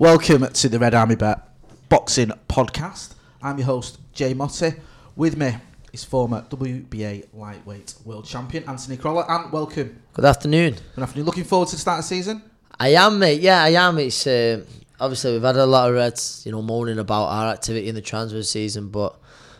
Welcome 0.00 0.46
to 0.46 0.68
the 0.68 0.78
Red 0.78 0.94
Army 0.94 1.16
Bet 1.16 1.40
Boxing 1.88 2.30
Podcast. 2.48 3.14
I'm 3.42 3.58
your 3.58 3.66
host, 3.66 3.98
Jay 4.12 4.32
Motti. 4.32 4.78
With 5.16 5.36
me 5.36 5.56
is 5.92 6.04
former 6.04 6.42
WBA 6.42 7.34
lightweight 7.34 7.96
world 8.04 8.24
champion 8.24 8.62
Anthony 8.68 8.96
Crolla, 8.96 9.26
and 9.28 9.50
welcome. 9.50 10.00
Good 10.12 10.24
afternoon. 10.24 10.76
Good 10.94 11.02
afternoon. 11.02 11.26
Looking 11.26 11.42
forward 11.42 11.66
to 11.70 11.74
the 11.74 11.80
start 11.80 11.98
of 11.98 12.04
the 12.04 12.08
season. 12.10 12.44
I 12.78 12.90
am, 12.90 13.18
mate. 13.18 13.40
Yeah, 13.40 13.60
I 13.60 13.70
am. 13.70 13.98
It's 13.98 14.24
uh, 14.24 14.64
obviously 15.00 15.32
we've 15.32 15.42
had 15.42 15.56
a 15.56 15.66
lot 15.66 15.88
of 15.88 15.96
Reds, 15.96 16.44
you 16.46 16.52
know, 16.52 16.62
moaning 16.62 17.00
about 17.00 17.24
our 17.24 17.48
activity 17.48 17.88
in 17.88 17.96
the 17.96 18.00
transfer 18.00 18.44
season, 18.44 18.90
but 18.90 19.18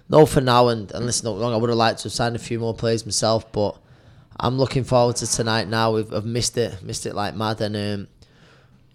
no, 0.09 0.25
for 0.25 0.41
now. 0.41 0.69
And, 0.69 0.89
and 0.93 1.05
listen, 1.05 1.25
not 1.25 1.39
long. 1.39 1.53
I 1.53 1.57
would 1.57 1.69
have 1.69 1.77
liked 1.77 1.99
to 2.03 2.05
have 2.05 2.13
signed 2.13 2.37
a 2.37 2.39
few 2.39 2.61
more 2.61 2.75
players 2.75 3.05
myself, 3.05 3.51
but 3.51 3.77
I'm 4.39 4.57
looking 4.57 4.85
forward 4.85 5.17
to 5.17 5.27
tonight. 5.27 5.67
Now 5.67 5.95
we've 5.95 6.15
I've 6.15 6.25
missed 6.25 6.57
it, 6.57 6.81
missed 6.81 7.07
it 7.07 7.17
like 7.17 7.35
mad, 7.35 7.61
and 7.61 7.75
um, 7.77 8.09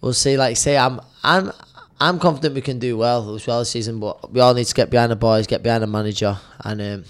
we'll 0.04 0.12
see. 0.12 0.36
Like 0.36 0.50
I 0.50 0.54
say, 0.54 0.76
I'm 0.76 1.00
I'm 1.24 1.50
I'm 1.98 2.18
confident 2.18 2.54
we 2.54 2.60
can 2.60 2.78
do 2.78 2.96
well 2.98 3.34
as 3.34 3.46
well 3.46 3.60
this 3.60 3.70
season, 3.70 3.98
but 3.98 4.30
we 4.30 4.40
all 4.40 4.54
need 4.54 4.66
to 4.66 4.74
get 4.74 4.90
behind 4.90 5.10
the 5.10 5.16
boys, 5.16 5.46
get 5.46 5.62
behind 5.62 5.82
the 5.82 5.86
manager, 5.86 6.38
and 6.60 6.80
um, 6.80 7.04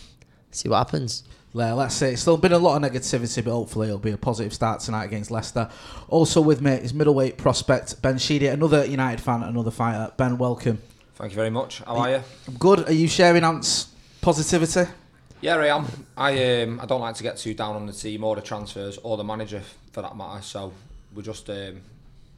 see 0.52 0.68
what 0.68 0.78
happens. 0.78 1.24
Yeah, 1.52 1.72
let's 1.74 1.94
say 1.94 2.12
it's 2.12 2.22
still 2.22 2.36
been 2.36 2.52
a 2.52 2.58
lot 2.58 2.82
of 2.82 2.90
negativity, 2.90 3.44
but 3.44 3.52
hopefully 3.52 3.86
it'll 3.86 3.98
be 3.98 4.10
a 4.10 4.16
positive 4.16 4.52
start 4.52 4.80
tonight 4.80 5.04
against 5.04 5.30
Leicester. 5.30 5.70
Also 6.08 6.40
with 6.40 6.60
me 6.60 6.72
is 6.72 6.92
middleweight 6.92 7.36
prospect 7.36 8.00
Ben 8.02 8.18
Sheedy, 8.18 8.48
another 8.48 8.84
United 8.84 9.20
fan, 9.20 9.42
another 9.42 9.70
fighter. 9.70 10.12
Ben, 10.16 10.36
welcome. 10.36 10.80
Thank 11.14 11.30
you 11.30 11.36
very 11.36 11.50
much. 11.50 11.80
How 11.80 11.96
are 11.96 12.10
you? 12.10 12.22
I'm 12.48 12.54
good. 12.54 12.88
Are 12.88 12.92
you 12.92 13.06
sharing 13.06 13.44
Ant's 13.44 13.88
positivity? 14.20 14.90
Yeah, 15.40 15.56
I 15.56 15.66
am. 15.66 15.86
I 16.16 16.62
um, 16.62 16.80
I 16.80 16.86
don't 16.86 17.00
like 17.00 17.14
to 17.16 17.22
get 17.22 17.36
too 17.36 17.54
down 17.54 17.76
on 17.76 17.86
the 17.86 17.92
team 17.92 18.24
or 18.24 18.34
the 18.34 18.42
transfers 18.42 18.98
or 18.98 19.16
the 19.16 19.24
manager 19.24 19.62
for 19.92 20.02
that 20.02 20.16
matter. 20.16 20.42
So 20.42 20.72
we're 21.14 21.22
just 21.22 21.48
um, 21.50 21.80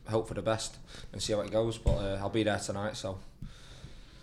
hope 0.09 0.29
for 0.29 0.35
the 0.35 0.43
best 0.43 0.77
and 1.13 1.23
see 1.23 1.33
how 1.33 1.41
it 1.41 1.51
goes. 1.51 1.79
But 1.79 1.97
uh, 1.97 2.19
I'll 2.21 2.29
be 2.31 2.43
there 2.43 2.59
tonight, 2.59 2.97
so 2.97 3.19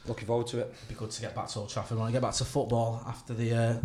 looking 0.08 0.28
forward 0.28 0.48
to 0.48 0.59
it. 0.59 0.73
It'd 0.76 0.90
be 0.90 0.96
good 0.96 1.12
to 1.12 1.22
get 1.22 1.36
back 1.36 1.48
to 1.50 1.59
Old 1.59 1.70
Trafford. 1.70 1.98
When 1.98 2.08
I 2.08 2.12
get 2.12 2.22
back 2.22 2.34
to 2.36 2.45
football 2.45 3.03
after 3.08 3.34
the 3.34 3.53
uh, 3.53 3.75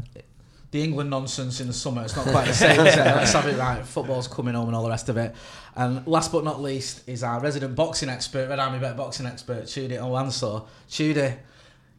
the 0.70 0.82
England 0.82 1.08
nonsense 1.10 1.60
in 1.60 1.66
the 1.66 1.72
summer, 1.72 2.02
it's 2.02 2.14
not 2.14 2.26
quite 2.26 2.46
the 2.46 2.52
same. 2.54 2.78
is 2.80 2.94
it? 2.94 2.98
Let's 3.04 3.32
have 3.32 3.46
it 3.46 3.56
right. 3.56 3.84
Football's 3.84 4.28
coming 4.28 4.54
home 4.54 4.66
and 4.66 4.76
all 4.76 4.82
the 4.82 4.90
rest 4.90 5.08
of 5.08 5.16
it. 5.16 5.34
And 5.74 6.06
last 6.06 6.30
but 6.30 6.44
not 6.44 6.60
least 6.60 7.08
is 7.08 7.22
our 7.22 7.40
resident 7.40 7.74
boxing 7.74 8.08
expert, 8.10 8.48
Red 8.48 8.58
Army 8.58 8.78
Bet 8.78 8.96
boxing 8.96 9.24
expert, 9.26 9.64
Tudy 9.64 9.96
Olansor. 9.96 10.66
Tudy, 10.90 11.34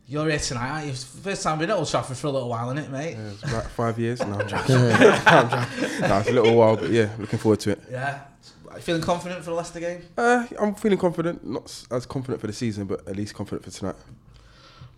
you're 0.08 0.30
here 0.30 0.38
tonight, 0.38 0.70
aren't 0.70 0.88
you? 0.88 0.94
First 0.94 1.44
time 1.44 1.58
we've 1.58 1.68
been 1.68 1.76
at 1.76 1.80
Old 1.80 1.90
Trafford 1.90 2.18
for 2.18 2.28
a 2.28 2.32
little 2.32 2.50
while, 2.50 2.70
isn't 2.72 2.84
it, 2.86 2.92
mate? 2.92 3.16
Yeah, 3.18 3.30
it's 3.32 3.44
about 3.44 3.66
five 3.72 3.98
years. 3.98 4.20
now. 4.20 4.40
I'm 4.40 4.48
joking. 4.48 4.76
I'm 4.76 5.50
joking. 5.50 6.02
No, 6.02 6.18
it's 6.20 6.30
a 6.30 6.34
little 6.34 6.56
while, 6.56 6.76
but 6.76 6.90
yeah, 6.92 7.10
looking 7.18 7.40
forward 7.40 7.60
to 7.62 7.72
it. 7.72 7.82
Yeah. 7.90 8.22
Feeling 8.80 9.02
confident 9.02 9.44
for 9.44 9.52
the 9.52 9.56
Leicester 9.56 9.80
game? 9.80 10.02
Uh, 10.18 10.46
I'm 10.60 10.76
feeling 10.76 10.98
confident, 10.98 11.46
not 11.46 11.86
as 11.92 12.06
confident 12.06 12.42
for 12.42 12.48
the 12.48 12.54
season, 12.54 12.86
but 12.86 13.08
at 13.08 13.16
least 13.16 13.34
confident 13.34 13.66
for 13.66 13.72
tonight. 13.72 13.96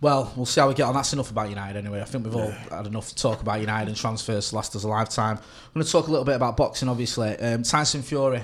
Well, 0.00 0.32
we'll 0.36 0.46
see 0.46 0.60
how 0.60 0.68
we 0.68 0.74
get 0.74 0.84
on. 0.84 0.94
That's 0.94 1.12
enough 1.12 1.30
about 1.30 1.48
United 1.48 1.78
anyway. 1.78 2.00
I 2.00 2.04
think 2.04 2.24
we've 2.24 2.34
all 2.34 2.50
had 2.50 2.88
enough 2.88 3.14
talk 3.14 3.40
about 3.40 3.60
United 3.60 3.88
and 3.88 3.96
transfers 3.96 4.50
to 4.50 4.56
last 4.56 4.74
us 4.74 4.82
a 4.82 4.88
lifetime. 4.88 5.36
I'm 5.36 5.72
going 5.74 5.86
to 5.86 5.92
talk 5.92 6.08
a 6.08 6.10
little 6.10 6.24
bit 6.24 6.34
about 6.34 6.56
boxing, 6.56 6.88
obviously. 6.88 7.36
Um, 7.36 7.62
Tyson 7.62 8.02
Fury 8.02 8.42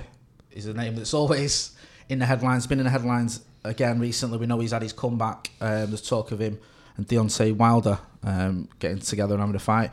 is 0.52 0.66
a 0.66 0.72
name 0.72 0.94
that's 0.94 1.14
always 1.14 1.72
in 2.08 2.20
the 2.20 2.26
headlines, 2.26 2.66
been 2.68 2.78
in 2.78 2.84
the 2.84 2.90
headlines 2.90 3.40
again 3.64 3.98
recently. 3.98 4.38
We 4.38 4.46
know 4.46 4.60
he's 4.60 4.70
had 4.70 4.82
his 4.82 4.92
comeback. 4.92 5.50
Um, 5.60 5.86
there's 5.86 6.08
talk 6.08 6.30
of 6.30 6.40
him 6.40 6.60
and 6.96 7.08
Deontay 7.08 7.56
Wilder 7.56 7.98
um, 8.22 8.68
getting 8.78 8.98
together 8.98 9.34
and 9.34 9.40
having 9.40 9.56
a 9.56 9.60
fight. 9.60 9.90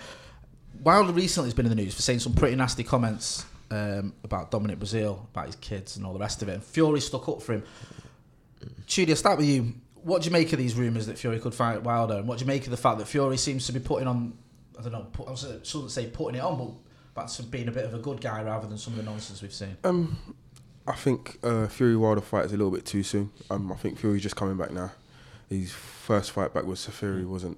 Wilder 0.84 1.14
recently 1.14 1.48
has 1.48 1.56
been 1.56 1.66
in 1.66 1.72
the 1.72 1.82
news 1.82 1.96
for 1.96 2.04
saying 2.04 2.20
some 2.20 2.34
pretty 2.34 2.56
nasty 2.56 2.84
comments 2.84 3.44
um, 3.72 4.14
about 4.24 4.52
Dominic 4.52 4.80
Breazeale, 4.80 5.24
about 5.32 5.48
his 5.48 5.56
kids 5.56 5.98
and 5.98 6.06
all 6.06 6.14
the 6.14 6.20
rest 6.20 6.42
of 6.42 6.50
it. 6.50 6.54
And 6.54 6.64
Fury 6.64 7.02
stuck 7.02 7.28
up 7.30 7.42
for 7.42 7.54
him. 7.54 7.64
Judy, 8.86 9.12
I'll 9.12 9.18
start 9.18 9.38
with 9.38 9.48
you. 9.48 9.74
What 10.04 10.22
do 10.22 10.28
you 10.28 10.32
make 10.32 10.54
of 10.54 10.60
these 10.60 10.76
rumours 10.76 11.08
that 11.08 11.18
Fury 11.18 11.40
could 11.40 11.54
fight 11.54 11.82
Wilder? 11.82 12.16
And 12.16 12.28
what 12.28 12.38
do 12.38 12.44
you 12.44 12.48
make 12.48 12.66
of 12.66 12.72
the 12.72 12.78
fact 12.78 13.00
that 13.00 13.08
Fury 13.08 13.38
seems 13.38 13.66
to 13.68 13.74
be 13.74 13.80
putting 13.80 14.08
on, 14.08 14.38
I 14.78 14.84
don't 14.84 14.92
know, 14.92 15.08
put, 15.12 15.28
I 15.28 15.36
shouldn't 15.64 15.92
say 15.92 16.08
putting 16.08 16.40
it 16.40 16.44
on, 16.44 16.78
but 17.14 17.28
to 17.30 17.44
being 17.44 17.68
a 17.68 17.72
bit 17.72 17.86
of 17.86 17.94
a 17.94 18.00
good 18.00 18.22
guy 18.22 18.44
rather 18.44 18.68
than 18.68 18.78
some 18.78 18.94
of 18.94 18.98
the 18.98 19.04
nonsense 19.04 19.42
we've 19.42 19.54
seen? 19.54 19.78
Um, 19.84 20.36
I 20.88 20.94
think 20.94 21.40
uh, 21.44 21.68
Fury 21.68 21.96
Wilder 21.96 22.22
fight 22.22 22.46
is 22.46 22.54
a 22.54 22.58
little 22.58 22.72
bit 22.72 22.86
too 22.86 23.02
soon. 23.02 23.32
Um, 23.50 23.72
I 23.72 23.76
think 23.76 23.98
Fury's 23.98 24.22
just 24.22 24.36
coming 24.36 24.58
back 24.58 24.72
now. 24.72 24.92
His 25.50 25.72
first 25.72 26.32
fight 26.32 26.54
back 26.54 26.66
with 26.66 26.80
Seferi 26.80 27.26
wasn't. 27.26 27.58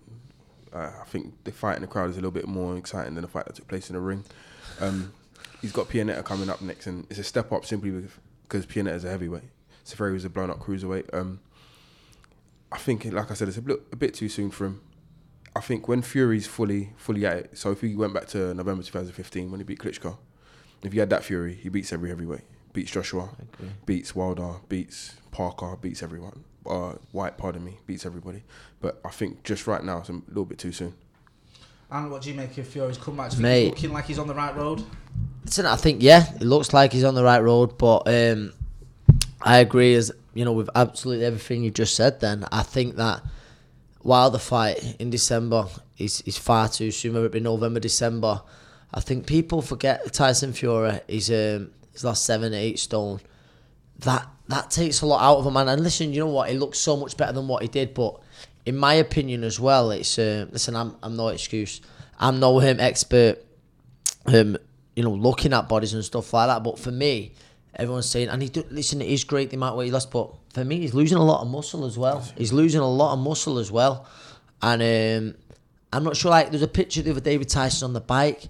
Uh, 0.72 0.92
I 1.02 1.06
think 1.06 1.34
the 1.44 1.52
fight 1.52 1.76
in 1.76 1.82
the 1.82 1.88
crowd 1.88 2.10
is 2.10 2.16
a 2.18 2.20
little 2.20 2.32
bit 2.32 2.48
more 2.48 2.78
exciting 2.78 3.16
than 3.16 3.24
the 3.24 3.28
fight 3.28 3.46
that 3.46 3.56
took 3.56 3.68
place 3.68 3.90
in 3.90 3.96
the 3.96 4.02
ring. 4.02 4.24
Um, 4.80 5.14
he's 5.62 5.72
got 5.72 5.88
Pianeta 5.90 6.24
coming 6.24 6.50
up 6.50 6.62
next, 6.62 6.88
and 6.88 7.06
it's 7.10 7.20
a 7.20 7.24
step 7.24 7.52
up 7.52 7.66
simply 7.66 7.92
because 8.44 8.66
Pianeta 8.66 8.96
is 8.96 9.04
a 9.06 9.10
heavyweight. 9.10 9.44
Seferi 9.86 10.14
was 10.14 10.26
a 10.26 10.30
blown 10.30 10.50
up 10.50 10.60
cruiserweight. 10.60 11.14
Um, 11.14 11.40
I 12.72 12.78
think, 12.78 13.06
like 13.06 13.32
I 13.32 13.34
said, 13.34 13.48
it's 13.48 13.58
a, 13.58 13.62
bit- 13.62 13.82
a 13.92 13.96
bit 13.96 14.14
too 14.14 14.28
soon 14.30 14.52
for 14.52 14.66
him. 14.66 14.82
I 15.56 15.62
think 15.62 15.88
when 15.88 16.02
Fury's 16.04 16.46
fully 16.46 16.94
fully 16.98 17.26
at 17.26 17.38
it, 17.38 17.58
so 17.58 17.72
if 17.72 17.82
he 17.82 17.96
went 17.96 18.14
back 18.14 18.28
to 18.28 18.54
November 18.54 18.84
2015 18.84 19.50
when 19.50 19.60
he 19.60 19.64
beat 19.64 19.80
Klitschko, 19.80 20.18
if 20.84 20.94
he 20.94 21.00
had 21.00 21.10
that 21.10 21.24
Fury, 21.24 21.56
he 21.56 21.70
beats 21.70 21.92
every 21.92 22.10
heavyweight. 22.10 22.42
Beats 22.74 22.92
Joshua, 22.92 23.30
beats 23.88 24.16
Wilder, 24.16 24.56
beats 24.70 25.16
Parker, 25.32 25.76
beats 25.82 26.04
everyone. 26.04 26.44
Uh, 26.64 26.94
Whyte, 27.12 27.38
pardon 27.38 27.64
me, 27.64 27.80
beats 27.88 28.06
everybody. 28.06 28.44
But 28.82 29.00
I 29.04 29.10
think 29.10 29.44
just 29.44 29.66
right 29.66 29.84
now 29.84 30.00
it's 30.00 30.10
a 30.10 30.22
little 30.28 30.46
bit 30.46 30.60
too 30.60 30.72
soon. 30.72 30.94
And 31.90 32.12
what 32.12 32.22
do 32.22 32.30
you 32.30 32.36
make 32.36 32.58
of 32.58 32.68
Fury's 32.68 32.98
comeback? 32.98 33.38
Mate. 33.38 33.70
looking 33.70 33.94
like 33.94 34.06
he's 34.06 34.20
on 34.20 34.28
the 34.28 34.36
right 34.36 34.56
road? 34.56 34.84
Listen, 35.46 35.66
I 35.66 35.78
think 35.78 36.04
yeah, 36.04 36.34
it 36.36 36.42
looks 36.42 36.74
like 36.74 36.92
he's 36.92 37.06
on 37.06 37.16
the 37.16 37.24
right 37.24 37.42
road, 37.42 37.78
but 37.78 38.08
um, 38.08 38.54
I 39.42 39.60
agree 39.60 39.94
as 39.96 40.12
you 40.34 40.44
know 40.44 40.52
with 40.52 40.70
absolutely 40.76 41.26
everything 41.26 41.64
you 41.64 41.72
just 41.72 41.96
said. 41.96 42.20
Then 42.20 42.46
I 42.52 42.64
think 42.64 42.98
that 42.98 43.24
while 44.02 44.30
the 44.30 44.40
fight 44.40 44.98
in 45.00 45.10
December 45.10 45.68
is 45.98 46.22
is 46.26 46.38
far 46.38 46.68
too 46.68 46.92
soon, 46.92 47.14
whether 47.14 47.28
it 47.28 47.32
be 47.32 47.40
November, 47.40 47.80
December, 47.80 48.42
I 48.94 49.00
think 49.00 49.26
people 49.26 49.62
forget 49.62 50.12
Tyson 50.12 50.52
Fury. 50.52 51.00
He's 51.08 51.32
um, 51.32 51.72
he's 51.94 52.04
lost 52.04 52.26
seven, 52.26 52.54
eight 52.54 52.80
stone. 52.80 53.22
That 54.00 54.28
that 54.50 54.70
takes 54.70 55.02
a 55.02 55.06
lot 55.06 55.22
out 55.22 55.38
of 55.38 55.46
a 55.46 55.52
man. 55.52 55.70
And 55.70 55.82
listen, 55.82 56.12
you 56.12 56.20
know 56.20 56.28
what? 56.28 56.50
He 56.50 56.58
looks 56.58 56.78
so 56.78 56.98
much 56.98 57.16
better 57.16 57.32
than 57.32 57.48
what 57.48 57.62
he 57.62 57.70
did, 57.70 57.94
but 57.94 58.20
in 58.68 58.76
my 58.76 58.96
opinion 58.96 59.44
as 59.44 59.60
well, 59.60 59.92
it's 59.92 60.20
uh, 60.20 60.46
listen. 60.52 60.76
I'm 60.76 60.96
I'm 61.02 61.16
no 61.16 61.30
excuse. 61.30 61.82
I'm 62.20 62.40
no 62.40 62.60
him 62.60 62.80
expert 62.80 63.38
um, 64.28 64.58
you 64.96 65.04
know, 65.04 65.12
looking 65.12 65.54
at 65.54 65.70
bodies 65.70 65.94
and 65.94 66.04
stuff 66.04 66.34
like 66.34 66.48
that. 66.48 66.64
But 66.64 66.78
for 66.78 66.92
me, 66.92 67.34
everyone's 67.76 68.10
saying, 68.10 68.30
and 68.30 68.42
he 68.42 68.50
do, 68.50 68.64
listen, 68.70 69.02
it 69.02 69.08
is 69.08 69.24
great 69.24 69.50
the 69.50 69.56
amount 69.56 69.78
weight 69.78 69.86
he 69.86 69.92
lost, 69.92 70.12
but 70.12 70.34
for 70.54 70.66
me, 70.66 70.80
he's 70.80 70.94
losing 70.94 71.18
a 71.18 71.24
lot 71.24 71.42
of 71.42 71.48
muscle 71.48 71.86
as 71.86 71.98
well. 71.98 72.28
He's 72.38 72.52
losing 72.52 72.82
a 72.82 72.90
lot 72.90 73.14
of 73.14 73.20
muscle 73.20 73.58
as 73.58 73.72
well, 73.72 74.08
and 74.62 74.82
um, 74.82 75.36
I'm 75.94 76.04
not 76.04 76.18
sure. 76.18 76.32
Like, 76.32 76.50
there's 76.50 76.62
a 76.62 76.68
picture 76.68 77.02
the 77.02 77.12
other 77.12 77.22
day 77.22 77.38
with 77.38 77.48
Tyson 77.48 77.86
on 77.86 77.94
the 77.94 78.02
bike, 78.02 78.50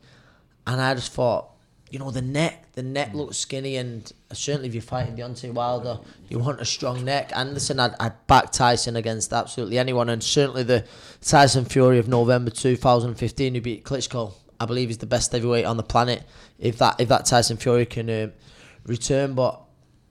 and 0.65 0.81
I 0.81 0.95
just 0.95 1.11
thought, 1.11 1.51
you 1.89 1.99
know, 1.99 2.11
the 2.11 2.21
neck, 2.21 2.73
the 2.73 2.83
neck 2.83 3.13
looks 3.13 3.37
skinny, 3.37 3.77
and 3.77 4.11
certainly 4.33 4.67
if 4.67 4.73
you're 4.73 4.81
fighting 4.81 5.15
Deontay 5.15 5.53
Wilder, 5.53 5.99
you 6.27 6.37
want 6.39 6.59
a 6.59 6.65
strong 6.65 7.05
neck. 7.05 7.31
And 7.33 7.53
listen, 7.53 7.79
I'd, 7.79 7.93
I'd 7.99 8.27
back 8.27 8.51
Tyson 8.51 8.97
against 8.97 9.31
absolutely 9.31 9.77
anyone, 9.79 10.09
and 10.09 10.21
certainly 10.21 10.63
the 10.63 10.85
Tyson 11.21 11.63
Fury 11.65 11.97
of 11.97 12.07
November 12.07 12.51
2015 12.51 13.55
who 13.55 13.61
beat 13.61 13.85
Klitschko. 13.85 14.33
I 14.59 14.65
believe 14.65 14.89
he's 14.89 14.97
the 14.97 15.05
best 15.05 15.31
heavyweight 15.31 15.65
on 15.65 15.77
the 15.77 15.83
planet. 15.83 16.23
If 16.59 16.79
that 16.79 16.99
if 16.99 17.07
that 17.09 17.25
Tyson 17.25 17.57
Fury 17.57 17.85
can 17.85 18.09
um, 18.09 18.33
return, 18.85 19.33
but 19.33 19.61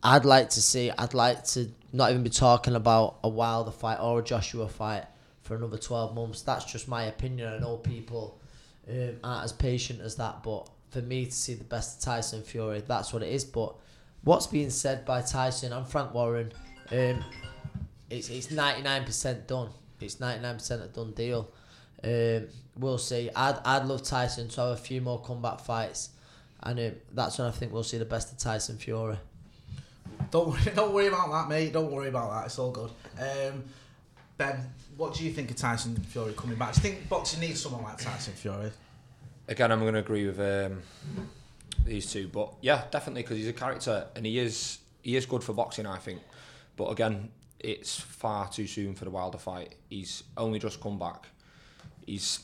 I'd 0.03 0.25
like 0.25 0.51
to 0.51 0.63
see. 0.63 0.91
I'd 0.91 1.15
like 1.15 1.45
to 1.47 1.71
not 1.93 2.11
even 2.11 2.23
be 2.23 2.31
talking 2.31 2.75
about 2.75 3.19
a 3.23 3.29
Wilder 3.29 3.73
fight 3.73 3.99
or 4.01 4.21
a 4.21 4.25
Joshua 4.25 4.69
fight 4.69 5.05
for 5.43 5.57
another 5.57 5.79
twelve 5.79 6.15
months. 6.15 6.43
That's 6.43 6.65
just 6.65 6.89
my 6.89 7.05
opinion. 7.05 7.53
I 7.53 7.59
know 7.59 7.77
people 7.77 8.41
um, 8.89 9.17
aren't 9.23 9.45
as 9.45 9.53
patient 9.53 10.01
as 10.01 10.15
that, 10.17 10.43
but 10.43 10.71
for 10.91 11.03
me 11.03 11.27
to 11.27 11.33
see 11.33 11.55
the 11.55 11.65
best 11.65 11.99
of 11.99 12.05
Tyson 12.05 12.43
Fury, 12.43 12.83
that's 12.87 13.13
what 13.13 13.23
it 13.23 13.33
is. 13.33 13.45
But 13.45 13.75
what's 14.25 14.47
being 14.47 14.71
said 14.71 15.05
by 15.05 15.23
Tyson 15.23 15.73
and 15.73 15.87
Frank 15.87 16.15
Warren, 16.15 16.53
um, 16.93 17.25
it's 18.11 18.29
it's 18.31 18.51
ninety 18.51 18.83
nine 18.83 19.05
percent 19.05 19.47
done. 19.47 19.69
It's 20.01 20.21
ninety 20.21 20.43
nine 20.43 20.55
percent 20.55 20.83
a 20.83 20.89
done 20.89 21.13
deal. 21.13 21.51
Um, 22.05 22.49
we'll 22.79 22.99
see. 22.99 23.31
I'd 23.35 23.59
I'd 23.65 23.87
love 23.87 24.03
Tyson 24.03 24.49
to 24.49 24.61
have 24.61 24.71
a 24.71 24.77
few 24.77 25.01
more 25.01 25.21
comeback 25.21 25.61
fights, 25.61 26.11
and 26.63 26.79
um, 26.79 26.93
that's 27.13 27.39
when 27.39 27.49
I 27.49 27.51
think 27.51 27.73
we'll 27.73 27.83
see 27.83 27.99
the 27.99 28.05
best 28.05 28.33
of 28.33 28.39
Tyson 28.39 28.79
Fury. 28.79 29.17
Don't 30.31 30.49
worry, 30.49 30.61
don't 30.75 30.93
worry 30.93 31.07
about 31.09 31.31
that, 31.31 31.49
mate. 31.49 31.73
Don't 31.73 31.91
worry 31.91 32.09
about 32.09 32.31
that. 32.33 32.47
It's 32.47 32.59
all 32.59 32.71
good. 32.71 32.91
Um, 33.19 33.65
ben, 34.37 34.73
what 34.97 35.15
do 35.15 35.25
you 35.25 35.33
think 35.33 35.51
of 35.51 35.57
Tyson 35.57 35.97
Fury 35.97 36.33
coming 36.35 36.57
back? 36.57 36.75
Do 36.75 36.79
you 36.79 36.95
think 36.95 37.09
boxing 37.09 37.41
needs 37.41 37.61
someone 37.61 37.83
like 37.83 37.99
Tyson 37.99 38.35
Fury? 38.35 38.71
Again, 39.49 39.71
I'm 39.71 39.81
going 39.81 39.95
to 39.95 40.01
agree 40.01 40.27
with 40.27 40.41
um, 40.41 40.83
these 41.85 42.11
two, 42.11 42.29
but 42.29 42.55
yeah, 42.61 42.85
definitely 42.91 43.23
because 43.23 43.37
he's 43.37 43.49
a 43.49 43.53
character 43.53 44.07
and 44.17 44.27
he 44.27 44.39
is 44.39 44.79
he 45.03 45.15
is 45.17 45.25
good 45.27 45.45
for 45.45 45.53
boxing, 45.53 45.87
I 45.87 45.99
think. 45.99 46.21
But 46.77 46.91
again, 46.91 47.31
it's 47.61 47.99
far 47.99 48.49
too 48.49 48.67
soon 48.67 48.95
for 48.95 49.05
the 49.05 49.11
Wilder 49.11 49.39
fight. 49.39 49.77
He's 49.89 50.25
only 50.37 50.59
just 50.59 50.81
come 50.81 50.99
back. 50.99 51.27
He's, 52.05 52.41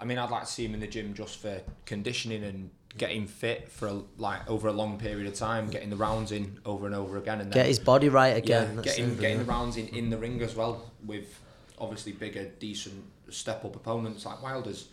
I 0.00 0.04
mean, 0.04 0.18
I'd 0.18 0.30
like 0.30 0.42
to 0.42 0.48
see 0.50 0.64
him 0.64 0.74
in 0.74 0.80
the 0.80 0.86
gym 0.86 1.14
just 1.14 1.38
for 1.38 1.60
conditioning 1.86 2.42
and 2.44 2.70
getting 2.98 3.26
fit 3.26 3.70
for 3.70 3.88
a, 3.88 4.02
like 4.18 4.48
over 4.50 4.68
a 4.68 4.72
long 4.72 4.98
period 4.98 5.26
of 5.26 5.34
time, 5.34 5.68
getting 5.70 5.90
the 5.90 5.96
rounds 5.96 6.32
in 6.32 6.58
over 6.66 6.86
and 6.86 6.94
over 6.94 7.18
again, 7.18 7.40
and 7.40 7.52
Get 7.52 7.66
his 7.66 7.78
body 7.78 8.08
right 8.08 8.36
again. 8.36 8.74
yeah, 8.76 8.82
getting 8.82 9.16
getting 9.16 9.38
the 9.38 9.44
rounds 9.44 9.76
in, 9.76 9.88
in 9.88 10.10
the 10.10 10.18
ring 10.18 10.42
as 10.42 10.54
well 10.54 10.90
with 11.06 11.40
obviously 11.78 12.12
bigger, 12.12 12.44
decent 12.58 13.02
step 13.30 13.64
up 13.64 13.74
opponents 13.76 14.26
like 14.26 14.42
Wilder's 14.42 14.88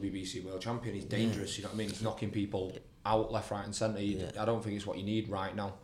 WBC 0.00 0.44
world 0.44 0.60
champion. 0.60 0.94
He's 0.94 1.04
dangerous. 1.04 1.56
You 1.56 1.64
know 1.64 1.70
what 1.70 1.74
I 1.74 1.78
mean? 1.78 1.88
He's 1.88 2.02
knocking 2.02 2.30
people 2.30 2.76
out 3.04 3.32
left, 3.32 3.50
right, 3.50 3.64
and 3.64 3.74
centre. 3.74 4.00
Yeah. 4.00 4.30
I 4.38 4.44
don't 4.44 4.62
think 4.62 4.76
it's 4.76 4.86
what 4.86 4.98
you 4.98 5.04
need 5.04 5.28
right 5.28 5.54
now. 5.54 5.74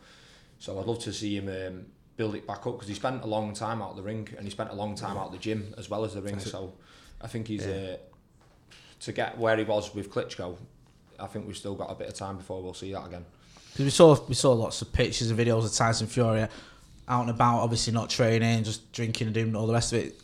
So 0.59 0.79
I'd 0.79 0.85
love 0.85 0.99
to 0.99 1.13
see 1.13 1.37
him 1.37 1.47
um, 1.49 1.85
build 2.17 2.35
it 2.35 2.47
back 2.47 2.65
up 2.65 2.73
because 2.73 2.87
he 2.87 2.93
spent 2.93 3.23
a 3.23 3.27
long 3.27 3.53
time 3.53 3.81
out 3.81 3.91
of 3.91 3.97
the 3.97 4.03
ring 4.03 4.27
and 4.37 4.45
he 4.45 4.51
spent 4.51 4.71
a 4.71 4.75
long 4.75 4.95
time 4.95 5.17
out 5.17 5.27
of 5.27 5.31
the 5.31 5.37
gym 5.37 5.73
as 5.77 5.89
well 5.89 6.05
as 6.05 6.13
the 6.13 6.21
ring. 6.21 6.39
So 6.39 6.73
I 7.21 7.27
think 7.27 7.47
he's 7.47 7.65
uh, 7.65 7.97
to 9.01 9.11
get 9.11 9.37
where 9.37 9.57
he 9.57 9.63
was 9.63 9.93
with 9.93 10.09
Klitschko. 10.11 10.55
I 11.19 11.27
think 11.27 11.47
we've 11.47 11.57
still 11.57 11.75
got 11.75 11.91
a 11.91 11.95
bit 11.95 12.07
of 12.07 12.13
time 12.13 12.37
before 12.37 12.61
we'll 12.61 12.73
see 12.73 12.91
that 12.93 13.05
again. 13.05 13.25
Because 13.71 13.85
we 13.85 13.91
saw 13.91 14.17
we 14.27 14.35
saw 14.35 14.53
lots 14.53 14.81
of 14.81 14.93
pictures 14.93 15.29
and 15.29 15.39
videos 15.39 15.65
of 15.65 15.73
Tyson 15.73 16.07
Fury 16.07 16.47
out 17.07 17.21
and 17.21 17.29
about, 17.29 17.59
obviously 17.59 17.93
not 17.93 18.09
training, 18.09 18.63
just 18.63 18.91
drinking 18.91 19.27
and 19.27 19.33
doing 19.33 19.55
all 19.55 19.67
the 19.67 19.73
rest 19.73 19.93
of 19.93 19.99
it. 19.99 20.15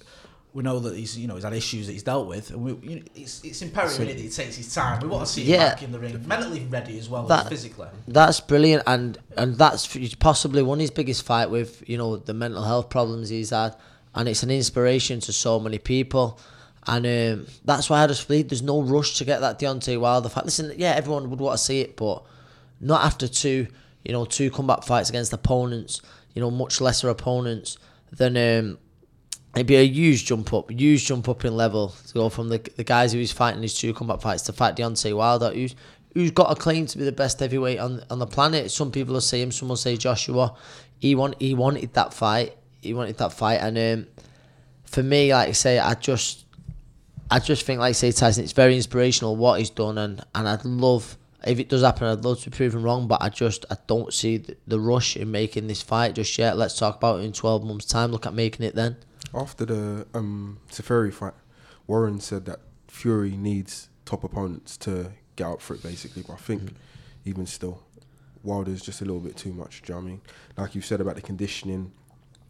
We 0.53 0.63
know 0.63 0.79
that 0.79 0.97
he's 0.97 1.17
you 1.17 1.27
know 1.27 1.35
he's 1.35 1.45
had 1.45 1.53
issues 1.53 1.87
that 1.87 1.93
he's 1.93 2.03
dealt 2.03 2.27
with, 2.27 2.49
and 2.51 2.61
we 2.61 2.71
you 2.89 2.95
know, 2.97 3.01
it's 3.15 3.41
it's 3.43 3.61
imperative 3.61 3.95
So- 3.97 4.03
that 4.05 4.17
he 4.17 4.27
takes 4.27 4.55
his 4.57 4.73
time. 4.73 4.99
We 5.01 5.07
want 5.07 5.25
to 5.25 5.31
see 5.31 5.43
him 5.45 5.51
Yeah. 5.53 5.69
back 5.69 5.83
in 5.83 5.91
the 5.93 5.99
ring, 5.99 6.21
mentally 6.27 6.65
ready 6.69 6.99
as 6.99 7.07
well 7.07 7.23
That- 7.27 7.43
as 7.45 7.49
physically. 7.49 7.87
That's 8.07 8.41
brilliant, 8.41 8.83
and 8.85 9.17
and 9.37 9.57
that's 9.57 9.87
possibly 10.19 10.61
one 10.61 10.79
of 10.79 10.81
his 10.81 10.91
biggest 10.91 11.23
fight 11.23 11.49
with 11.49 11.81
you 11.87 11.97
know 11.97 12.17
the 12.17 12.33
mental 12.33 12.63
health 12.63 12.89
problems 12.89 13.29
he's 13.29 13.51
had, 13.51 13.75
and 14.13 14.27
it's 14.27 14.43
an 14.43 14.51
inspiration 14.51 15.21
to 15.21 15.31
so 15.31 15.57
many 15.57 15.77
people, 15.77 16.37
and 16.85 17.05
um, 17.05 17.47
that's 17.63 17.89
why 17.89 18.03
I 18.03 18.07
just 18.07 18.27
believe 18.27 18.49
there's 18.49 18.61
no 18.61 18.81
rush 18.81 19.17
to 19.19 19.23
get 19.25 19.39
that 19.39 19.57
Deontay 19.57 19.97
Wilder 20.01 20.27
fight. 20.27 20.43
Listen, 20.43 20.73
yeah, 20.77 20.91
everyone 20.97 21.29
would 21.29 21.39
want 21.39 21.57
to 21.57 21.63
see 21.63 21.79
it, 21.79 21.95
but 21.95 22.23
not 22.81 23.05
after 23.05 23.25
two, 23.29 23.67
you 24.03 24.11
know, 24.11 24.25
two 24.25 24.51
comeback 24.51 24.83
fights 24.83 25.07
against 25.09 25.31
opponents, 25.31 26.01
you 26.35 26.41
know, 26.41 26.51
much 26.51 26.81
lesser 26.81 27.07
opponents 27.07 27.77
than. 28.11 28.35
Um, 28.35 28.77
It'd 29.53 29.67
be 29.67 29.75
a 29.75 29.85
huge 29.85 30.25
jump 30.25 30.53
up, 30.53 30.71
huge 30.71 31.05
jump 31.05 31.27
up 31.27 31.43
in 31.43 31.55
level 31.57 31.93
to 32.07 32.13
go 32.13 32.29
from 32.29 32.49
the 32.49 32.59
the 32.77 32.83
guys 32.83 33.11
who 33.11 33.19
he's 33.19 33.33
fighting 33.33 33.61
his 33.61 33.77
two 33.77 33.93
combat 33.93 34.21
fights 34.21 34.43
to 34.43 34.53
fight 34.53 34.75
Deontay 34.75 35.15
Wilder, 35.15 35.51
who's 35.51 35.75
who's 36.13 36.31
got 36.31 36.51
a 36.51 36.55
claim 36.55 36.85
to 36.85 36.97
be 36.97 37.03
the 37.03 37.11
best 37.11 37.39
heavyweight 37.39 37.79
on 37.79 38.01
on 38.09 38.19
the 38.19 38.27
planet. 38.27 38.71
Some 38.71 38.91
people 38.91 39.13
will 39.13 39.21
say 39.21 39.41
him, 39.41 39.51
some 39.51 39.67
will 39.67 39.75
say 39.75 39.97
Joshua. 39.97 40.55
He 40.99 41.15
want 41.15 41.35
he 41.39 41.53
wanted 41.53 41.93
that 41.93 42.13
fight. 42.13 42.55
He 42.81 42.93
wanted 42.93 43.17
that 43.17 43.33
fight, 43.33 43.59
and 43.61 43.77
um, 43.77 44.07
for 44.85 45.03
me, 45.03 45.33
like 45.33 45.49
I 45.49 45.51
say, 45.51 45.79
I 45.79 45.95
just 45.95 46.45
I 47.29 47.39
just 47.39 47.65
think, 47.65 47.79
like 47.79 47.89
I 47.89 47.91
say, 47.93 48.11
Tyson, 48.11 48.43
it's 48.43 48.53
very 48.53 48.75
inspirational 48.75 49.35
what 49.35 49.59
he's 49.59 49.69
done, 49.69 49.97
and 49.97 50.23
and 50.33 50.47
I'd 50.47 50.65
love. 50.65 51.17
If 51.45 51.59
it 51.59 51.69
does 51.69 51.81
happen, 51.81 52.07
I'd 52.07 52.23
love 52.23 52.39
to 52.41 52.49
be 52.51 52.55
proven 52.55 52.83
wrong, 52.83 53.07
but 53.07 53.21
I 53.21 53.29
just 53.29 53.65
I 53.71 53.77
don't 53.87 54.13
see 54.13 54.37
the, 54.37 54.55
the 54.67 54.79
rush 54.79 55.17
in 55.17 55.31
making 55.31 55.67
this 55.67 55.81
fight 55.81 56.15
just 56.15 56.37
yet. 56.37 56.57
Let's 56.57 56.77
talk 56.77 56.97
about 56.97 57.19
it 57.19 57.23
in 57.23 57.33
twelve 57.33 57.63
months' 57.63 57.85
time. 57.85 58.11
Look 58.11 58.25
at 58.25 58.33
making 58.33 58.65
it 58.65 58.75
then. 58.75 58.97
After 59.33 59.65
the 59.65 60.07
um, 60.13 60.59
Seferi 60.69 61.13
fight, 61.13 61.33
Warren 61.87 62.19
said 62.19 62.45
that 62.45 62.59
Fury 62.87 63.31
needs 63.37 63.89
top 64.05 64.23
opponents 64.23 64.75
to 64.77 65.11
get 65.35 65.47
up 65.47 65.61
for 65.61 65.75
it, 65.75 65.83
basically. 65.83 66.23
But 66.27 66.33
I 66.33 66.37
think 66.37 66.73
even 67.25 67.45
still, 67.45 67.81
Wilder's 68.43 68.81
just 68.81 69.01
a 69.01 69.05
little 69.05 69.19
bit 69.21 69.37
too 69.37 69.53
much. 69.53 69.81
Do 69.83 69.93
you 69.93 69.95
know 69.95 70.01
what 70.01 70.07
I 70.07 70.11
mean? 70.11 70.21
Like 70.57 70.75
you 70.75 70.81
said 70.81 70.99
about 70.99 71.15
the 71.15 71.21
conditioning, 71.21 71.91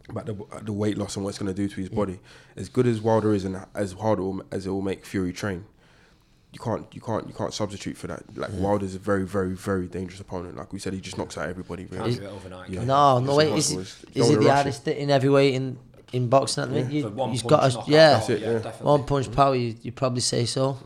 about 0.10 0.25
the 0.25 0.33
uh, 0.51 0.60
the 0.62 0.74
weight 0.74 0.98
loss 0.98 1.16
and 1.16 1.24
what 1.24 1.30
it's 1.30 1.38
going 1.38 1.54
to 1.54 1.60
do 1.62 1.68
to 1.68 1.75
his 1.80 1.89
body. 1.89 2.19
As 2.56 2.68
good 2.69 2.88
as 2.88 3.00
Wilder 3.01 3.33
is 3.33 3.45
and 3.45 3.63
as 3.75 3.94
hard 3.94 4.18
it 4.19 4.24
will, 4.24 4.42
as 4.51 4.66
it 4.66 4.69
will 4.72 4.81
make 4.81 5.06
Fury 5.06 5.31
train, 5.33 5.66
you 6.51 6.60
can't 6.60 6.88
you 6.95 7.01
can't 7.01 7.28
you 7.28 7.33
can't 7.33 7.54
substitute 7.54 7.95
for 7.95 8.07
that. 8.07 8.24
Like 8.36 8.50
Wilder's 8.54 8.95
a 8.95 9.00
very 9.00 9.25
very 9.28 9.54
very 9.54 9.88
dangerous 9.88 10.19
opponent. 10.19 10.56
Like 10.57 10.74
we 10.74 10.80
said, 10.80 10.94
he 10.94 11.00
just 11.01 11.18
knocks 11.19 11.38
out 11.38 11.48
everybody. 11.48 11.86
Can't 11.86 12.16
do 12.16 12.24
it 12.24 12.28
overnight. 12.28 12.69
Yeah. 12.69 12.80
can 12.80 12.88
No, 12.88 13.18
It's 13.19 13.28
no 13.28 13.36
way. 13.36 13.48
impossible. 13.50 13.81
Is, 13.81 13.88
It's- 14.01 14.04
it, 14.16 14.19
is 14.19 14.28
he 14.30 14.33
the 14.36 14.39
rush 14.42 14.56
hardest 14.56 14.86
hitting 14.86 15.10
heavyweight 15.10 15.54
in, 15.54 15.78
in 16.11 16.27
boxing 16.27 16.63
at 16.63 16.69
the 16.69 16.75
minute? 16.75 16.91
You, 16.91 17.03
For 17.03 17.09
one 17.09 17.31
he's 17.31 17.41
punch 17.41 17.49
got 17.49 17.63
a 17.63 17.73
knockout 17.73 17.87
yeah, 17.89 18.23
it, 18.23 18.41
yeah. 18.41 18.53
definitely. 18.53 18.85
one 18.85 19.03
punch 19.05 19.31
power. 19.31 19.55
You 19.55 19.75
you 19.81 19.91
probably 19.91 20.21
say 20.21 20.45
so. 20.45 20.77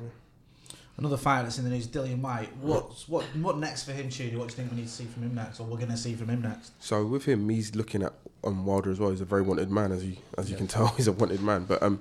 Another 0.97 1.17
fight 1.17 1.43
that's 1.43 1.57
in 1.57 1.65
the 1.65 1.71
news, 1.71 1.87
Dillian 1.87 2.21
Whyte. 2.21 2.55
What's 2.61 3.09
what 3.09 3.23
what 3.35 3.57
next 3.57 3.83
for 3.83 3.91
him, 3.91 4.09
Judy? 4.09 4.37
What 4.37 4.47
do 4.47 4.53
you 4.53 4.57
think 4.57 4.71
we 4.71 4.77
need 4.77 4.87
to 4.87 4.93
see 4.93 5.05
from 5.05 5.23
him 5.23 5.35
next, 5.35 5.59
or 5.59 5.65
we're 5.65 5.77
going 5.77 5.89
to 5.89 5.97
see 5.97 6.15
from 6.15 6.29
him 6.29 6.41
next? 6.41 6.71
So 6.81 7.05
with 7.05 7.25
him, 7.25 7.49
he's 7.49 7.75
looking 7.75 8.01
at 8.01 8.13
um, 8.45 8.65
Wilder 8.65 8.91
as 8.91 8.99
well. 8.99 9.09
He's 9.09 9.19
a 9.19 9.25
very 9.25 9.41
wanted 9.41 9.69
man, 9.69 9.91
as 9.91 10.05
you 10.05 10.15
as 10.37 10.49
you 10.49 10.55
can 10.55 10.67
tell. 10.67 10.87
He's 10.97 11.07
a 11.07 11.11
wanted 11.11 11.41
man. 11.41 11.65
But 11.65 11.83
um, 11.83 11.99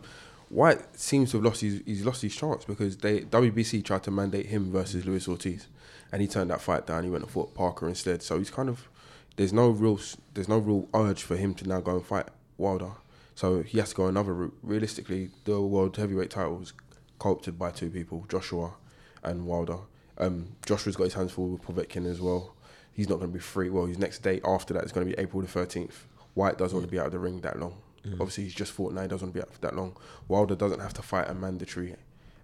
Whyte 0.50 0.96
seems 0.98 1.32
to 1.32 1.38
have 1.38 1.44
lost 1.44 1.62
his 1.62 1.82
he's 1.84 2.04
lost 2.04 2.22
his 2.22 2.36
chance 2.36 2.64
because 2.64 2.98
they 2.98 3.22
WBC 3.22 3.84
tried 3.84 4.04
to 4.04 4.12
mandate 4.12 4.46
him 4.46 4.70
versus 4.70 5.04
Luis 5.04 5.26
Ortiz, 5.26 5.66
and 6.12 6.22
he 6.22 6.28
turned 6.28 6.50
that 6.50 6.60
fight 6.60 6.86
down. 6.86 7.02
He 7.02 7.10
went 7.10 7.24
and 7.24 7.32
fought 7.32 7.54
Parker 7.54 7.88
instead. 7.88 8.22
So 8.22 8.38
he's 8.38 8.50
kind 8.50 8.68
of 8.68 8.88
there's 9.36 9.52
no 9.52 9.70
real 9.70 9.98
there's 10.34 10.48
no 10.48 10.58
real 10.58 10.88
urge 10.94 11.22
for 11.22 11.36
him 11.36 11.54
to 11.54 11.66
now 11.66 11.80
go 11.80 11.96
and 11.96 12.06
fight 12.06 12.28
Wilder. 12.58 12.92
So 13.34 13.62
he 13.62 13.78
has 13.78 13.90
to 13.90 13.94
go 13.94 14.06
another 14.06 14.32
route. 14.32 14.56
Realistically, 14.62 15.31
the 15.44 15.60
world 15.60 15.96
heavyweight 15.96 16.31
title 16.31 16.56
was 16.56 16.72
co-opted 17.19 17.58
by 17.58 17.70
two 17.70 17.90
people, 17.90 18.25
Joshua 18.28 18.75
and 19.22 19.46
Wilder. 19.46 19.78
Um, 20.19 20.56
Joshua's 20.66 20.96
got 20.96 21.04
his 21.04 21.14
hands 21.14 21.32
full 21.32 21.48
with 21.48 21.62
Povetkin 21.62 22.06
as 22.06 22.20
well. 22.20 22.54
He's 22.92 23.08
not 23.08 23.16
going 23.16 23.31
to 23.31 23.34
be 23.34 23.40
free. 23.40 23.70
Well, 23.70 23.86
his 23.86 23.98
next 23.98 24.22
date 24.22 24.42
after 24.44 24.72
that 24.75 24.84
is 24.84 24.92
going 24.92 25.08
to 25.08 25.14
be 25.14 25.20
April 25.20 25.42
the 25.42 25.48
13th. 25.48 25.94
Whyte 26.34 26.58
doesn't 26.58 26.76
want 26.76 26.86
to 26.86 26.90
be 26.90 27.00
out 27.00 27.06
of 27.06 27.12
the 27.12 27.19
ring 27.19 27.40
that 27.40 27.58
long. 27.58 27.76
Obviously, 28.12 28.44
he's 28.44 28.54
just 28.54 28.72
fought 28.72 28.92
now. 28.92 29.02
He 29.02 29.08
doesn't 29.08 29.26
want 29.26 29.34
to 29.34 29.40
be 29.40 29.42
out 29.42 29.52
for 29.52 29.60
that 29.62 29.75
long. 29.75 29.96
Wilder 30.28 30.54
doesn't 30.54 30.81
have 30.81 30.92
to 30.94 31.02
fight 31.02 31.28
a 31.28 31.34
mandatory 31.34 31.96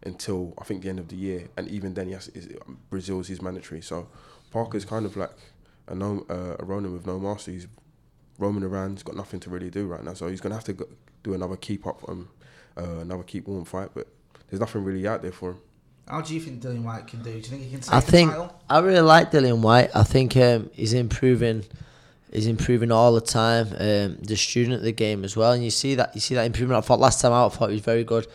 until 0.02 0.54
I 0.58 0.64
think 0.64 0.82
the 0.82 0.88
end 0.88 0.98
of 0.98 1.08
the 1.08 1.16
year, 1.16 1.48
and 1.56 1.68
even 1.68 1.92
then, 1.92 2.08
yes, 2.08 2.28
is, 2.28 2.48
Breazeale's 2.90 3.28
his 3.28 3.42
mandatory. 3.42 3.82
So 3.82 4.08
Parker's 4.50 4.86
kind 4.86 5.04
of 5.04 5.16
like 5.16 5.32
a 5.86 5.94
no, 5.94 6.24
uh, 6.30 6.56
a 6.58 6.64
Ronin 6.64 6.92
with 6.94 7.06
no 7.06 7.18
master. 7.18 7.50
He's 7.50 7.66
roaming 8.40 8.64
around. 8.64 8.92
He's 8.92 9.02
got 9.02 9.16
nothing 9.16 9.40
to 9.40 9.50
really 9.50 9.70
do 9.70 9.86
right 9.86 10.02
now. 10.02 10.14
So 10.14 10.28
he's 10.28 10.40
going 10.40 10.50
to 10.50 10.56
have 10.56 10.64
to 10.64 10.72
go, 10.72 10.86
do 11.22 11.34
another 11.34 11.56
keep 11.56 11.86
up, 11.86 12.08
um, 12.08 12.28
uh, 12.76 12.98
another 13.00 13.22
keep 13.22 13.46
warm 13.46 13.64
fight. 13.64 13.90
But 13.94 14.08
there's 14.48 14.60
nothing 14.60 14.84
really 14.84 15.06
out 15.06 15.22
there 15.22 15.32
for 15.32 15.50
him. 15.50 15.58
How 16.08 16.20
do 16.20 16.34
you 16.34 16.40
think 16.40 16.60
Dillian 16.60 16.82
Whyte 16.82 17.06
can 17.06 17.22
do? 17.22 17.30
Do 17.30 17.36
you 17.36 17.42
think 17.42 17.62
he 17.62 17.70
can 17.70 17.80
take 17.80 17.92
I 17.92 18.00
the 18.00 18.10
think 18.10 18.30
title? 18.30 18.60
I 18.68 18.80
really 18.80 19.00
like 19.00 19.30
Dillian 19.30 19.60
Whyte. 19.60 19.90
I 19.94 20.02
think 20.02 20.36
um, 20.36 20.70
he's 20.72 20.92
improving. 20.92 21.64
He's 22.32 22.48
improving 22.48 22.90
all 22.90 23.12
the 23.12 23.20
time. 23.20 23.68
Um, 23.78 24.18
the 24.22 24.36
student 24.36 24.74
of 24.74 24.82
the 24.82 24.92
game 24.92 25.24
as 25.24 25.36
well, 25.36 25.52
and 25.52 25.62
you 25.62 25.70
see 25.70 25.94
that 25.96 26.14
you 26.14 26.20
see 26.20 26.34
that 26.34 26.46
improvement. 26.46 26.78
I 26.78 26.86
thought 26.86 26.98
last 26.98 27.20
time 27.20 27.32
out, 27.32 27.52
I 27.52 27.56
thought 27.56 27.68
he 27.68 27.74
was 27.74 27.84
very 27.84 28.04
good 28.04 28.26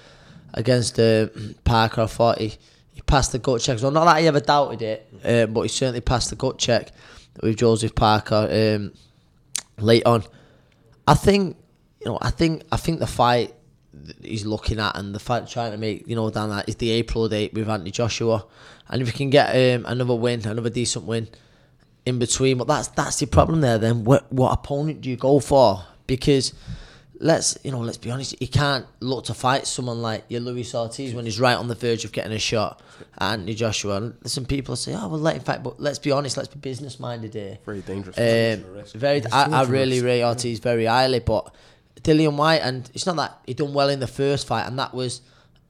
against 0.53 0.99
uh, 0.99 1.27
Parker. 1.65 2.01
I 2.01 2.07
thought 2.07 2.39
he, 2.39 2.53
he 2.93 3.01
passed 3.01 3.33
the 3.33 3.39
gut 3.39 3.61
check. 3.61 3.81
Well, 3.81 3.91
not 3.91 4.05
that 4.05 4.21
he 4.21 4.27
ever 4.27 4.39
doubted 4.39 4.81
it, 4.81 5.09
um, 5.23 5.53
but 5.53 5.63
he 5.63 5.67
certainly 5.67 6.01
passed 6.01 6.29
the 6.29 6.37
gut 6.37 6.57
check 6.57 6.91
with 7.41 7.57
Joseph 7.57 7.93
Parker 7.93 8.47
um, 8.49 8.93
late 9.77 10.05
on. 10.05 10.23
I 11.07 11.13
think 11.13 11.57
you 11.99 12.07
know. 12.07 12.17
I 12.21 12.31
think 12.31 12.63
I 12.71 12.77
think 12.77 12.99
the 12.99 13.07
fight 13.07 13.53
he's 14.21 14.45
looking 14.45 14.79
at 14.79 14.97
and 14.97 15.15
the 15.15 15.19
fight 15.19 15.47
trying 15.47 15.71
to 15.71 15.77
make 15.77 16.07
you 16.07 16.15
know 16.15 16.29
down 16.29 16.49
that 16.49 16.67
is 16.67 16.75
the 16.75 16.91
April 16.91 17.29
date 17.29 17.53
with 17.53 17.69
Anthony 17.69 17.91
Joshua, 17.91 18.45
and 18.89 19.01
if 19.01 19.09
he 19.09 19.17
can 19.17 19.29
get 19.29 19.49
um, 19.49 19.85
another 19.85 20.15
win, 20.15 20.45
another 20.45 20.69
decent 20.69 21.05
win 21.05 21.27
in 22.05 22.19
between, 22.19 22.57
but 22.57 22.67
that's 22.67 22.87
that's 22.89 23.19
the 23.19 23.25
problem 23.25 23.61
there. 23.61 23.77
Then 23.77 24.03
what 24.03 24.31
what 24.31 24.51
opponent 24.51 25.01
do 25.01 25.09
you 25.09 25.17
go 25.17 25.39
for? 25.39 25.83
Because 26.07 26.53
let's 27.19 27.57
you 27.63 27.71
know 27.71 27.79
let's 27.79 27.97
be 27.97 28.11
honest, 28.11 28.35
he 28.39 28.47
can't 28.47 28.85
look 28.99 29.25
to 29.25 29.33
fight 29.33 29.67
someone 29.67 30.01
like 30.01 30.25
your 30.29 30.41
Luis 30.41 30.73
Ortiz 30.75 31.13
when 31.13 31.25
he's 31.25 31.39
right 31.39 31.55
on 31.55 31.67
the 31.67 31.75
verge 31.75 32.05
of 32.05 32.11
getting 32.11 32.31
a 32.33 32.39
shot 32.39 32.81
at 33.17 33.33
Anthony 33.33 33.53
Joshua. 33.55 33.97
And 33.97 34.13
some 34.25 34.45
people 34.45 34.75
say, 34.75 34.93
oh 34.93 35.07
well, 35.07 35.19
let 35.19 35.35
him 35.35 35.43
fight, 35.43 35.63
but 35.63 35.79
let's 35.79 35.99
be 35.99 36.11
honest, 36.11 36.37
let's 36.37 36.49
be 36.49 36.59
business 36.59 36.99
minded 36.99 37.33
here. 37.33 37.57
Very 37.65 37.81
dangerous. 37.81 38.17
Um, 38.17 38.73
risk. 38.73 38.95
very, 38.95 39.25
I, 39.31 39.61
I 39.61 39.63
really 39.63 40.01
rate 40.01 40.23
Ortiz 40.23 40.59
very 40.59 40.85
highly, 40.85 41.19
but 41.19 41.53
Dillian 42.01 42.35
Whyte, 42.35 42.61
and 42.61 42.89
it's 42.93 43.05
not 43.05 43.15
that 43.15 43.39
he 43.45 43.53
done 43.53 43.73
well 43.73 43.89
in 43.89 43.99
the 43.99 44.07
first 44.07 44.47
fight, 44.47 44.67
and 44.67 44.77
that 44.79 44.93
was 44.93 45.21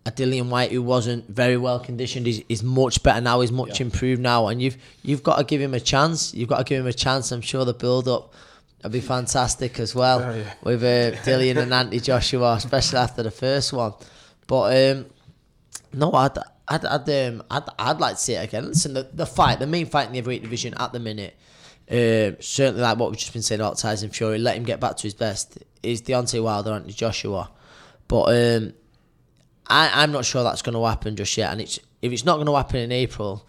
a 0.06 0.12
Dillian 0.12 0.50
Whyte 0.50 0.72
who 0.72 0.82
wasn't 0.82 1.28
very 1.30 1.58
well 1.58 1.80
conditioned. 1.80 2.28
He's, 2.28 2.44
he's 2.48 2.62
much 2.64 3.02
better 3.02 3.22
now. 3.22 3.42
He's 3.42 3.52
much 3.52 3.80
Yeah. 3.80 3.88
improved 3.88 4.22
now, 4.22 4.48
and 4.48 4.62
you've 4.62 4.78
you've 5.04 5.24
got 5.24 5.38
to 5.38 5.44
give 5.44 5.62
him 5.62 5.74
a 5.74 5.80
chance. 5.80 6.34
You've 6.34 6.50
got 6.50 6.58
to 6.60 6.64
give 6.64 6.80
him 6.80 6.88
a 6.88 6.94
chance. 6.94 7.32
I'm 7.32 7.42
sure 7.42 7.66
the 7.66 7.74
build 7.74 8.08
up 8.08 8.34
will 8.84 8.89
be 8.91 9.01
fantastic 9.01 9.79
as 9.79 9.96
well 9.96 10.22
Oh, 10.22 10.36
yeah. 10.36 10.53
with 10.63 10.84
uh, 10.84 11.17
Dillian 11.24 11.58
and 11.58 11.74
Anthony 11.74 12.00
Joshua, 12.00 12.53
especially 12.55 13.00
after 13.00 13.24
the 13.24 13.32
first 13.32 13.74
one. 13.74 13.94
But 14.48 14.91
um, 14.96 15.05
no, 15.94 16.12
I'd 16.13 16.38
I'd 16.67 16.86
I'd, 16.86 17.27
um, 17.27 17.44
I'd 17.50 17.63
I'd 17.79 18.00
like 18.00 18.15
to 18.15 18.22
see 18.22 18.34
it 18.34 18.44
again. 18.44 18.67
Listen, 18.67 18.94
the, 18.94 19.10
the 19.13 19.25
fight, 19.25 19.60
the 19.60 19.67
main 19.67 19.86
fight 19.88 20.08
in 20.08 20.12
the 20.13 20.17
heavyweight 20.20 20.44
division 20.44 20.74
at 20.77 20.94
the 20.94 21.00
minute, 21.00 21.36
um, 21.89 22.38
certainly 22.41 22.82
like 22.82 22.98
what 22.98 23.10
we've 23.12 23.20
just 23.20 23.34
been 23.34 23.41
saying 23.41 23.62
about 23.62 23.77
Tyson 23.77 24.10
Fury, 24.10 24.38
let 24.39 24.55
him 24.58 24.63
get 24.63 24.79
back 24.79 24.98
to 24.98 25.03
his 25.03 25.13
best. 25.15 25.58
Is 25.84 26.01
Deontay 26.01 26.41
Wilder 26.44 26.74
Anthony 26.74 26.94
Joshua, 26.94 27.50
but 28.08 28.24
um, 28.36 28.74
I 29.67 29.91
I'm 30.03 30.12
not 30.12 30.25
sure 30.25 30.44
that's 30.44 30.62
going 30.63 30.74
to 30.75 30.86
happen 30.86 31.15
just 31.15 31.36
yet. 31.38 31.51
And 31.51 31.62
it's 31.62 31.79
if 32.01 32.12
it's 32.12 32.25
not 32.25 32.36
going 32.36 32.48
to 32.48 32.55
happen 32.55 32.77
in 32.77 32.91
April, 32.91 33.48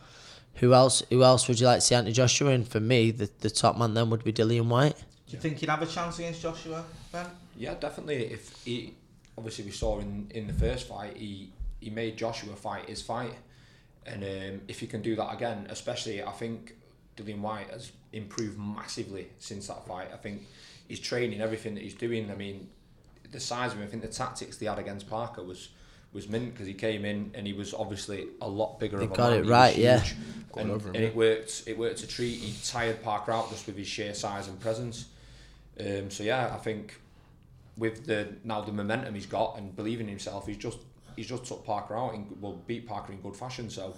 who 0.55 0.73
else 0.75 1.03
who 1.11 1.23
else 1.23 1.49
would 1.49 1.59
you 1.61 1.67
like 1.67 1.79
to 1.79 1.81
see 1.87 1.95
Anthony 1.95 2.13
Joshua? 2.13 2.51
And 2.51 2.67
for 2.67 2.81
me, 2.81 3.11
the 3.11 3.31
the 3.41 3.51
top 3.51 3.77
man 3.79 3.95
then 3.95 4.09
would 4.11 4.25
be 4.25 4.33
Dillian 4.33 4.67
Whyte. 4.69 4.97
Do 5.29 5.37
you 5.37 5.39
think 5.41 5.59
he'd 5.59 5.69
have 5.69 5.83
a 5.83 5.87
chance 5.87 6.19
against 6.19 6.41
Joshua, 6.41 6.85
Ben? 7.11 7.27
Yeah, 7.57 7.75
definitely. 7.75 8.27
If 8.27 8.65
he, 8.65 8.95
obviously, 9.37 9.65
we 9.65 9.73
saw 9.73 9.99
in, 9.99 10.31
in 10.31 10.47
the 10.47 10.53
first 10.53 10.87
fight, 10.89 11.17
he 11.17 11.51
he 11.81 11.91
made 11.91 12.17
Joshua 12.17 12.55
fight 12.55 12.89
his 12.89 13.03
fight. 13.03 13.35
And 14.07 14.23
um, 14.23 14.61
if 14.69 14.79
he 14.81 14.87
can 14.87 15.03
do 15.03 15.17
that 15.17 15.33
again, 15.35 15.67
especially 15.69 16.23
I 16.23 16.31
think 16.31 16.77
Dillian 17.17 17.41
Whyte 17.41 17.71
has 17.71 17.91
improved 18.13 18.59
massively 18.59 19.29
since 19.39 19.67
that 19.67 19.85
fight. 19.87 20.09
I 20.13 20.17
think 20.17 20.43
his 20.89 21.01
training, 21.01 21.41
everything 21.41 21.75
that 21.75 21.83
he's 21.83 21.95
doing. 21.95 22.31
I 22.31 22.37
mean, 22.37 22.69
the 23.33 23.41
size 23.41 23.73
of 23.73 23.79
him. 23.79 23.85
I 23.85 23.89
think 23.89 24.03
the 24.03 24.09
tactics 24.09 24.59
they 24.59 24.67
had 24.67 24.79
against 24.79 25.09
Parker 25.11 25.43
was 25.43 25.71
was 26.13 26.29
mint 26.29 26.53
because 26.53 26.67
he 26.67 26.75
came 26.75 27.05
in 27.05 27.31
and 27.35 27.47
he 27.47 27.53
was 27.53 27.75
obviously 27.75 28.29
a 28.41 28.49
lot 28.49 28.79
bigger. 28.79 28.99
They 28.99 29.05
of 29.05 29.13
a 29.13 29.17
got 29.17 29.31
man. 29.31 29.41
it 29.41 29.45
He 29.45 29.51
right, 29.51 29.77
yeah. 29.77 30.05
And, 30.57 30.71
him, 30.71 30.81
and 30.87 30.95
yeah. 30.95 31.01
it 31.03 31.17
worked. 31.17 31.65
It 31.67 31.77
worked 31.77 32.03
a 32.03 32.07
treat. 32.07 32.39
He 32.39 32.55
tired 32.65 33.03
Parker 33.03 33.33
out 33.33 33.51
just 33.51 33.67
with 33.67 33.77
his 33.77 33.87
sheer 33.89 34.15
size 34.15 34.49
and 34.49 34.59
presence. 34.61 35.07
Um, 35.79 36.11
so 36.11 36.23
yeah, 36.23 36.53
I 36.55 36.59
think 36.59 37.01
with 37.77 38.07
the 38.07 38.29
now 38.45 38.63
the 38.63 38.73
momentum 38.73 39.15
he's 39.15 39.27
got 39.27 39.59
and 39.59 39.75
believing 39.75 40.07
in 40.07 40.11
himself, 40.11 40.47
he's 40.47 40.57
just 40.57 40.79
he's 41.17 41.29
just 41.29 41.45
took 41.45 41.65
Parker 41.65 41.97
out 41.97 42.15
and 42.15 42.41
will 42.41 42.63
beat 42.67 42.87
Parker 42.87 43.13
in 43.13 43.21
good 43.21 43.37
fashion. 43.37 43.69
So 43.71 43.95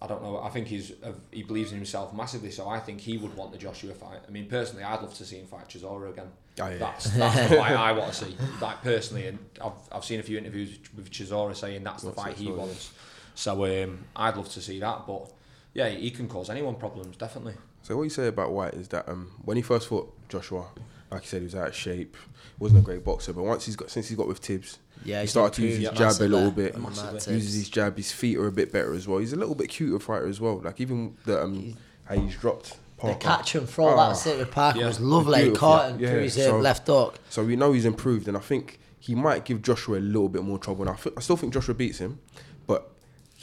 I 0.00 0.06
don't 0.06 0.22
know. 0.22 0.40
I 0.40 0.50
think 0.50 0.66
he's 0.66 0.92
uh, 1.02 1.12
he 1.30 1.42
believes 1.42 1.70
in 1.70 1.78
himself 1.78 2.12
massively. 2.12 2.50
So 2.50 2.68
I 2.68 2.80
think 2.80 3.00
he 3.00 3.18
would 3.18 3.36
want 3.36 3.52
the 3.52 3.58
Joshua 3.58 3.94
fight. 3.94 4.18
I 4.26 4.30
mean, 4.30 4.46
personally, 4.46 4.84
I'd 4.84 5.00
love 5.00 5.14
to 5.14 5.24
see 5.24 5.36
him 5.36 5.46
fight 5.46 5.68
Chisora 5.68 6.10
again. 6.10 6.26
Oh, 6.60 6.68
yeah. 6.68 6.78
That's 6.78 7.04
that's 7.10 7.48
the 7.50 7.56
fight 7.56 7.72
I 7.72 7.92
want 7.92 8.12
to 8.12 8.24
see. 8.24 8.36
Like 8.60 8.82
personally, 8.82 9.28
and 9.28 9.38
I've 9.62 9.72
I've 9.90 10.04
seen 10.04 10.20
a 10.20 10.22
few 10.24 10.38
interviews 10.38 10.78
with 10.96 11.10
Chisora 11.10 11.54
saying 11.54 11.84
that's 11.84 12.02
the 12.02 12.12
fight 12.12 12.36
he 12.36 12.50
wants. 12.50 12.92
So 13.34 13.64
um, 13.64 14.04
I'd 14.16 14.36
love 14.36 14.48
to 14.50 14.60
see 14.60 14.80
that. 14.80 15.06
But 15.06 15.30
yeah, 15.72 15.88
he 15.88 16.10
can 16.10 16.28
cause 16.28 16.50
anyone 16.50 16.74
problems 16.74 17.16
definitely. 17.16 17.54
So 17.82 17.96
what 17.96 18.04
you 18.04 18.10
say 18.10 18.28
about 18.28 18.52
Whyte 18.52 18.74
is 18.74 18.88
that 18.88 19.08
um, 19.08 19.32
when 19.44 19.56
he 19.56 19.62
first 19.62 19.88
fought 19.88 20.12
Joshua, 20.28 20.66
like 21.10 21.22
you 21.22 21.28
said, 21.28 21.40
he 21.40 21.44
was 21.44 21.54
out 21.54 21.68
of 21.68 21.74
shape. 21.74 22.16
wasn't 22.58 22.80
a 22.80 22.82
great 22.84 23.04
boxer, 23.04 23.32
but 23.32 23.42
once 23.42 23.66
he's 23.66 23.76
got 23.76 23.90
since 23.90 24.08
he's 24.08 24.16
got 24.16 24.28
with 24.28 24.40
Tibbs, 24.40 24.78
Yeah, 25.04 25.20
he 25.20 25.26
started 25.26 25.54
to 25.56 25.62
use 25.66 25.78
his 25.78 25.90
jab 25.98 26.20
a 26.20 26.24
little 26.28 26.50
bit. 26.52 26.74
on 26.76 26.82
the 26.82 26.88
Massively. 26.88 27.12
mat 27.14 27.28
Uses 27.28 27.54
his 27.54 27.68
jab. 27.68 27.96
His 27.96 28.12
feet 28.12 28.38
are 28.38 28.46
a 28.46 28.52
bit 28.52 28.72
better 28.72 28.94
as 28.94 29.06
well. 29.08 29.18
He's 29.18 29.32
a 29.32 29.36
little 29.36 29.54
bit 29.54 29.68
cuter 29.68 29.98
fighter 29.98 30.26
as 30.28 30.40
well. 30.40 30.60
Like 30.60 30.80
even 30.80 31.16
the 31.24 31.42
um, 31.42 31.76
how 32.04 32.14
he's 32.16 32.36
dropped. 32.36 32.78
The 33.02 33.14
catch 33.16 33.56
and 33.56 33.68
throw, 33.68 33.88
Ah. 33.98 34.10
that's 34.10 34.24
it 34.28 34.38
with 34.38 34.52
Parker, 34.52 34.78
Yeah. 34.78 34.86
was 34.86 35.00
lovely. 35.00 35.46
He 35.46 35.50
caught 35.50 35.90
him 35.90 35.98
Yeah, 35.98 36.10
through 36.10 36.20
his 36.22 36.34
so- 36.34 36.60
left 36.60 36.86
hook. 36.86 37.18
So 37.30 37.42
we 37.44 37.56
know 37.56 37.72
he's 37.72 37.84
improved, 37.84 38.28
and 38.28 38.36
I 38.36 38.40
think 38.40 38.78
he 39.00 39.16
might 39.16 39.44
give 39.44 39.60
Joshua 39.60 39.98
a 39.98 40.00
little 40.00 40.28
bit 40.28 40.44
more 40.44 40.56
trouble. 40.56 40.82
And 40.82 40.90
I, 40.90 40.92
f- 40.92 41.08
I 41.16 41.20
still 41.20 41.36
think 41.36 41.52
Joshua 41.52 41.74
beats 41.74 41.98
him, 41.98 42.20
but 42.51 42.51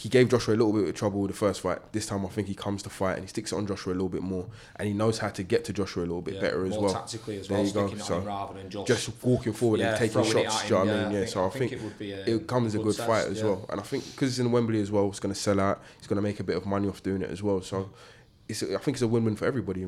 he 0.02 0.08
gave 0.08 0.30
Joshua 0.30 0.56
a 0.56 0.56
little 0.56 0.72
bit 0.72 0.88
of 0.88 0.96
trouble 0.96 1.28
the 1.28 1.34
first 1.34 1.60
fight. 1.60 1.80
This 1.92 2.06
time, 2.06 2.26
I 2.26 2.30
think 2.30 2.48
he 2.48 2.56
comes 2.56 2.82
to 2.84 2.90
fight 2.90 3.16
and 3.16 3.24
he 3.24 3.28
sticks 3.28 3.52
it 3.52 3.56
on 3.58 3.68
Joshua 3.68 3.92
a 3.92 3.96
little 3.96 4.08
bit 4.08 4.22
more, 4.22 4.46
and 4.78 4.88
he 4.88 4.94
knows 4.94 5.18
how 5.18 5.28
to 5.28 5.44
get 5.44 5.66
to 5.66 5.74
Joshua 5.74 6.04
a 6.04 6.08
little 6.08 6.22
bit 6.22 6.36
Yeah, 6.36 6.40
better 6.42 6.64
as 6.66 6.72
more 6.72 6.84
well. 6.84 6.94
tactically 6.94 7.38
as 7.38 7.50
There 7.50 7.58
well, 7.58 7.68
you 7.68 7.74
go. 7.74 7.88
sticking 7.88 8.00
it 8.02 8.06
So 8.08 8.20
rather 8.20 8.54
than 8.54 8.70
just 8.70 8.88
just 8.88 9.12
walking 9.24 9.52
forward 9.52 9.82
Yeah, 9.82 9.90
and 9.90 9.98
taking 10.00 10.24
shots. 10.24 10.62
at 10.64 10.68
Do 10.70 10.74
you 10.74 10.76
know 10.76 10.82
him, 10.84 10.88
what 10.88 10.94
I 10.96 10.98
yeah, 11.02 11.04
mean? 11.04 11.08
I 11.08 11.12
Yeah. 11.12 11.20
think- 11.20 11.30
So 11.34 11.44
I, 11.44 11.46
I 11.46 11.50
think 11.50 11.70
think, 11.72 11.82
it 11.82 11.84
would 11.84 12.00
be 12.00 12.12
a 12.14 12.26
it 12.26 12.48
comes 12.48 12.76
a 12.76 12.78
good 12.78 12.84
good 12.86 12.96
test, 12.96 13.08
fight 13.10 13.26
as 13.26 13.38
yeah. 13.40 13.44
well, 13.44 13.66
and 13.70 13.80
I 13.82 13.84
think 13.84 14.06
because 14.12 14.30
it's 14.30 14.40
in 14.40 14.52
Wembley 14.54 14.80
as 14.82 14.90
well, 14.90 15.08
it's 15.10 15.20
going 15.20 15.34
to 15.34 15.40
sell 15.40 15.60
out. 15.60 15.82
He's 15.98 16.08
going 16.08 16.16
to 16.16 16.22
make 16.22 16.40
a 16.40 16.44
bit 16.46 16.56
of 16.56 16.66
money 16.66 16.88
off 16.88 17.04
doing 17.04 17.22
it 17.22 17.30
as 17.30 17.44
well. 17.44 17.62
So 17.62 17.90
it's 18.48 18.64
I 18.64 18.78
think 18.78 18.96
it's 18.96 19.02
a 19.02 19.08
win-win 19.08 19.36
for 19.36 19.46
everybody. 19.48 19.82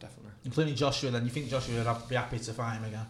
definitely. 0.00 0.30
Including 0.46 0.74
Joshua, 0.74 1.10
then 1.10 1.24
you 1.24 1.30
think 1.30 1.50
Joshua 1.50 1.74
would 1.76 1.86
have, 1.86 2.08
be 2.08 2.14
happy 2.16 2.38
to 2.38 2.52
fight 2.54 2.76
him 2.78 2.84
again? 2.84 3.06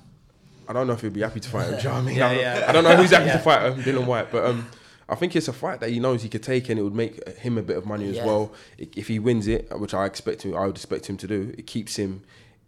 I 0.68 0.72
don't 0.72 0.86
know 0.88 0.94
if 0.94 1.00
he'd 1.02 1.12
be 1.12 1.20
happy 1.20 1.40
to 1.40 1.48
fight 1.48 1.66
him. 1.68 1.72
Do 1.72 1.76
you 1.78 1.84
know 1.84 1.90
what 1.94 1.98
I 1.98 2.02
mean? 2.02 2.16
Yeah, 2.16 2.26
I, 2.26 2.34
don't, 2.34 2.40
yeah. 2.42 2.64
I 2.68 2.72
don't 2.72 2.84
know 2.84 2.96
who's 2.96 3.10
happy 3.10 3.30
to 3.30 3.38
fight 3.38 3.62
him, 3.70 3.82
Dillian 3.84 4.06
Whyte, 4.06 4.32
but 4.32 4.46
um, 4.46 4.66
I 5.08 5.14
think 5.16 5.36
it's 5.36 5.48
a 5.48 5.52
fight 5.52 5.80
that 5.80 5.90
he 5.90 6.00
knows 6.00 6.22
he 6.22 6.28
could 6.28 6.42
take, 6.42 6.68
and 6.70 6.78
it 6.78 6.82
would 6.82 6.94
make 6.94 7.26
him 7.38 7.58
a 7.58 7.62
bit 7.62 7.76
of 7.76 7.84
money 7.86 8.08
as 8.08 8.16
Yeah. 8.16 8.26
well. 8.26 8.52
If 8.78 9.08
he 9.08 9.18
wins 9.18 9.46
it, 9.46 9.68
which 9.78 9.92
I 9.94 10.06
expect 10.06 10.42
him, 10.42 10.56
I 10.56 10.66
would 10.66 10.76
expect 10.76 11.06
him 11.10 11.16
to 11.18 11.26
do. 11.26 11.54
It 11.58 11.66
keeps 11.66 11.96
him 11.96 12.22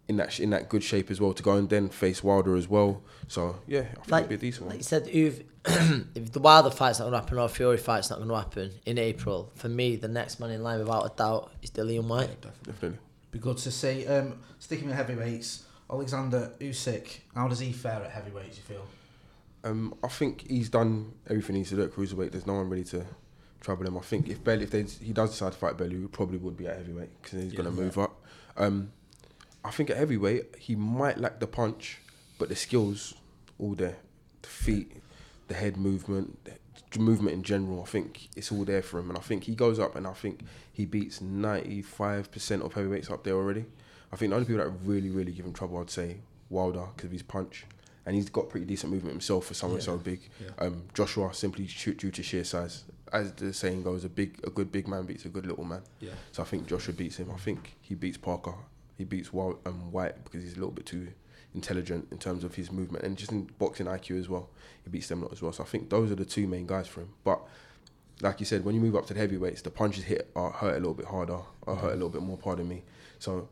in 0.07 0.15
that 0.17 0.39
in 0.39 0.51
that 0.51 0.69
good 0.69 0.83
shape 0.83 1.11
as 1.11 1.19
well 1.19 1.33
to 1.33 1.43
go 1.43 1.53
and 1.57 1.69
then 1.69 1.89
face 1.89 2.23
Wilder 2.23 2.55
as 2.55 2.67
well. 2.69 3.01
So 3.27 3.57
yeah, 3.67 3.79
I 3.79 3.83
think 3.83 4.11
Like, 4.11 4.19
it'd 4.25 4.29
be 4.29 4.35
a 4.35 4.49
decent 4.51 4.67
like 4.67 4.73
one. 4.73 4.77
you 4.77 4.83
said, 4.83 5.07
if, 5.09 5.41
if 6.15 6.31
the 6.31 6.39
Wilder 6.39 6.69
fight's 6.69 6.99
not 6.99 7.05
going 7.05 7.13
to 7.13 7.19
happen 7.19 7.37
or 7.39 7.49
Fury 7.49 7.75
fight's 7.77 8.09
not 8.09 8.17
going 8.19 8.29
to 8.29 8.35
happen 8.35 8.71
in 8.85 8.97
April, 8.97 9.51
for 9.55 9.67
me, 9.67 9.95
the 9.97 10.07
next 10.07 10.39
man 10.39 10.51
in 10.51 10.63
line 10.63 10.79
without 10.79 11.05
a 11.11 11.15
doubt 11.17 11.51
is 11.61 11.71
Dillian 11.71 12.05
Whyte. 12.05 12.29
Definitely. 12.63 12.99
Be 13.31 13.39
good 13.39 13.57
to 13.57 13.71
see. 13.71 14.07
Um, 14.07 14.39
sticking 14.59 14.87
with 14.87 14.95
heavyweights, 14.95 15.63
Alexander 15.91 16.51
Usyk. 16.61 17.19
How 17.35 17.49
does 17.49 17.59
he 17.59 17.73
fare 17.73 18.01
at 18.03 18.11
heavyweights? 18.11 18.57
You 18.57 18.63
feel? 18.63 18.85
Um, 19.67 19.95
I 20.03 20.07
think 20.07 20.47
he's 20.47 20.69
done 20.69 21.13
everything 21.29 21.55
he 21.55 21.59
needs 21.61 21.69
to 21.71 21.75
do 21.75 21.83
at 21.83 21.91
cruiserweight. 21.91 22.31
There's 22.31 22.47
no 22.47 22.53
one 22.55 22.69
ready 22.69 22.83
to 22.85 23.05
trouble 23.59 23.85
him. 23.87 23.97
I 23.97 24.01
think 24.01 24.29
if 24.29 24.43
Bellew, 24.43 24.63
if 24.63 24.71
they, 24.71 24.83
he 24.83 25.13
does 25.13 25.31
decide 25.31 25.51
to 25.53 25.57
fight 25.57 25.77
Bellew, 25.77 26.01
he 26.01 26.07
probably 26.07 26.37
would 26.37 26.55
be 26.57 26.67
at 26.67 26.77
heavyweight 26.77 27.21
because 27.21 27.41
he's 27.43 27.53
going 27.53 27.69
to 27.69 27.75
Yeah. 27.75 27.83
move 27.83 27.97
up. 27.97 28.23
Um, 28.55 28.91
I 29.65 29.71
think 29.71 29.89
at 29.89 29.97
heavyweight 29.97 30.55
he 30.57 30.75
might 30.75 31.17
lack 31.17 31.39
the 31.39 31.47
punch, 31.47 31.99
but 32.39 32.49
the 32.49 32.55
skills 32.55 33.13
all 33.59 33.73
there. 33.75 33.97
The 34.43 34.47
feet, 34.49 34.91
the 35.47 35.55
head 35.55 35.75
movement, 35.77 36.39
the 36.91 36.99
movement 36.99 37.33
in 37.35 37.43
general. 37.43 37.81
I 37.81 37.85
think 37.85 38.29
it's 38.37 38.51
all 38.51 38.63
there 38.63 38.81
for 38.81 38.99
him, 38.99 39.09
and 39.09 39.17
I 39.17 39.21
think 39.21 39.43
he 39.43 39.55
goes 39.55 39.79
up, 39.79 39.95
and 39.95 40.07
I 40.07 40.13
think 40.13 40.41
he 40.71 40.85
beats 40.85 41.19
ninety 41.19 41.81
five 41.81 42.31
percent 42.31 42.61
of 42.61 42.73
heavyweights 42.73 43.09
up 43.09 43.23
there 43.25 43.33
already. 43.33 43.65
I 44.13 44.15
think 44.15 44.29
the 44.29 44.35
only 44.37 44.47
people 44.47 44.63
that 44.63 44.71
really, 44.85 45.09
really 45.09 45.33
give 45.33 45.45
him 45.45 45.51
trouble, 45.53 45.79
I'd 45.79 45.89
say 45.89 46.17
Wilder 46.49 46.85
because 46.95 47.05
of 47.07 47.11
his 47.11 47.23
punch, 47.23 47.65
and 48.07 48.15
he's 48.15 48.29
got 48.29 48.49
pretty 48.49 48.65
decent 48.65 48.91
movement 48.91 49.13
himself 49.13 49.45
for 49.45 49.53
someone 49.53 49.79
Yeah. 49.79 49.85
so 49.85 49.97
big. 49.97 50.21
Yeah. 50.41 50.49
Um, 50.57 50.83
Joshua 50.95 51.31
simply 51.35 51.65
due 51.65 52.09
to 52.11 52.23
sheer 52.23 52.43
size, 52.43 52.85
as 53.13 53.33
the 53.33 53.53
saying 53.53 53.83
goes, 53.83 54.03
a 54.03 54.09
big, 54.09 54.39
a 54.43 54.49
good 54.49 54.71
big 54.71 54.87
man 54.87 55.05
beats 55.05 55.25
a 55.25 55.29
good 55.29 55.45
little 55.45 55.63
man. 55.65 55.83
Yeah. 55.99 56.13
So 56.31 56.41
I 56.41 56.45
think 56.45 56.65
Joshua 56.67 56.93
beats 56.95 57.17
him. 57.17 57.29
I 57.31 57.37
think 57.37 57.75
he 57.81 57.93
beats 57.93 58.17
Parker. 58.17 58.55
He 58.97 59.03
beats 59.03 59.31
Wild, 59.31 59.59
um, 59.67 59.91
Whyte 59.91 60.23
because 60.23 60.41
he's 60.41 60.53
a 60.53 60.55
little 60.55 60.71
bit 60.71 60.85
too 60.87 61.09
intelligent 61.53 62.07
in 62.11 62.17
terms 62.17 62.43
of 62.43 62.55
his 62.55 62.71
movement 62.71 63.03
and 63.05 63.17
just 63.17 63.31
in 63.31 63.43
boxing 63.59 63.85
IQ 63.87 64.19
as 64.19 64.27
well. 64.29 64.49
He 64.83 64.89
beats 64.89 65.07
them 65.07 65.21
lot 65.21 65.31
as 65.31 65.41
well. 65.41 65.51
So 65.53 65.63
I 65.63 65.67
think 65.67 65.89
those 65.89 66.09
are 66.11 66.15
the 66.15 66.25
two 66.25 66.47
main 66.47 66.65
guys 66.65 66.87
for 66.87 67.01
him. 67.01 67.09
But 67.23 67.39
like 68.21 68.39
you 68.39 68.45
said, 68.45 68.63
when 68.65 68.73
you 68.73 68.81
move 68.81 68.95
up 68.95 69.05
to 69.07 69.13
the 69.13 69.19
heavyweights, 69.19 69.61
the 69.61 69.69
punches 69.69 70.05
hit 70.05 70.31
are 70.35 70.51
hurt 70.51 70.73
a 70.75 70.79
little 70.79 70.93
bit 70.95 71.05
harder, 71.07 71.39
or 71.63 71.75
hurt 71.75 71.91
a 71.91 71.95
little 71.95 72.09
bit 72.09 72.21
more. 72.21 72.37
Pardon 72.37 72.67
me. 72.67 72.83
So 73.19 73.47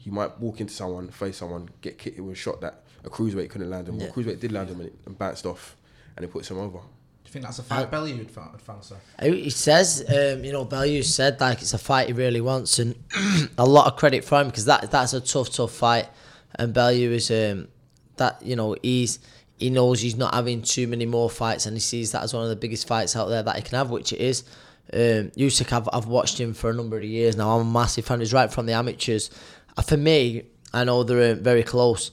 you 0.00 0.12
might 0.12 0.38
walk 0.38 0.60
into 0.60 0.72
someone, 0.74 1.08
face 1.10 1.38
someone, 1.38 1.70
get 1.80 1.98
kicked 1.98 2.18
with 2.20 2.32
a 2.32 2.36
shot 2.36 2.60
that 2.60 2.83
a 3.04 3.10
cruiserweight 3.10 3.50
couldn't 3.50 3.70
land 3.70 3.88
him. 3.88 3.96
Yeah. 3.98 4.04
Well, 4.06 4.14
cruiserweight 4.14 4.40
did 4.40 4.52
land 4.52 4.70
him 4.70 4.80
and, 4.80 4.88
it- 4.88 4.98
and 5.06 5.18
bounced 5.18 5.46
off, 5.46 5.76
and 6.16 6.24
it 6.24 6.30
puts 6.32 6.50
him 6.50 6.58
over. 6.58 6.78
Do 6.78 7.28
you 7.28 7.32
think 7.32 7.44
that's 7.46 7.58
a 7.58 7.62
fight 7.62 7.90
Bellew 7.90 8.16
would 8.16 8.30
fa- 8.30 8.48
would 8.52 8.60
fancy? 8.62 8.94
He 9.22 9.50
says, 9.50 10.04
um, 10.08 10.44
you 10.44 10.52
know, 10.52 10.64
Bellew 10.64 11.02
said 11.02 11.40
like 11.40 11.62
it's 11.62 11.74
a 11.74 11.78
fight 11.78 12.06
he 12.08 12.12
really 12.12 12.40
wants, 12.40 12.78
and 12.78 12.94
a 13.58 13.64
lot 13.64 13.86
of 13.86 13.96
credit 13.96 14.24
for 14.24 14.40
him 14.40 14.48
because 14.48 14.66
that 14.66 14.90
that's 14.90 15.12
a 15.14 15.20
tough, 15.20 15.50
tough 15.50 15.72
fight. 15.72 16.08
And 16.56 16.72
Bellew 16.72 17.10
is 17.10 17.30
um, 17.30 17.68
that 18.16 18.40
you 18.42 18.54
know 18.56 18.76
he's 18.82 19.18
he 19.58 19.70
knows 19.70 20.00
he's 20.00 20.16
not 20.16 20.34
having 20.34 20.62
too 20.62 20.86
many 20.86 21.06
more 21.06 21.28
fights, 21.30 21.66
and 21.66 21.76
he 21.76 21.80
sees 21.80 22.12
that 22.12 22.22
as 22.22 22.32
one 22.34 22.42
of 22.44 22.48
the 22.50 22.56
biggest 22.56 22.86
fights 22.86 23.16
out 23.16 23.26
there 23.28 23.42
that 23.42 23.56
he 23.56 23.62
can 23.62 23.78
have, 23.78 23.90
which 23.90 24.12
it 24.12 24.20
is. 24.20 24.44
Um, 24.92 25.30
Usyk, 25.36 25.72
I've, 25.72 25.88
I've 25.92 26.06
watched 26.06 26.38
him 26.38 26.52
for 26.52 26.68
a 26.70 26.74
number 26.74 26.98
of 26.98 27.04
years 27.04 27.36
now. 27.36 27.56
I'm 27.56 27.66
a 27.66 27.70
massive 27.70 28.04
fan. 28.04 28.20
He's 28.20 28.34
right 28.34 28.52
from 28.52 28.66
the 28.66 28.74
amateurs. 28.74 29.30
Uh, 29.76 29.82
for 29.82 29.96
me, 29.96 30.42
I 30.74 30.84
know 30.84 31.02
they're 31.04 31.32
uh, 31.32 31.34
very 31.36 31.62
close. 31.62 32.10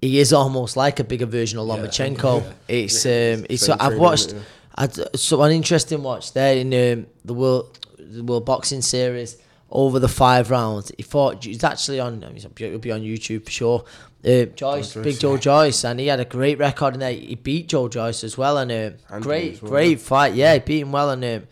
He 0.00 0.18
is 0.18 0.32
almost 0.32 0.76
like 0.76 0.98
a 0.98 1.04
bigger 1.04 1.26
version 1.26 1.58
of 1.58 1.66
Lomachenko. 1.66 2.42
yeah. 2.42 2.52
It's 2.68 3.04
um, 3.04 3.46
it's 3.50 3.66
Same 3.66 3.76
I've 3.78 3.98
watched. 3.98 4.34
it? 4.78 5.18
So 5.18 5.42
an 5.42 5.52
interesting 5.52 6.02
watch 6.02 6.32
there 6.32 6.56
in 6.56 6.68
um, 6.72 7.06
the 7.24 7.34
world 7.34 7.78
the 7.98 8.24
world 8.24 8.46
boxing 8.46 8.82
series 8.82 9.36
over 9.70 9.98
the 9.98 10.08
five 10.08 10.50
rounds. 10.50 10.90
He 10.96 11.02
fought. 11.02 11.44
He's 11.44 11.64
actually 11.64 12.00
on. 12.00 12.24
I 12.24 12.28
mean, 12.28 12.44
It'll 12.58 12.78
be 12.78 12.92
on 12.92 13.02
YouTube 13.02 13.44
for 13.44 13.50
sure. 13.50 13.84
Uh, 14.22 14.44
Joyce, 14.44 14.94
Big 14.96 15.18
Joe 15.18 15.34
yeah. 15.34 15.40
Joyce, 15.40 15.84
and 15.84 15.98
he 15.98 16.08
had 16.08 16.20
a 16.20 16.26
great 16.26 16.58
record 16.58 16.94
in 16.94 17.00
there. 17.00 17.12
He 17.12 17.36
beat 17.36 17.68
Joe 17.68 17.88
Joyce 17.88 18.22
as 18.22 18.36
well, 18.36 18.58
and 18.58 18.70
Handily 18.70 19.22
great, 19.22 19.62
well, 19.62 19.70
great 19.70 19.98
yeah. 19.98 20.04
fight. 20.04 20.34
Yeah, 20.34 20.54
he 20.54 20.60
beat 20.60 20.80
him 20.80 20.92
well, 20.92 21.10
and 21.10 21.24
um, 21.24 21.48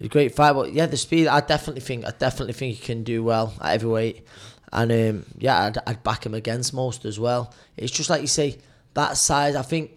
a 0.00 0.08
great 0.08 0.34
fight. 0.34 0.54
But 0.54 0.72
yeah, 0.72 0.86
the 0.86 0.96
speed. 0.96 1.26
I 1.26 1.40
definitely 1.40 1.82
think. 1.82 2.06
I 2.06 2.12
definitely 2.18 2.54
think 2.54 2.76
he 2.76 2.82
can 2.82 3.02
do 3.02 3.22
well 3.22 3.52
at 3.60 3.72
heavyweight, 3.72 4.26
and 4.72 4.92
um, 4.92 5.26
yeah, 5.38 5.66
I'd, 5.66 5.78
I'd 5.86 6.02
back 6.02 6.26
him 6.26 6.34
against 6.34 6.74
most 6.74 7.04
as 7.04 7.18
well. 7.18 7.54
It's 7.76 7.92
just 7.92 8.10
like 8.10 8.20
you 8.20 8.26
say 8.26 8.58
that 8.94 9.16
size. 9.16 9.56
I 9.56 9.62
think 9.62 9.92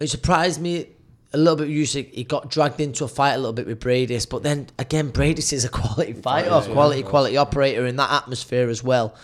it 0.00 0.08
surprised 0.08 0.60
me 0.60 0.88
a 1.32 1.38
little 1.38 1.56
bit. 1.56 1.68
Usually, 1.68 2.04
he 2.04 2.24
got 2.24 2.50
dragged 2.50 2.80
into 2.80 3.04
a 3.04 3.08
fight 3.08 3.34
a 3.34 3.38
little 3.38 3.52
bit 3.52 3.66
with 3.66 3.80
Briedis, 3.80 4.28
but 4.28 4.42
then 4.42 4.68
again, 4.78 5.12
Briedis 5.12 5.52
is 5.52 5.64
a 5.64 5.68
quality 5.80 6.12
fighter, 6.12 6.48
yeah, 6.48 6.72
quality, 6.72 7.00
of 7.00 7.04
course. 7.04 7.10
quality 7.10 7.36
operator 7.36 7.86
in 7.86 7.96
that 7.96 8.10
atmosphere 8.10 8.68
as 8.68 8.82
well. 8.82 9.14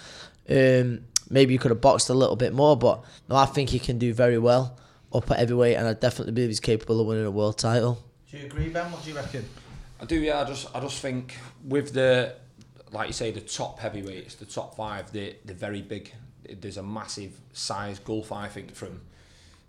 Um, 0.49 1.05
maybe 1.31 1.53
you 1.53 1.59
could 1.59 1.71
have 1.71 1.81
boxed 1.81 2.09
a 2.11 2.15
little 2.15 2.37
bit 2.37 2.53
more, 2.53 2.77
but 2.77 3.05
no, 3.29 3.37
I 3.37 3.47
think 3.47 3.71
he 3.71 3.79
can 3.79 3.99
do 3.99 4.13
very 4.13 4.39
well 4.39 4.77
up 5.13 5.31
at 5.31 5.39
heavyweight, 5.39 5.77
and 5.77 5.87
I 5.87 5.95
definitely 5.95 6.33
believe 6.33 6.51
he's 6.51 6.61
capable 6.61 7.01
of 7.01 7.07
winning 7.07 7.27
a 7.27 7.31
world 7.31 7.59
title. 7.59 8.03
Do 8.31 8.39
you 8.39 8.47
agree, 8.47 8.69
Ben? 8.69 8.91
What 8.93 9.03
do 9.03 9.11
you 9.11 9.17
reckon? 9.17 9.45
I 10.01 10.05
do, 10.05 10.17
yeah. 10.17 10.41
I 10.41 10.45
just, 10.45 10.75
I 10.75 10.81
just 10.81 11.01
think 11.01 11.37
with 11.65 11.93
the, 11.93 12.35
like 12.93 13.09
you 13.09 13.13
say, 13.13 13.31
the 13.31 13.41
top 13.41 13.79
heavyweights, 13.79 14.37
the 14.37 14.47
top 14.47 14.77
five, 14.77 15.13
they 15.13 15.37
they're 15.45 15.57
very 15.57 15.83
big. 15.83 16.13
There's 16.49 16.77
a 16.79 16.83
massive 16.83 17.33
size 17.53 17.99
gulf, 17.99 18.33
I 18.33 18.49
think, 18.49 18.75
from 18.75 19.01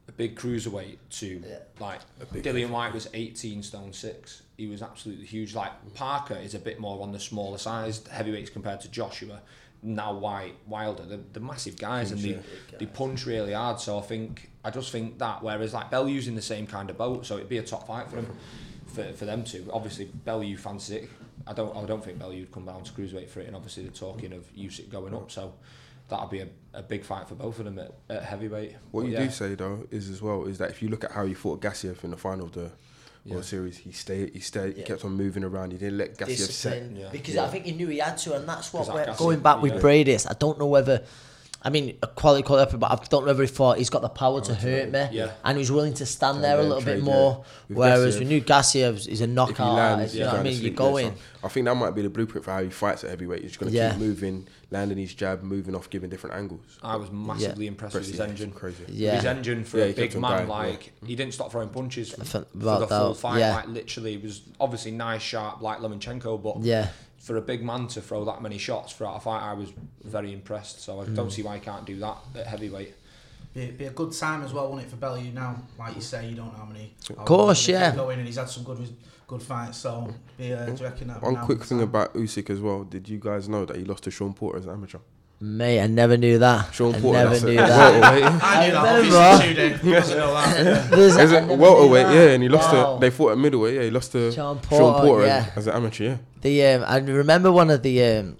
a 0.08 0.12
big 0.12 0.36
cruiserweight 0.36 0.98
to 1.12 1.44
like 1.80 2.00
Dillian 2.34 2.70
Whyte 2.70 2.94
was 2.94 3.08
18 3.13 3.63
stone 3.63 3.94
six. 3.94 4.44
He 4.58 4.68
was 4.68 4.82
absolutely 4.82 5.25
huge. 5.25 5.54
Like 5.54 5.72
Parker 5.94 6.36
is 6.36 6.56
a 6.56 6.60
bit 6.60 6.80
more 6.80 7.01
on 7.04 7.12
the 7.12 7.20
smaller 7.20 7.58
size 7.58 8.06
heavyweights 8.08 8.50
compared 8.50 8.82
to 8.82 8.90
Joshua. 8.90 9.42
Now 9.84 10.13
Whyte, 10.13 10.56
Wilder, 10.68 11.04
they're, 11.04 11.20
they're 11.34 11.42
massive 11.42 11.75
guys 11.78 12.12
and 12.12 12.22
they, 12.22 12.40
they 12.78 12.86
punch 12.86 13.25
really 13.25 13.54
hard. 13.54 13.80
So 13.80 13.98
I 13.98 14.01
think 14.01 14.50
I 14.63 14.70
just 14.70 14.92
think 14.92 15.18
that. 15.20 15.44
Whereas 15.44 15.74
like 15.74 15.90
Bellew's 15.90 16.28
in 16.28 16.36
the 16.36 16.42
same 16.42 16.68
kind 16.68 16.90
of 16.90 16.98
boat, 16.98 17.25
so 17.25 17.38
it'd 17.38 17.50
be 17.50 17.58
a 17.58 17.63
top 17.63 17.88
fight 17.88 18.10
for 18.10 18.18
him. 18.18 18.28
for, 18.88 19.04
for 19.13 19.25
them 19.25 19.44
two. 19.44 19.70
Obviously, 19.74 20.06
Bellew 20.06 20.58
fancy 20.58 20.96
it. 20.98 21.10
I 21.48 21.54
don't 21.54 21.76
I 21.76 21.86
don't 21.86 22.04
think 22.04 22.20
Bellew 22.20 22.40
would 22.40 22.52
come 22.52 22.66
down 22.66 22.84
to 22.84 22.92
cruiserweight 22.92 23.30
for 23.30 23.40
it, 23.42 23.48
and 23.48 23.56
obviously 23.56 23.84
they're 23.84 23.92
talking 23.92 24.34
of 24.34 24.44
Usyk 24.56 24.90
going 24.90 25.14
up, 25.14 25.32
so 25.32 25.54
that'll 26.10 26.28
be 26.28 26.40
a, 26.42 26.48
a 26.74 26.82
big 26.84 27.04
fight 27.04 27.28
for 27.28 27.36
both 27.36 27.60
of 27.60 27.66
them 27.66 27.80
at, 27.80 27.94
at 28.10 28.24
heavyweight. 28.24 28.76
What 28.92 29.02
But 29.02 29.08
you 29.08 29.14
yeah, 29.14 29.24
do 29.24 29.30
say 29.32 29.56
though 29.56 29.88
is 29.92 30.10
as 30.10 30.22
well 30.22 30.46
is 30.46 30.58
that 30.58 30.70
if 30.70 30.82
you 30.82 30.90
look 30.90 31.04
at 31.04 31.12
how 31.12 31.26
he 31.26 31.34
fought 31.34 31.62
Gassiev 31.62 32.04
in 32.04 32.12
the 32.12 32.18
final 32.18 32.46
of 32.48 32.52
the 32.54 32.72
Yeah. 33.24 33.34
World 33.36 33.46
Series, 33.46 33.78
he 33.78 33.92
stayed, 33.92 34.34
he 34.34 34.40
stayed, 34.40 34.74
he 34.76 34.82
Yeah. 34.82 34.88
kept 34.88 35.06
on 35.06 35.12
moving 35.14 35.44
around. 35.44 35.72
He 35.72 35.78
didn't 35.78 35.98
let 36.00 36.18
Gassiev 36.18 36.50
set. 36.52 36.92
Yeah. 36.92 37.10
because 37.12 37.36
Yeah. 37.36 37.46
I 37.46 37.50
think 37.50 37.66
he 37.66 37.72
knew 37.72 37.88
he 37.88 38.00
had 38.00 38.18
to, 38.20 38.36
and 38.36 38.48
that's 38.50 38.74
what 38.74 38.88
we're 38.88 39.06
that 39.06 39.18
going 39.18 39.40
back 39.42 39.62
with 39.62 39.76
yeah. 39.76 39.80
Briedis. 39.80 40.30
I 40.30 40.34
don't 40.34 40.58
know 40.60 40.68
whether. 40.68 41.04
I 41.63 41.70
mean, 41.70 41.96
a 42.01 42.08
quality 42.08 42.41
quality, 42.41 42.75
but 42.77 42.89
I 42.91 42.96
don't 43.10 43.22
know 43.22 43.27
whether 43.27 43.44
he 43.44 43.48
thought 43.48 43.77
he's 43.77 43.91
got 43.91 44.01
the 44.01 44.10
power 44.10 44.41
to 44.41 44.56
hurt 44.56 44.89
me, 44.91 45.08
Yeah. 45.12 45.30
and 45.46 45.58
he 45.58 45.60
was 45.60 45.72
willing 45.72 45.94
to 45.94 46.06
stand 46.08 46.38
Stand 46.39 46.44
there 46.44 46.53
a 46.53 46.56
there 46.56 46.60
and 46.62 46.70
little 46.70 46.84
bit 46.84 46.91
trade, 46.94 47.03
more. 47.03 47.32
yeah. 47.46 47.53
With 47.70 47.77
Whereas 47.77 48.15
Gassiev, 48.15 48.20
we 48.20 48.25
knew 48.25 48.41
Gassiev 48.41 49.08
is 49.08 49.22
a 49.22 49.27
knockout 49.27 49.75
lands, 49.75 50.00
artist. 50.00 50.15
You 50.15 50.22
know 50.22 50.27
what 50.32 50.39
I 50.39 50.44
mean? 50.44 50.53
You 50.53 50.60
sleep 50.60 50.75
go 50.75 50.98
there. 50.98 51.12
So 51.12 51.13
I 51.44 51.48
think 51.50 51.65
that 51.68 51.75
might 51.75 51.91
be 51.91 52.01
the 52.01 52.10
blueprint 52.10 52.46
for 52.46 52.51
how 52.51 52.63
he 52.63 52.70
fights 52.72 53.03
at 53.03 53.12
heavyweight. 53.12 53.44
He's 53.44 53.58
going 53.58 53.72
to 53.72 53.77
Yeah. 53.77 53.91
keep 53.91 54.00
moving, 54.00 54.48
landing 54.72 54.98
his 54.98 55.13
jab, 55.13 55.44
moving 55.44 55.75
off, 55.75 55.88
giving 55.91 56.10
different 56.10 56.36
angles. 56.36 56.62
I 56.82 56.96
was 56.96 57.12
massively 57.12 57.68
impressed 57.68 57.94
with 57.94 58.10
his 58.10 58.20
engine. 58.20 58.51
crazy. 58.51 58.84
Yeah. 58.88 59.18
His 59.18 59.25
engine 59.25 59.63
for 59.63 59.77
Yeah, 59.77 59.84
a 59.86 59.94
big 59.94 60.13
man, 60.20 60.22
going, 60.32 60.48
yeah. 60.48 60.53
like 60.56 60.94
he 61.06 61.15
didn't 61.15 61.36
stop 61.36 61.51
throwing 61.51 61.70
punches 61.70 62.10
for, 62.12 62.24
For- 62.25 62.39
for 62.60 62.80
the 62.80 62.88
full 62.88 63.13
fight. 63.13 63.38
yeah. 63.39 63.56
Like 63.58 63.68
literally, 63.68 64.15
it 64.15 64.24
was 64.24 64.41
obviously 64.60 64.91
nice, 64.94 65.22
sharp, 65.22 65.62
like 65.62 65.77
Lomachenko, 65.80 66.41
but 66.41 66.63
Yeah, 66.63 66.88
for 67.22 67.38
a 67.38 67.42
big 67.42 67.63
man 67.63 67.88
to 67.88 68.01
throw 68.01 68.25
that 68.25 68.42
many 68.42 68.58
shots 68.58 68.94
throughout 68.94 69.18
a 69.18 69.20
fight, 69.20 69.42
I 69.44 69.54
was 69.54 69.70
very 70.04 70.34
impressed. 70.34 70.82
So 70.82 71.01
I 71.01 71.06
Mm. 71.06 71.16
don't 71.16 71.32
see 71.32 71.44
why 71.44 71.56
he 71.56 71.62
can't 71.62 71.86
do 71.86 71.98
that 72.00 72.18
at 72.36 72.48
heavyweight. 72.48 72.96
Be, 73.54 73.66
be 73.72 73.86
a 73.86 73.90
good 73.92 74.12
time 74.13 74.44
as 74.44 74.54
well, 74.54 74.70
won't 74.70 74.82
it, 74.84 74.90
for 74.90 74.96
Bellew 74.96 75.22
now? 75.34 75.58
Like 75.78 75.96
you 75.96 76.01
say, 76.01 76.30
you 76.30 76.36
don't 76.36 76.48
know 76.54 76.60
how 76.60 76.66
many. 76.66 76.94
Of 77.10 77.25
course, 77.25 77.68
yeah. 77.68 77.94
Going 77.96 78.18
and 78.20 78.28
he's 78.28 78.38
had 78.38 78.50
some 78.50 78.63
good 78.63 78.80
good 79.28 79.42
fights, 79.44 79.78
so 79.78 80.13
be, 80.38 80.51
uh, 80.54 80.66
do 80.66 80.72
you 80.74 80.84
reckon 80.90 81.08
that 81.08 81.22
One 81.22 81.38
quick 81.38 81.63
thing 81.63 81.78
time? 81.80 81.88
about 81.88 82.13
Usyk 82.16 82.50
as 82.50 82.60
well. 82.60 82.84
Did 82.84 83.08
you 83.08 83.18
guys 83.18 83.48
know 83.48 83.63
that 83.66 83.78
he 83.78 83.86
lost 83.86 84.04
to 84.04 84.12
Sean 84.12 84.34
Porter 84.34 84.60
as 84.60 84.66
an 84.66 84.72
amateur? 84.72 84.98
mate, 85.44 85.82
I 85.82 85.88
never 85.88 86.18
knew 86.18 86.38
that. 86.38 86.72
Sean 86.74 86.94
Porter, 86.94 87.20
I 87.20 87.24
Porter, 87.25 87.34
never 87.34 87.46
knew 87.48 87.54
it. 87.54 87.68
that. 87.68 88.44
I 88.44 88.66
knew 88.68 88.72
that. 88.74 88.86
Obviously, 88.86 89.48
two 89.48 89.54
days. 89.70 89.82
He 89.82 89.92
doesn't. 89.92 90.92
There's- 90.92 91.18
Is 91.18 91.32
it 91.32 91.46
welterweight? 91.58 92.06
Yeah, 92.08 92.28
and 92.34 92.44
he 92.44 92.50
lost 92.50 92.72
Wow. 92.74 92.96
to. 92.96 93.00
They 93.01 93.10
fought 93.10 93.32
at 93.32 93.38
middleweight. 93.38 93.75
Yeah, 93.75 93.82
he 93.84 93.90
lost 93.90 94.12
to 94.12 94.32
Sean 94.32 94.60
Sean 94.70 94.94
Porter, 94.94 95.06
Porter 95.08 95.25
yeah. 95.28 95.46
as, 95.51 95.58
as 95.58 95.68
an 95.68 95.74
amateur. 95.75 96.04
Yeah. 96.04 96.18
The 96.42 96.66
um, 96.66 96.84
I 96.88 96.98
remember 96.98 97.52
one 97.52 97.70
of 97.70 97.84
the 97.84 98.04
um, 98.04 98.38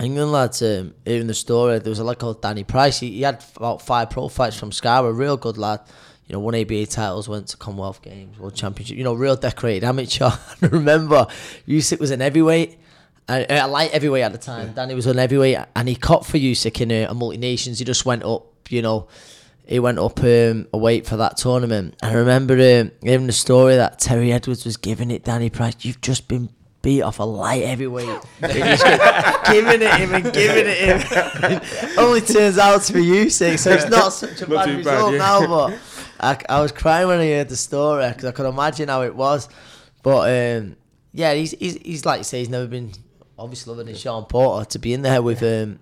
England 0.00 0.32
lads 0.32 0.62
um, 0.62 0.94
hearing 1.04 1.26
the 1.26 1.34
story. 1.34 1.78
There 1.78 1.90
was 1.90 1.98
a 1.98 2.04
lad 2.04 2.18
called 2.18 2.40
Danny 2.40 2.64
Price. 2.64 3.00
He, 3.00 3.10
he 3.10 3.22
had 3.22 3.44
about 3.56 3.82
five 3.82 4.10
pro 4.10 4.28
fights 4.28 4.58
from 4.58 4.72
Scarborough. 4.72 5.12
Real 5.12 5.36
good 5.36 5.58
lad. 5.58 5.80
You 6.26 6.34
know, 6.34 6.40
won 6.40 6.54
ABA 6.54 6.86
titles, 6.86 7.26
went 7.26 7.48
to 7.48 7.56
Commonwealth 7.56 8.02
Games, 8.02 8.38
World 8.38 8.54
Championship. 8.54 8.98
You 8.98 9.04
know, 9.04 9.14
real 9.14 9.36
decorated 9.36 9.82
amateur. 9.84 10.26
I 10.62 10.66
remember 10.66 11.26
Usyk 11.66 12.00
was 12.00 12.10
an 12.10 12.20
heavyweight. 12.20 12.78
Uh, 13.26 13.44
a 13.48 13.66
light 13.68 13.92
heavyweight 13.92 14.24
at 14.24 14.32
the 14.32 14.38
time. 14.38 14.72
Danny 14.72 14.94
was 14.94 15.06
an 15.06 15.18
heavyweight, 15.18 15.58
and 15.74 15.88
he 15.88 15.94
cut 15.96 16.26
for 16.26 16.38
Usyk 16.38 16.80
in 16.80 16.90
a, 16.90 17.04
a 17.04 17.14
multi 17.14 17.38
nations. 17.38 17.78
He 17.78 17.84
just 17.84 18.04
went 18.04 18.24
up, 18.24 18.46
you 18.70 18.82
know, 18.82 19.08
he 19.66 19.78
went 19.78 19.98
up 19.98 20.22
um, 20.22 20.66
a 20.72 20.78
weight 20.78 21.06
for 21.06 21.18
that 21.18 21.36
tournament. 21.36 21.94
I 22.02 22.14
remember 22.14 22.54
um, 22.54 22.90
hearing 23.02 23.26
the 23.26 23.32
story 23.32 23.76
that 23.76 23.98
Terry 23.98 24.32
Edwards 24.32 24.64
was 24.64 24.78
giving 24.78 25.10
it 25.10 25.24
Danny 25.24 25.50
Price. 25.50 25.74
You've 25.82 26.00
just 26.00 26.26
been 26.26 26.48
beat 26.82 27.02
off 27.02 27.18
a 27.18 27.24
light 27.24 27.64
heavyweight. 27.64 28.20
Giving 28.40 29.82
it 29.82 29.94
him 29.94 30.14
and 30.14 30.32
giving 30.32 30.66
it 30.66 31.02
him. 31.02 31.98
Only 31.98 32.20
turns 32.20 32.58
out 32.58 32.82
to 32.82 32.92
be 32.92 33.04
Usyk, 33.04 33.58
so 33.58 33.70
it's 33.72 33.88
not 33.88 34.12
such 34.12 34.42
a 34.42 34.46
Not 34.46 34.66
bad 34.66 34.76
result 34.76 35.12
yeah. 35.12 35.18
now. 35.18 35.46
But 35.46 35.78
I, 36.20 36.38
I 36.48 36.60
was 36.60 36.72
crying 36.72 37.08
when 37.08 37.20
I 37.20 37.28
heard 37.28 37.48
the 37.48 37.56
story 37.56 38.08
because 38.08 38.24
I 38.26 38.32
could 38.32 38.46
imagine 38.46 38.88
how 38.88 39.02
it 39.02 39.14
was. 39.14 39.48
But 40.02 40.58
um, 40.58 40.76
yeah, 41.12 41.34
he's, 41.34 41.52
he's 41.52 41.76
he's 41.76 42.06
like 42.06 42.18
you 42.18 42.24
say, 42.24 42.38
he's 42.38 42.48
never 42.48 42.66
been 42.66 42.92
obviously 43.38 43.72
loving 43.72 43.86
than 43.86 43.96
Sean 43.96 44.24
Porter 44.24 44.68
to 44.70 44.78
be 44.78 44.92
in 44.92 45.02
there 45.02 45.22
with 45.22 45.42
um, 45.42 45.78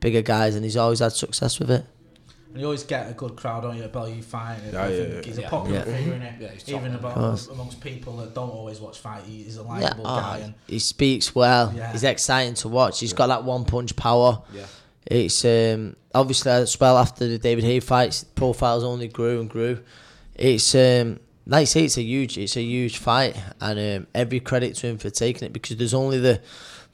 bigger 0.00 0.22
guys, 0.22 0.54
and 0.54 0.64
he's 0.64 0.76
always 0.76 1.00
had 1.00 1.12
success 1.12 1.58
with 1.58 1.70
it. 1.70 1.84
And 2.52 2.60
you 2.60 2.64
always 2.64 2.82
get 2.84 3.10
a 3.10 3.12
good 3.14 3.36
crowd 3.36 3.64
on 3.66 3.76
you 3.76 3.82
at 3.84 3.92
Bellew 3.92 4.22
fight. 4.22 4.58
Yeah, 4.72 4.82
I 4.82 4.88
yeah, 4.88 4.96
think 4.96 5.14
yeah. 5.14 5.22
He's 5.22 5.38
a 5.38 5.42
popular 5.42 5.78
Yeah. 5.80 5.84
figure, 5.84 6.12
innit? 6.14 6.40
Yeah, 6.40 6.48
he's 6.48 6.62
top 6.62 6.74
Even 6.76 6.92
man. 6.92 7.00
about, 7.00 7.14
course. 7.14 7.46
amongst 7.48 7.80
people 7.80 8.16
that 8.18 8.34
don't 8.34 8.48
always 8.50 8.80
watch 8.80 8.98
fight, 8.98 9.22
he's 9.26 9.58
a 9.58 9.62
Yeah, 9.62 9.66
likable 9.68 10.04
guy. 10.04 10.38
oh, 10.40 10.44
And 10.44 10.54
he 10.66 10.78
speaks 10.78 11.34
well. 11.34 11.72
Yeah. 11.76 11.92
He's 11.92 12.04
exciting 12.04 12.54
to 12.54 12.68
watch. 12.68 13.00
He's 13.00 13.12
got 13.12 13.26
that 13.26 13.44
one 13.44 13.64
punch 13.66 13.94
power. 13.96 14.42
Yeah. 14.54 14.64
It's 15.06 15.44
um, 15.44 15.96
obviously 16.14 16.50
as 16.52 16.78
well 16.80 16.96
after 16.98 17.26
the 17.28 17.38
David 17.38 17.64
Haye 17.64 17.80
fights, 17.80 18.24
profiles 18.24 18.82
only 18.84 19.08
grew 19.08 19.40
and 19.40 19.48
grew. 19.50 19.80
It's 20.34 20.74
um, 20.74 21.20
like 21.46 21.62
I 21.62 21.64
say, 21.64 21.84
it's 21.84 21.96
a 21.98 22.02
huge, 22.02 22.36
it's 22.38 22.56
a 22.56 22.62
huge 22.62 22.98
fight, 22.98 23.36
and 23.60 23.78
um, 24.02 24.06
every 24.14 24.38
credit 24.40 24.74
to 24.76 24.86
him 24.86 24.98
for 24.98 25.10
taking 25.10 25.44
it 25.46 25.52
because 25.52 25.76
there's 25.76 25.94
only 25.94 26.18
the 26.18 26.40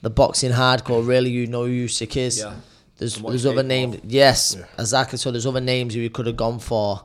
the 0.03 0.11
boxing 0.11 0.53
hardcore 0.53 1.07
really 1.07 1.31
you 1.31 1.47
know 1.47 1.65
who 1.65 1.87
Usyk 1.87 2.17
is. 2.17 2.39
Yeah. 2.39 2.55
There's 2.99 3.17
And 3.17 3.29
there's 3.29 3.45
other 3.47 3.63
capable 3.63 3.69
names. 3.69 3.97
Yes, 4.05 4.57
Yeah. 4.59 4.67
exactly. 4.79 5.19
So 5.19 5.31
there's 5.31 5.47
other 5.47 5.61
names 5.61 5.95
who 5.95 6.01
he 6.01 6.09
could 6.09 6.27
have 6.27 6.37
gone 6.37 6.59
for. 6.61 7.03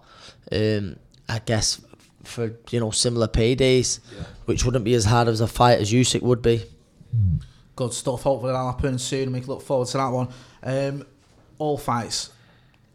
Um, 0.51 0.97
I 1.27 1.39
guess 1.39 1.81
for 2.23 2.53
you 2.69 2.79
know 2.79 2.91
similar 2.91 3.27
paydays, 3.27 3.99
Yeah. 4.15 4.23
which 4.45 4.65
wouldn't 4.65 4.83
be 4.85 4.93
as 4.93 5.05
hard 5.05 5.27
as 5.27 5.41
a 5.41 5.47
fight 5.47 5.79
as 5.79 5.91
Usyk 5.91 6.21
would 6.21 6.41
be. 6.41 6.63
good 7.75 7.93
stuff. 7.93 8.23
Hopefully 8.23 8.51
that'll 8.51 8.71
happen 8.71 8.99
soon 8.99 9.23
and 9.23 9.33
we 9.33 9.39
can 9.39 9.47
look 9.47 9.61
forward 9.61 9.87
to 9.87 9.97
that 9.97 10.09
one. 10.09 10.27
Um, 10.61 11.05
all 11.59 11.77
fights, 11.77 12.29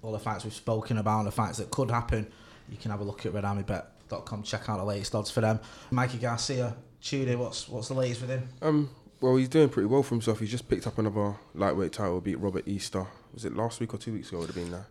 all 0.02 0.12
the 0.12 0.18
fights 0.18 0.44
we've 0.44 0.52
spoken 0.52 0.98
about, 0.98 1.24
the 1.24 1.30
fights 1.30 1.56
that 1.56 1.70
could 1.70 1.90
happen, 1.90 2.26
you 2.70 2.76
can 2.76 2.90
have 2.90 3.00
a 3.00 3.04
look 3.04 3.24
at 3.24 3.32
redarmybet.com, 3.32 4.42
check 4.42 4.68
out 4.68 4.76
the 4.76 4.84
latest 4.84 5.14
odds 5.14 5.30
for 5.30 5.40
them. 5.40 5.58
Mikey 5.90 6.18
Garcia, 6.18 6.76
Tuesday, 7.00 7.34
what's 7.34 7.66
what's 7.68 7.88
the 7.88 7.94
latest 7.94 8.20
with 8.20 8.30
him? 8.30 8.48
Um, 8.60 8.90
well, 9.24 9.36
he's 9.36 9.48
doing 9.48 9.70
pretty 9.70 9.86
well 9.86 10.02
for 10.02 10.14
himself. 10.14 10.38
He's 10.40 10.50
just 10.50 10.68
picked 10.68 10.86
up 10.86 10.98
another 10.98 11.34
lightweight 11.54 11.92
title, 11.92 12.20
beat 12.20 12.38
Robert 12.38 12.68
Easter. 12.68 13.06
Was 13.32 13.44
it 13.46 13.56
last 13.56 13.80
week 13.80 13.94
or 13.94 13.98
two 13.98 14.12
weeks 14.12 14.28
ago? 14.28 14.38
Would 14.40 14.48
have 14.48 14.54
been 14.56 14.70
now. 14.70 14.84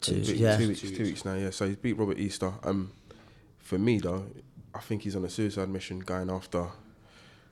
Two- 0.00 0.14
beat- 0.14 0.36
yeah. 0.36 0.56
two 0.56 0.68
weeks, 0.68 0.80
Two 0.80 0.88
two 0.88 0.92
weeks. 0.98 1.06
weeks 1.08 1.24
now. 1.24 1.34
Yeah, 1.34 1.50
so 1.50 1.66
he's 1.68 1.76
beat 1.76 1.92
Robert 1.96 2.18
Easter. 2.18 2.52
Um, 2.64 2.90
for 3.60 3.78
me 3.78 3.98
though, 3.98 4.26
I 4.74 4.80
think 4.80 5.02
he's 5.02 5.14
on 5.14 5.24
a 5.24 5.30
suicide 5.30 5.68
mission, 5.68 6.00
going 6.00 6.30
after, 6.30 6.66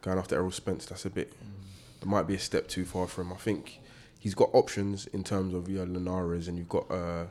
going 0.03 0.18
after 0.18 0.35
Errol 0.35 0.51
Spence. 0.51 0.87
That's 0.87 1.05
a 1.05 1.11
bit. 1.11 1.33
It 2.03 2.07
might 2.09 2.27
be 2.27 2.35
a 2.35 2.38
step 2.38 2.66
too 2.68 2.85
far 2.85 3.07
for 3.07 3.23
him. 3.23 3.33
I 3.33 3.37
think 3.37 3.79
he's 4.18 4.35
got 4.35 4.51
options 4.53 5.07
in 5.09 5.23
terms 5.25 5.55
of 5.55 5.68
yeah, 5.68 5.83
Linares, 5.85 6.49
and 6.49 6.59
you've 6.59 6.68
got 6.68 6.90
uh, 6.90 7.27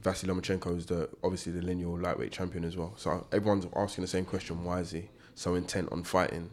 Vasily 0.00 0.32
Lomachenko 0.32 0.76
is 0.76 0.86
the 0.86 1.08
obviously 1.22 1.52
the 1.52 1.60
lineal 1.62 1.98
lightweight 1.98 2.32
champion 2.32 2.64
as 2.64 2.76
well. 2.76 2.94
So 2.96 3.26
everyone's 3.30 3.66
asking 3.76 4.02
the 4.02 4.08
same 4.08 4.24
question: 4.24 4.64
Why 4.64 4.80
is 4.80 4.90
he 4.92 5.10
so 5.34 5.54
intent 5.54 5.90
on 5.92 6.02
fighting 6.02 6.50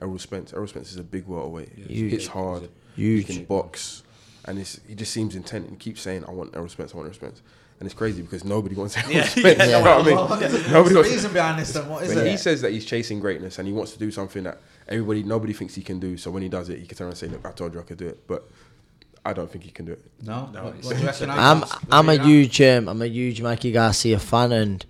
Errol 0.00 0.18
Spence? 0.18 0.52
Errol 0.52 0.66
Spence 0.66 0.90
is 0.92 0.96
a 0.98 1.02
big 1.02 1.26
welterweight. 1.26 1.70
Yeah, 1.76 1.84
he 1.86 1.94
Huge. 1.94 2.12
hits 2.12 2.26
hard. 2.28 2.68
Huge. 2.96 3.26
He 3.26 3.34
can 3.36 3.44
box, 3.44 4.02
and 4.44 4.58
it's, 4.58 4.80
he 4.86 4.94
just 4.94 5.12
seems 5.12 5.34
intent 5.36 5.68
and 5.68 5.78
keeps 5.78 6.00
saying, 6.00 6.24
"I 6.26 6.30
want 6.32 6.54
Errol 6.56 6.68
Spence. 6.68 6.92
I 6.94 6.96
want 6.96 7.06
Errol 7.06 7.14
Spence." 7.14 7.42
And 7.80 7.86
it's 7.86 7.94
crazy 7.94 8.22
because 8.22 8.44
nobody 8.44 8.74
wants 8.74 8.96
Errol 8.98 9.22
Spence. 9.24 9.36
yeah, 9.58 9.64
you 9.66 9.70
know 9.72 9.80
what 9.82 10.00
I 10.00 10.02
mean? 10.02 10.16
What's 10.16 10.68
Nobody 10.68 10.94
the 10.94 11.00
wants. 11.00 11.10
reason 11.10 11.32
behind 11.32 11.60
this 11.60 11.72
then? 11.72 11.88
What 11.88 12.02
is 12.02 12.10
it? 12.16 12.26
he 12.28 12.36
says 12.36 12.60
that 12.62 12.72
he's 12.72 12.84
chasing 12.84 13.20
greatness 13.20 13.58
and 13.60 13.68
he 13.68 13.72
wants 13.72 13.92
to 13.92 13.98
do 14.00 14.10
something 14.10 14.42
that 14.42 14.58
everybody, 14.88 15.22
nobody 15.22 15.52
thinks 15.52 15.74
he 15.76 15.82
can 15.82 16.00
do, 16.00 16.16
so 16.16 16.30
when 16.32 16.42
he 16.42 16.48
does 16.48 16.68
it, 16.70 16.80
he 16.80 16.86
can 16.86 16.96
turn 16.98 17.04
around 17.06 17.12
and 17.12 17.18
say, 17.18 17.28
"Look, 17.28 17.46
I 17.46 17.52
told 17.52 17.72
you 17.74 17.80
I 17.80 17.84
could 17.84 17.98
do 17.98 18.08
it," 18.08 18.26
but 18.26 18.48
I 19.24 19.32
don't 19.32 19.48
think 19.50 19.62
he 19.64 19.70
can 19.70 19.84
do 19.84 19.92
it. 19.92 20.04
No? 20.22 20.48
No, 20.52 20.64
what, 20.64 20.74
it's- 20.76 20.84
what 20.86 21.18
do 21.18 21.24
you? 21.26 21.30
I'm 21.30 21.64
I'm 21.90 22.08
a 22.08 22.16
What 22.16 22.22
do 22.24 22.28
you 22.28 22.40
reckon? 22.40 22.50
huge 22.50 22.60
um, 22.62 22.88
I'm 22.88 23.02
a 23.02 23.06
huge 23.06 23.42
Mikey 23.42 23.70
Garcia 23.72 24.18
fan, 24.18 24.50
and 24.52 24.84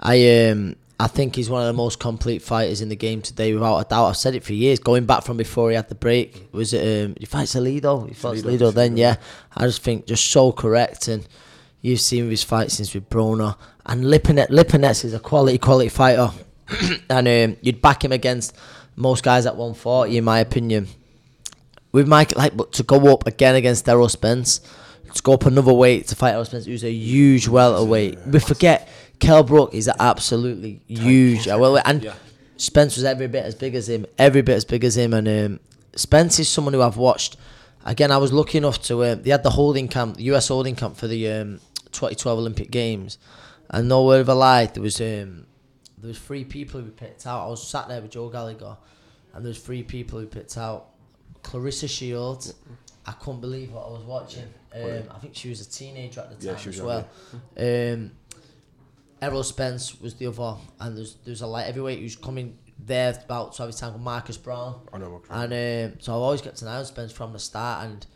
I 0.00 0.46
um 0.48 0.76
I 1.00 1.06
think 1.06 1.34
he's 1.34 1.48
one 1.48 1.62
of 1.62 1.66
the 1.66 1.72
most 1.72 1.98
complete 1.98 2.42
fighters 2.42 2.82
in 2.82 2.90
the 2.90 2.96
game 2.96 3.22
today, 3.22 3.54
without 3.54 3.78
a 3.78 3.88
doubt. 3.88 4.06
I've 4.06 4.16
said 4.16 4.34
it 4.34 4.44
for 4.44 4.52
years, 4.52 4.78
going 4.78 5.06
back 5.06 5.24
from 5.24 5.36
before 5.36 5.70
he 5.70 5.76
had 5.76 5.88
the 5.88 5.94
break. 5.94 6.48
Was 6.52 6.74
it 6.74 7.06
um 7.06 7.16
he 7.18 7.26
fights 7.26 7.54
Salido? 7.54 8.06
He 8.06 8.14
fought 8.14 8.36
Salido, 8.36 8.58
Salido 8.58 8.74
then, 8.74 8.96
yeah. 8.96 9.16
I 9.56 9.66
just 9.66 9.82
think 9.82 10.06
just 10.06 10.30
so 10.30 10.52
correct, 10.52 11.08
and 11.08 11.26
you've 11.80 12.00
seen 12.00 12.28
his 12.28 12.42
fight 12.42 12.70
since 12.70 12.92
with 12.92 13.08
Broner 13.08 13.56
and 13.86 14.04
Lipinet. 14.04 14.48
Lipinets 14.48 15.04
is 15.04 15.14
a 15.14 15.20
quality 15.20 15.58
quality 15.58 15.88
fighter, 15.88 16.30
and 17.10 17.26
um, 17.26 17.56
you'd 17.62 17.80
back 17.80 18.04
him 18.04 18.12
against 18.12 18.54
most 18.94 19.24
guys 19.24 19.46
at 19.46 19.56
140, 19.56 20.18
in 20.18 20.24
my 20.24 20.40
opinion 20.40 20.86
with 21.92 22.06
Mike, 22.06 22.36
like, 22.36 22.56
but 22.56 22.72
to 22.72 22.82
go 22.82 23.12
up 23.12 23.26
again 23.26 23.54
against 23.54 23.88
Errol 23.88 24.08
Spence, 24.08 24.60
to 25.12 25.22
go 25.22 25.32
up 25.32 25.46
another 25.46 25.72
weight 25.72 26.06
to 26.08 26.16
fight 26.16 26.32
Errol 26.32 26.44
Spence, 26.44 26.66
who's 26.66 26.84
a 26.84 26.92
huge 26.92 27.48
welterweight. 27.48 28.18
We 28.26 28.38
forget 28.38 28.88
Kell 29.20 29.42
Brook 29.42 29.74
is 29.74 29.88
absolutely 30.00 30.80
huge. 30.88 31.46
welterweight, 31.46 31.82
and 31.86 32.02
Yeah. 32.02 32.14
Spence 32.56 32.96
was 32.96 33.04
every 33.04 33.26
bit 33.28 33.44
as 33.44 33.54
big 33.54 33.74
as 33.74 33.88
him, 33.88 34.04
every 34.18 34.42
bit 34.42 34.54
as 34.56 34.64
big 34.64 34.84
as 34.84 34.96
him. 34.96 35.14
And 35.14 35.28
um, 35.28 35.60
Spence 35.94 36.38
is 36.38 36.48
someone 36.48 36.74
who 36.74 36.82
I've 36.82 36.96
watched. 36.96 37.36
Again, 37.86 38.10
I 38.10 38.18
was 38.18 38.32
lucky 38.32 38.58
enough 38.58 38.82
to. 38.82 39.04
Um, 39.04 39.22
they 39.22 39.30
had 39.30 39.42
the 39.42 39.50
holding 39.50 39.88
camp, 39.88 40.16
the 40.16 40.24
US 40.34 40.48
holding 40.48 40.76
camp 40.76 40.96
for 40.96 41.06
the 41.06 41.30
um, 41.30 41.60
2012 41.92 42.38
Olympic 42.38 42.70
Games, 42.70 43.16
and 43.70 43.88
no 43.88 44.04
word 44.04 44.20
of 44.20 44.28
a 44.28 44.34
lie, 44.34 44.66
there 44.66 44.82
was 44.82 45.00
um, 45.00 45.46
there 45.96 46.08
was 46.08 46.18
three 46.18 46.44
people 46.44 46.80
who 46.80 46.90
picked 46.90 47.26
out. 47.26 47.46
I 47.46 47.48
was 47.48 47.66
sat 47.66 47.88
there 47.88 48.00
with 48.02 48.10
Joe 48.10 48.28
Gallagher, 48.28 48.76
and 49.34 49.44
there 49.44 49.48
was 49.50 49.58
three 49.58 49.82
people 49.82 50.18
who 50.18 50.26
picked 50.26 50.56
out. 50.58 50.88
Claressa 51.42 51.88
Shields. 51.88 52.54
I 53.06 53.12
couldn't 53.12 53.40
believe 53.40 53.72
what 53.72 53.86
I 53.86 53.90
was 53.90 54.02
watching. 54.04 54.44
Um, 54.74 55.04
I 55.10 55.18
think 55.18 55.34
she 55.34 55.48
was 55.48 55.62
a 55.62 55.70
teenager 55.70 56.20
at 56.20 56.38
the 56.38 56.46
Yeah, 56.46 56.52
time 56.52 56.66
was 56.66 56.66
as 56.66 56.76
young, 56.76 56.86
well. 56.86 57.08
Um, 57.94 58.10
Errol 59.22 59.42
Spence 59.42 60.00
was 60.00 60.14
the 60.14 60.26
other, 60.26 60.56
and 60.80 60.96
there's 60.96 61.16
there's 61.24 61.42
a 61.42 61.46
light 61.46 61.66
heavyweight 61.66 61.98
who's 61.98 62.16
coming 62.16 62.56
there 62.78 63.10
about 63.24 63.52
to 63.54 63.62
have 63.62 63.68
his 63.68 63.76
time 63.76 63.92
with 63.92 64.02
Marcus 64.02 64.36
Browne. 64.36 64.80
I 64.92 64.98
know. 64.98 65.22
And 65.30 65.52
um, 65.52 65.98
so 66.00 66.12
I've 66.12 66.20
always 66.20 66.40
kept 66.40 66.62
an 66.62 66.68
eye 66.68 66.76
on 66.76 66.84
Spence 66.86 67.12
from 67.12 67.32
the 67.32 67.38
start, 67.38 67.84
and 67.86 68.06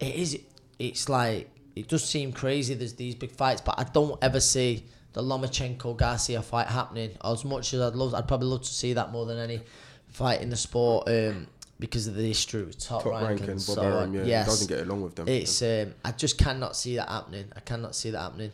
it 0.00 0.14
is. 0.14 0.38
It's 0.78 1.08
like 1.08 1.50
it 1.76 1.88
does 1.88 2.04
seem 2.04 2.32
crazy. 2.32 2.74
There's 2.74 2.94
these 2.94 3.14
big 3.14 3.32
fights, 3.32 3.60
but 3.60 3.78
I 3.78 3.84
don't 3.84 4.18
ever 4.22 4.40
see 4.40 4.86
the 5.12 5.22
Lomachenko 5.22 5.96
Garcia 5.96 6.42
fight 6.42 6.66
happening. 6.68 7.16
As 7.24 7.44
much 7.44 7.72
as 7.74 7.80
I'd 7.80 7.94
love, 7.94 8.14
I'd 8.14 8.28
probably 8.28 8.48
love 8.48 8.62
to 8.62 8.72
see 8.72 8.92
that 8.94 9.12
more 9.12 9.26
than 9.26 9.38
any 9.38 9.60
fight 10.08 10.42
in 10.42 10.50
the 10.50 10.56
sport 10.56 11.08
um, 11.08 11.46
because 11.78 12.06
of 12.06 12.14
the 12.14 12.26
history 12.26 12.64
with 12.64 12.78
top, 12.78 13.02
Top 13.02 13.12
rank, 13.12 13.28
rank 13.28 13.40
and, 13.40 13.50
and 13.50 13.62
so. 13.62 13.82
Arum, 13.82 14.14
yeah, 14.14 14.24
yes, 14.24 14.46
doesn't 14.46 14.68
get 14.68 14.86
along 14.86 15.02
with 15.02 15.14
them. 15.14 15.28
It's 15.28 15.62
um, 15.62 15.94
I 16.04 16.12
just 16.12 16.38
cannot 16.38 16.76
see 16.76 16.96
that 16.96 17.08
happening. 17.08 17.46
I 17.56 17.60
cannot 17.60 17.94
see 17.94 18.10
that 18.10 18.20
happening. 18.20 18.52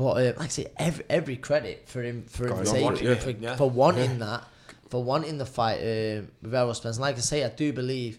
But 0.00 0.16
um, 0.16 0.24
like 0.38 0.46
I 0.46 0.48
say, 0.48 0.66
every 0.78 1.04
every 1.10 1.36
credit 1.36 1.86
for 1.86 2.02
him 2.02 2.22
for 2.22 2.48
him 2.48 2.64
taking, 2.64 2.84
wanted 2.84 3.06
it, 3.06 3.22
for, 3.22 3.30
yeah. 3.32 3.56
for 3.56 3.68
wanting 3.68 4.18
that, 4.20 4.44
for 4.88 5.04
wanting 5.04 5.36
the 5.36 5.44
fight 5.44 5.76
um, 5.80 6.28
with 6.40 6.54
Errol 6.54 6.72
Spence. 6.72 6.96
And 6.96 7.02
like 7.02 7.16
I 7.16 7.20
say, 7.20 7.44
I 7.44 7.50
do 7.50 7.70
believe 7.74 8.18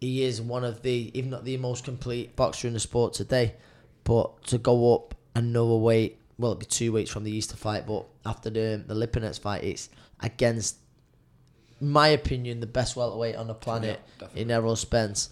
he 0.00 0.24
is 0.24 0.42
one 0.42 0.64
of 0.64 0.82
the, 0.82 1.12
if 1.14 1.24
not 1.24 1.44
the 1.44 1.56
most 1.58 1.84
complete 1.84 2.34
boxer 2.34 2.66
in 2.66 2.74
the 2.74 2.80
sport 2.80 3.12
today. 3.14 3.54
But 4.02 4.42
to 4.46 4.58
go 4.58 4.92
up 4.92 5.14
another 5.36 5.76
weight, 5.76 6.18
well, 6.36 6.50
it'd 6.50 6.58
be 6.58 6.66
two 6.66 6.90
weights 6.90 7.12
from 7.12 7.22
the 7.22 7.30
Easter 7.30 7.56
fight, 7.56 7.86
but 7.86 8.06
after 8.26 8.50
the 8.50 8.82
the 8.84 8.94
Lipinets 8.94 9.38
fight, 9.38 9.62
it's 9.62 9.90
against, 10.18 10.78
in 11.80 11.90
my 11.90 12.08
opinion, 12.08 12.58
the 12.58 12.66
best 12.66 12.96
welterweight 12.96 13.36
on 13.36 13.46
the 13.46 13.54
planet 13.54 14.00
definitely. 14.18 14.42
in 14.42 14.50
Errol 14.50 14.74
Spence. 14.74 15.30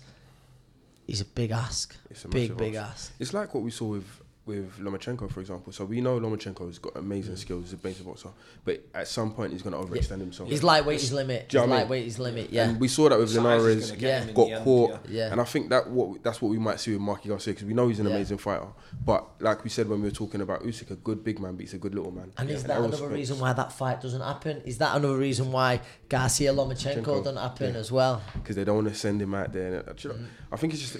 He's 1.08 1.20
a 1.20 1.24
big 1.24 1.50
ask, 1.50 1.96
It's 2.08 2.24
a 2.24 2.28
big 2.28 2.56
big 2.56 2.76
ask. 2.76 2.90
ask. 2.92 3.12
It's 3.18 3.34
like 3.34 3.52
what 3.52 3.64
we 3.64 3.72
saw 3.72 3.86
with 3.86 4.21
with 4.44 4.76
Lomachenko, 4.81 5.31
for 5.31 5.40
example. 5.40 5.72
So 5.72 5.85
we 5.85 6.00
know 6.00 6.18
Lomachenko's 6.18 6.78
got 6.81 6.96
amazing 6.96 7.37
skills, 7.37 7.66
as 7.66 7.72
a 7.74 7.76
basic 7.76 8.05
boxer, 8.05 8.31
but 8.64 8.83
at 8.92 9.07
some 9.07 9.33
point 9.33 9.52
he's 9.52 9.62
going 9.62 9.72
to 9.72 9.78
overextend 9.88 10.18
himself. 10.18 10.48
He's 10.48 10.64
lightweight 10.64 11.00
his 11.00 11.12
limit. 11.12 11.48
Do 11.48 11.59
you 11.59 11.61
His 11.62 11.68
know 11.68 11.70
what 11.74 11.76
mean? 11.76 11.76
lightweight 11.83 12.05
his 12.05 12.18
limit. 12.18 12.50
Yeah. 12.50 12.68
And 12.70 12.81
we 12.81 12.88
saw 12.88 13.09
that 13.09 13.18
with 13.20 13.33
Linares, 13.35 13.92
Yeah. 13.92 14.24
got 14.33 14.44
end, 14.50 14.64
caught, 14.64 14.90
yeah. 14.90 14.98
Yeah. 15.09 15.33
and 15.33 15.40
I 15.40 15.44
think 15.44 15.70
that 15.70 15.88
what 15.88 16.24
that's 16.24 16.42
what 16.42 16.48
we 16.50 16.59
might 16.59 16.81
see 16.81 16.90
with 16.90 17.00
Marky 17.00 17.28
Garcia 17.28 17.55
because 17.55 17.66
we 17.68 17.72
know 17.74 17.87
he's 17.87 18.00
an 18.00 18.07
Yeah. 18.09 18.14
amazing 18.16 18.38
fighter. 18.38 18.66
But 19.05 19.40
like 19.40 19.62
we 19.62 19.70
said 19.70 19.88
when 19.88 20.00
we 20.02 20.09
were 20.09 20.14
talking 20.14 20.40
about 20.40 20.64
Usyk, 20.64 20.90
a 20.90 20.96
good 20.96 21.22
big 21.22 21.38
man 21.38 21.55
beats 21.55 21.74
a 21.74 21.78
good 21.78 21.94
little 21.94 22.11
man. 22.11 22.33
And 22.37 22.50
is 22.50 22.64
that 22.64 22.72
Errol 22.72 22.85
another 22.87 22.96
Spence- 22.96 23.12
reason 23.12 23.38
why 23.38 23.52
that 23.52 23.72
fight 23.72 24.00
doesn't 24.00 24.20
happen? 24.22 24.61
Is 24.64 24.78
that 24.78 24.96
another 24.96 25.16
reason 25.18 25.52
why 25.52 25.81
Garcia 26.09 26.52
Lomachenko 26.52 27.02
Lomachenko, 27.05 27.24
doesn't 27.24 27.37
happen 27.37 27.74
yeah. 27.74 27.78
as 27.81 27.92
well? 27.92 28.20
because 28.35 28.57
they 28.57 28.64
don't 28.64 28.76
want 28.76 28.88
to 28.88 28.94
send 28.94 29.22
him 29.22 29.35
out 29.35 29.52
there. 29.52 29.85
And, 29.87 29.96
do 29.96 30.09
you 30.09 30.14
know, 30.14 30.20
Mm-hmm. 30.20 30.55
I 30.55 30.57
think 30.57 30.72
it's 30.72 30.83
just 30.83 30.96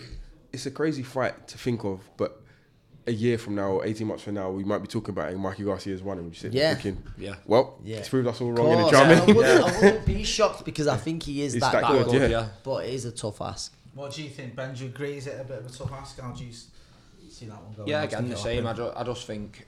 it's 0.53 0.67
a 0.67 0.71
crazy 0.71 1.03
fight 1.03 1.49
to 1.49 1.57
think 1.59 1.83
of, 1.85 2.01
but 2.17 2.42
a 3.07 3.13
year 3.13 3.37
from 3.39 3.55
now, 3.57 3.69
or 3.73 3.85
eighteen 3.87 4.07
months 4.07 4.23
from 4.23 4.35
now, 4.35 4.51
we 4.51 4.63
might 4.65 4.79
be 4.79 4.87
talking 4.87 5.11
about 5.13 5.31
it. 5.31 5.33
and 5.35 5.43
Marky 5.43 5.65
Garcia's 5.65 6.03
one, 6.03 6.19
and 6.19 6.29
we 6.31 6.35
sit 6.37 6.53
there 6.53 6.63
Yeah. 6.63 6.75
thinking, 6.75 7.03
Yeah. 7.19 7.35
well, 7.47 7.79
Yeah. 7.83 7.97
it's 7.99 8.09
proved 8.09 8.29
us 8.29 8.41
all 8.41 8.53
Of 8.53 8.59
wrong. 8.59 8.71
In 8.73 8.77
the 8.79 8.83
course, 8.85 8.91
drama. 8.93 9.15
I, 9.15 9.27
wouldn't, 9.27 9.65
I 9.65 9.81
wouldn't 9.83 10.07
be 10.07 10.23
shocked 10.25 10.65
because 10.65 10.87
I 10.87 10.97
think 10.97 11.23
he 11.25 11.43
is 11.43 11.53
He's 11.55 11.63
that, 11.63 11.73
that 11.73 11.91
good. 11.91 12.07
good, 12.07 12.31
yeah. 12.31 12.41
yeah. 12.41 12.49
But 12.63 12.85
it 12.87 12.95
is 12.95 13.05
a 13.05 13.11
tough 13.13 13.41
ask. 13.41 13.75
What 13.95 14.13
do 14.15 14.23
you 14.23 14.31
think, 14.31 14.55
Ben? 14.57 14.73
Do 14.75 14.85
you 14.85 14.89
agree? 14.91 15.17
Is 15.17 15.27
it 15.27 15.41
a 15.41 15.45
bit 15.45 15.59
of 15.59 15.67
a 15.67 15.71
tough 15.71 15.93
ask? 15.93 16.19
How 16.21 16.31
do 16.31 16.45
you 16.45 16.53
see 16.53 17.47
that 17.47 17.63
one 17.63 17.73
going? 17.75 17.89
Yeah, 17.89 18.01
What 18.03 18.11
do 18.11 18.17
you 18.17 18.19
again, 18.21 18.31
the 18.31 18.37
same. 18.37 18.67
I, 18.67 18.71
happen? 18.71 18.85
ju- 18.87 18.93
I 18.97 19.03
just 19.05 19.27
think, 19.27 19.67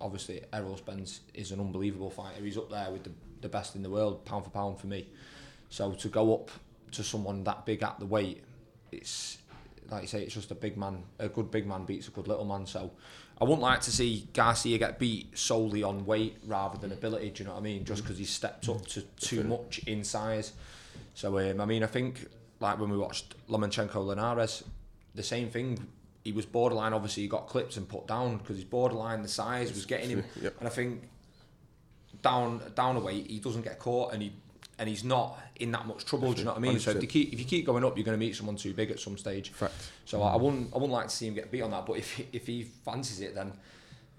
obviously, 0.00 0.40
Errol 0.52 0.76
Spence 0.76 1.20
is 1.34 1.52
an 1.52 1.60
unbelievable 1.60 2.10
fighter. 2.10 2.42
He's 2.42 2.56
up 2.56 2.70
there 2.70 2.90
with 2.90 3.04
the, 3.04 3.10
the 3.42 3.48
best 3.48 3.76
in 3.76 3.82
the 3.82 3.90
world, 3.90 4.24
pound 4.24 4.44
for 4.44 4.50
pound 4.50 4.78
for 4.80 4.86
me. 4.86 5.06
So 5.68 5.92
to 5.92 6.08
go 6.08 6.34
up 6.34 6.50
to 6.92 7.02
someone 7.04 7.44
that 7.44 7.64
big 7.64 7.82
at 7.82 7.98
the 7.98 8.06
weight, 8.06 8.42
it's 8.90 9.38
like 9.90 10.02
you 10.02 10.08
say, 10.08 10.22
it's 10.22 10.34
just 10.34 10.50
a 10.50 10.54
big 10.54 10.76
man. 10.76 11.02
A 11.18 11.28
good 11.28 11.50
big 11.50 11.66
man 11.66 11.84
beats 11.84 12.08
a 12.08 12.10
good 12.10 12.28
little 12.28 12.44
man. 12.44 12.66
So 12.66 12.90
I 13.40 13.44
wouldn't 13.44 13.60
like 13.60 13.80
to 13.82 13.90
see 13.90 14.28
Garcia 14.32 14.78
get 14.78 14.98
beat 14.98 15.36
solely 15.36 15.82
on 15.82 16.06
weight 16.06 16.36
rather 16.46 16.78
than 16.78 16.92
ability. 16.92 17.30
Do 17.30 17.42
you 17.42 17.48
know 17.48 17.54
what 17.54 17.60
I 17.60 17.62
mean? 17.62 17.84
Just 17.84 18.02
because 18.02 18.18
he 18.18 18.24
stepped 18.24 18.68
up 18.68 18.86
to 18.88 19.02
too 19.20 19.44
much 19.44 19.78
in 19.86 20.04
size. 20.04 20.52
So 21.14 21.38
um, 21.38 21.60
I 21.60 21.64
mean, 21.66 21.82
I 21.82 21.86
think 21.88 22.26
like 22.60 22.78
when 22.80 22.90
we 22.90 22.96
watched 22.96 23.34
Lomachenko 23.48 24.04
Linares, 24.06 24.64
the 25.14 25.22
same 25.22 25.50
thing. 25.50 25.86
He 26.24 26.30
was 26.30 26.46
borderline. 26.46 26.92
Obviously, 26.92 27.24
he 27.24 27.28
got 27.28 27.48
clipped 27.48 27.76
and 27.76 27.88
put 27.88 28.06
down 28.06 28.36
because 28.36 28.54
he's 28.54 28.64
borderline. 28.64 29.22
The 29.22 29.28
size 29.28 29.72
was 29.74 29.84
getting 29.86 30.08
him, 30.10 30.24
Yep. 30.40 30.54
and 30.60 30.68
I 30.68 30.70
think 30.70 31.02
down 32.22 32.60
down 32.76 32.96
a 32.96 33.00
weight 33.00 33.28
he 33.28 33.40
doesn't 33.40 33.62
get 33.62 33.78
caught 33.80 34.12
and 34.12 34.22
he 34.22 34.32
and 34.78 34.88
he's 34.88 35.04
not 35.04 35.38
in 35.56 35.70
that 35.72 35.86
much 35.86 36.04
trouble. 36.04 36.32
Do 36.32 36.40
you 36.40 36.44
know 36.44 36.52
what 36.52 36.58
I 36.58 36.60
mean? 36.60 36.78
So 36.78 36.90
if 36.90 37.02
you 37.02 37.08
keep 37.08 37.32
if 37.32 37.38
you 37.38 37.44
keep 37.44 37.66
going 37.66 37.84
up, 37.84 37.96
you're 37.96 38.04
going 38.04 38.18
to 38.18 38.24
meet 38.24 38.34
someone 38.36 38.56
too 38.56 38.72
big 38.72 38.90
at 38.90 39.00
some 39.00 39.16
stage. 39.16 39.50
Fact. 39.50 39.74
So 40.04 40.22
I, 40.22 40.32
I 40.32 40.36
wouldn't 40.36 40.72
I 40.72 40.76
wouldn't 40.76 40.92
like 40.92 41.08
to 41.08 41.14
see 41.14 41.26
him 41.28 41.34
get 41.34 41.50
beat 41.50 41.62
on 41.62 41.70
that. 41.70 41.86
But 41.86 41.94
if 41.98 42.12
he, 42.12 42.26
if 42.32 42.46
he 42.46 42.64
fancies 42.64 43.20
it, 43.20 43.34
then 43.34 43.52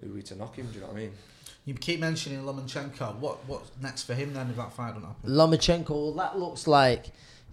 who 0.01 0.11
are 0.11 0.13
we 0.15 0.21
to 0.23 0.35
knock 0.35 0.55
him? 0.55 0.67
Do 0.67 0.75
you 0.75 0.81
know 0.81 0.87
what 0.87 0.97
I 0.97 0.99
mean? 0.99 1.11
You 1.65 1.73
keep 1.75 1.99
mentioning 1.99 2.43
Lomachenko. 2.43 3.17
What 3.17 3.45
what's 3.47 3.71
next 3.81 4.03
for 4.03 4.13
him 4.13 4.33
then 4.33 4.49
if 4.49 4.57
that 4.57 4.73
fight 4.73 4.93
don't 4.93 5.03
happen? 5.03 5.29
Lomachenko, 5.29 5.89
well, 5.89 6.13
that 6.13 6.37
looks 6.37 6.67
like 6.67 7.07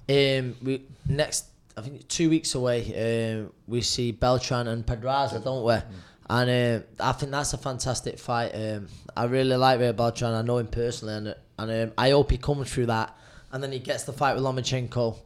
um, 0.09 0.57
we 0.63 0.83
next. 1.09 1.47
I 1.77 1.83
think 1.83 2.07
two 2.09 2.29
weeks 2.29 2.55
away, 2.55 3.33
um, 3.33 3.53
we 3.67 3.81
see 3.81 4.11
Beltran 4.11 4.67
and 4.67 4.87
Pedraza, 4.87 5.39
don't 5.39 5.65
we? 5.65 5.75
And 6.31 6.49
uh, 6.49 7.09
I 7.09 7.11
think 7.11 7.33
that's 7.33 7.55
a 7.55 7.59
fantastic 7.59 8.17
fight. 8.17 8.53
Um, 8.55 8.87
I 9.17 9.25
really 9.25 9.57
like 9.57 9.81
Ray 9.81 9.91
Beltran. 9.91 10.33
I 10.33 10.43
know 10.43 10.59
him 10.59 10.69
personally, 10.69 11.15
and 11.15 11.35
and 11.59 11.89
um, 11.91 11.95
I 11.99 12.11
hope 12.11 12.31
he 12.31 12.39
comes 12.39 12.73
through 12.73 12.87
that. 12.87 13.19
And 13.51 13.61
then 13.61 13.73
he 13.73 13.81
gets 13.81 14.05
the 14.05 14.13
fight 14.13 14.37
with 14.37 14.45
Lomachenko. 14.45 15.19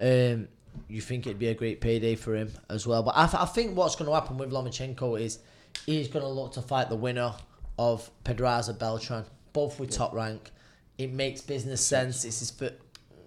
Um, 0.00 0.48
you 0.88 1.00
think 1.00 1.28
it'd 1.28 1.38
be 1.38 1.46
a 1.46 1.54
great 1.54 1.80
payday 1.80 2.16
for 2.16 2.34
him 2.34 2.50
as 2.68 2.88
well. 2.88 3.04
But 3.04 3.14
I, 3.16 3.26
th- 3.26 3.40
I 3.40 3.44
think 3.44 3.76
what's 3.76 3.94
going 3.94 4.10
to 4.10 4.14
happen 4.14 4.36
with 4.36 4.50
Lomachenko 4.50 5.20
is 5.20 5.38
he's 5.86 6.08
going 6.08 6.24
to 6.24 6.28
look 6.28 6.54
to 6.54 6.62
fight 6.62 6.88
the 6.88 6.96
winner 6.96 7.34
of 7.78 8.10
Pedraza 8.24 8.74
Beltran, 8.74 9.26
both 9.52 9.78
with 9.78 9.90
top 9.92 10.12
rank. 10.12 10.50
It 10.98 11.12
makes 11.12 11.40
business 11.40 11.80
sense. 11.80 12.24
It's 12.24 12.52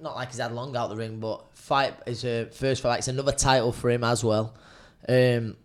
not 0.01 0.15
like 0.15 0.31
he's 0.31 0.39
had 0.39 0.51
long 0.51 0.75
out 0.75 0.89
the 0.89 0.97
ring, 0.97 1.21
but 1.21 1.45
fight 1.53 1.93
is 2.05 2.25
a 2.25 2.47
first 2.47 2.81
fight. 2.81 2.97
It's 2.97 3.07
another 3.07 3.31
title 3.31 3.71
for 3.71 3.89
him 3.89 4.03
as 4.03 4.21
well. 4.21 4.53
Um, 5.07 5.55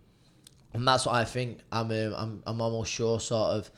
and 0.77 0.87
that's 0.89 1.07
what 1.07 1.15
I 1.15 1.25
think. 1.25 1.59
I'm 1.73 1.91
um, 1.91 2.15
I'm 2.17 2.43
I'm 2.47 2.61
almost 2.61 2.93
sure, 2.93 3.19
sort 3.21 3.51
of, 3.51 3.71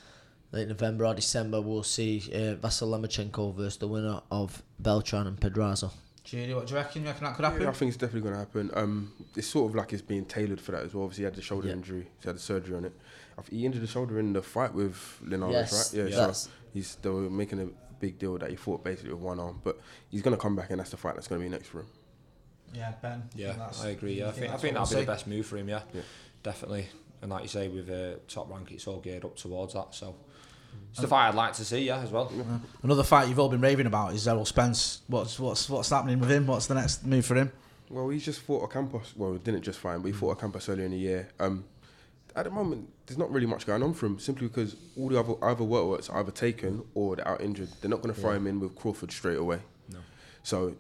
late 0.52 0.68
November 0.68 1.06
or 1.06 1.14
December, 1.14 1.60
we'll 1.60 1.82
see 1.82 2.22
uh, 2.32 2.56
Vasyl 2.56 2.88
Lomachenko 2.88 3.54
versus 3.54 3.78
the 3.78 3.88
winner 3.88 4.20
of 4.30 4.62
Beltran 4.78 5.26
and 5.26 5.40
Pedraza. 5.40 5.90
Judy, 6.24 6.52
what 6.52 6.66
do 6.66 6.72
you 6.74 6.76
reckon? 6.80 7.02
You 7.02 7.08
reckon 7.08 7.24
that 7.24 7.36
could 7.36 7.44
happen? 7.46 7.62
Yeah, 7.62 7.70
I 7.70 7.72
think 7.72 7.88
it's 7.88 7.96
definitely 7.96 8.20
going 8.28 8.34
to 8.34 8.38
happen. 8.40 8.70
Um, 8.74 9.12
it's 9.34 9.46
sort 9.46 9.70
of 9.70 9.74
like 9.74 9.92
it's 9.94 10.02
being 10.02 10.26
tailored 10.26 10.60
for 10.60 10.72
that 10.72 10.82
as 10.82 10.92
well. 10.94 11.04
Obviously, 11.04 11.22
he 11.22 11.24
had 11.24 11.34
the 11.34 11.40
shoulder 11.42 11.68
Yeah. 11.68 11.74
injury, 11.74 12.06
he 12.20 12.28
had 12.28 12.36
the 12.36 12.40
surgery 12.40 12.76
on 12.76 12.84
it. 12.84 12.92
He 13.50 13.64
injured 13.64 13.82
the 13.82 13.86
shoulder 13.86 14.18
in 14.18 14.32
the 14.32 14.42
fight 14.42 14.74
with 14.74 15.18
Linares, 15.24 15.52
Yes, 15.52 15.94
right? 15.94 16.02
Yeah, 16.02 16.10
yes. 16.26 16.42
so 16.42 16.50
he's 16.74 16.96
they 16.96 17.08
were 17.08 17.30
making 17.30 17.60
a 17.60 17.68
big 18.00 18.18
deal 18.18 18.36
that 18.38 18.50
he 18.50 18.56
fought 18.56 18.84
basically 18.84 19.12
with 19.12 19.22
one 19.22 19.40
arm, 19.40 19.60
but 19.64 19.80
he's 20.10 20.22
going 20.22 20.36
to 20.36 20.40
come 20.40 20.54
back 20.56 20.70
and 20.70 20.80
that's 20.80 20.90
the 20.90 20.96
fight 20.96 21.14
that's 21.14 21.28
going 21.28 21.40
to 21.40 21.44
be 21.44 21.48
next 21.48 21.68
for 21.68 21.80
him. 21.80 21.86
Yeah, 22.74 22.92
Ben. 23.00 23.22
Yeah, 23.34 23.54
I 23.82 23.88
agree. 23.88 24.18
Yeah, 24.18 24.28
I 24.28 24.32
think 24.32 24.52
I 24.52 24.56
think 24.58 24.74
that'll 24.74 24.88
be 24.88 24.96
we'll 24.96 25.04
the 25.04 25.12
best 25.12 25.26
move 25.26 25.46
for 25.46 25.56
him. 25.56 25.68
Yeah, 25.68 25.80
Yeah. 25.94 26.02
Definitely. 26.42 26.86
And 27.20 27.30
like 27.30 27.42
you 27.42 27.48
say, 27.48 27.68
with 27.68 27.90
uh, 27.90 28.18
top 28.28 28.50
rank, 28.50 28.70
it's 28.70 28.86
all 28.86 29.00
geared 29.00 29.24
up 29.24 29.36
towards 29.36 29.74
that. 29.74 29.94
So 29.94 30.14
it's 30.90 31.00
the 31.00 31.08
fight 31.08 31.28
I'd 31.28 31.34
like 31.34 31.52
to 31.54 31.64
see. 31.64 31.80
Yeah, 31.84 31.98
as 32.00 32.10
well. 32.10 32.30
see. 32.30 32.42
Another 32.82 33.02
fight 33.02 33.28
you've 33.28 33.38
all 33.38 33.48
been 33.48 33.60
raving 33.60 33.86
about 33.86 34.14
is 34.14 34.26
Errol 34.28 34.44
Spence. 34.44 35.02
What's 35.08 35.38
what's 35.38 35.68
what's 35.68 35.90
happening 35.90 36.20
with 36.20 36.30
him? 36.30 36.46
What's 36.46 36.66
the 36.66 36.74
next 36.74 37.04
move 37.04 37.26
for 37.26 37.34
him? 37.34 37.52
Well, 37.90 38.08
he 38.10 38.18
just 38.18 38.40
fought 38.40 38.62
Ocampo. 38.64 39.02
Well, 39.16 39.32
he 39.32 39.38
didn't 39.38 39.62
just 39.62 39.78
fight 39.78 39.96
him, 39.96 40.02
but 40.02 40.08
he 40.08 40.12
fought 40.12 40.32
Ocampo 40.36 40.60
earlier 40.68 40.84
in 40.84 40.92
the 40.92 40.98
year. 40.98 41.28
Um, 41.40 41.64
at 42.36 42.44
the 42.44 42.50
moment, 42.50 42.88
there's 43.06 43.18
not 43.18 43.32
really 43.32 43.46
much 43.46 43.66
going 43.66 43.82
on 43.82 43.94
for 43.94 44.06
him, 44.06 44.18
simply 44.18 44.46
because 44.46 44.76
all 44.96 45.08
the 45.08 45.18
other 45.18 45.34
either 45.42 45.64
workouts 45.64 46.12
are 46.12 46.20
either 46.20 46.30
taken 46.30 46.82
or 46.94 47.16
they're 47.16 47.26
out 47.26 47.40
injured. 47.40 47.68
They're 47.80 47.90
not 47.90 48.02
going 48.02 48.14
to 48.14 48.20
throw 48.20 48.32
him 48.32 48.46
in 48.46 48.60
with 48.60 48.76
Crawford 48.76 49.10
straight 49.10 49.38
away. 49.38 49.60
No. 49.90 49.98
So, 50.42 50.68
th- 50.68 50.78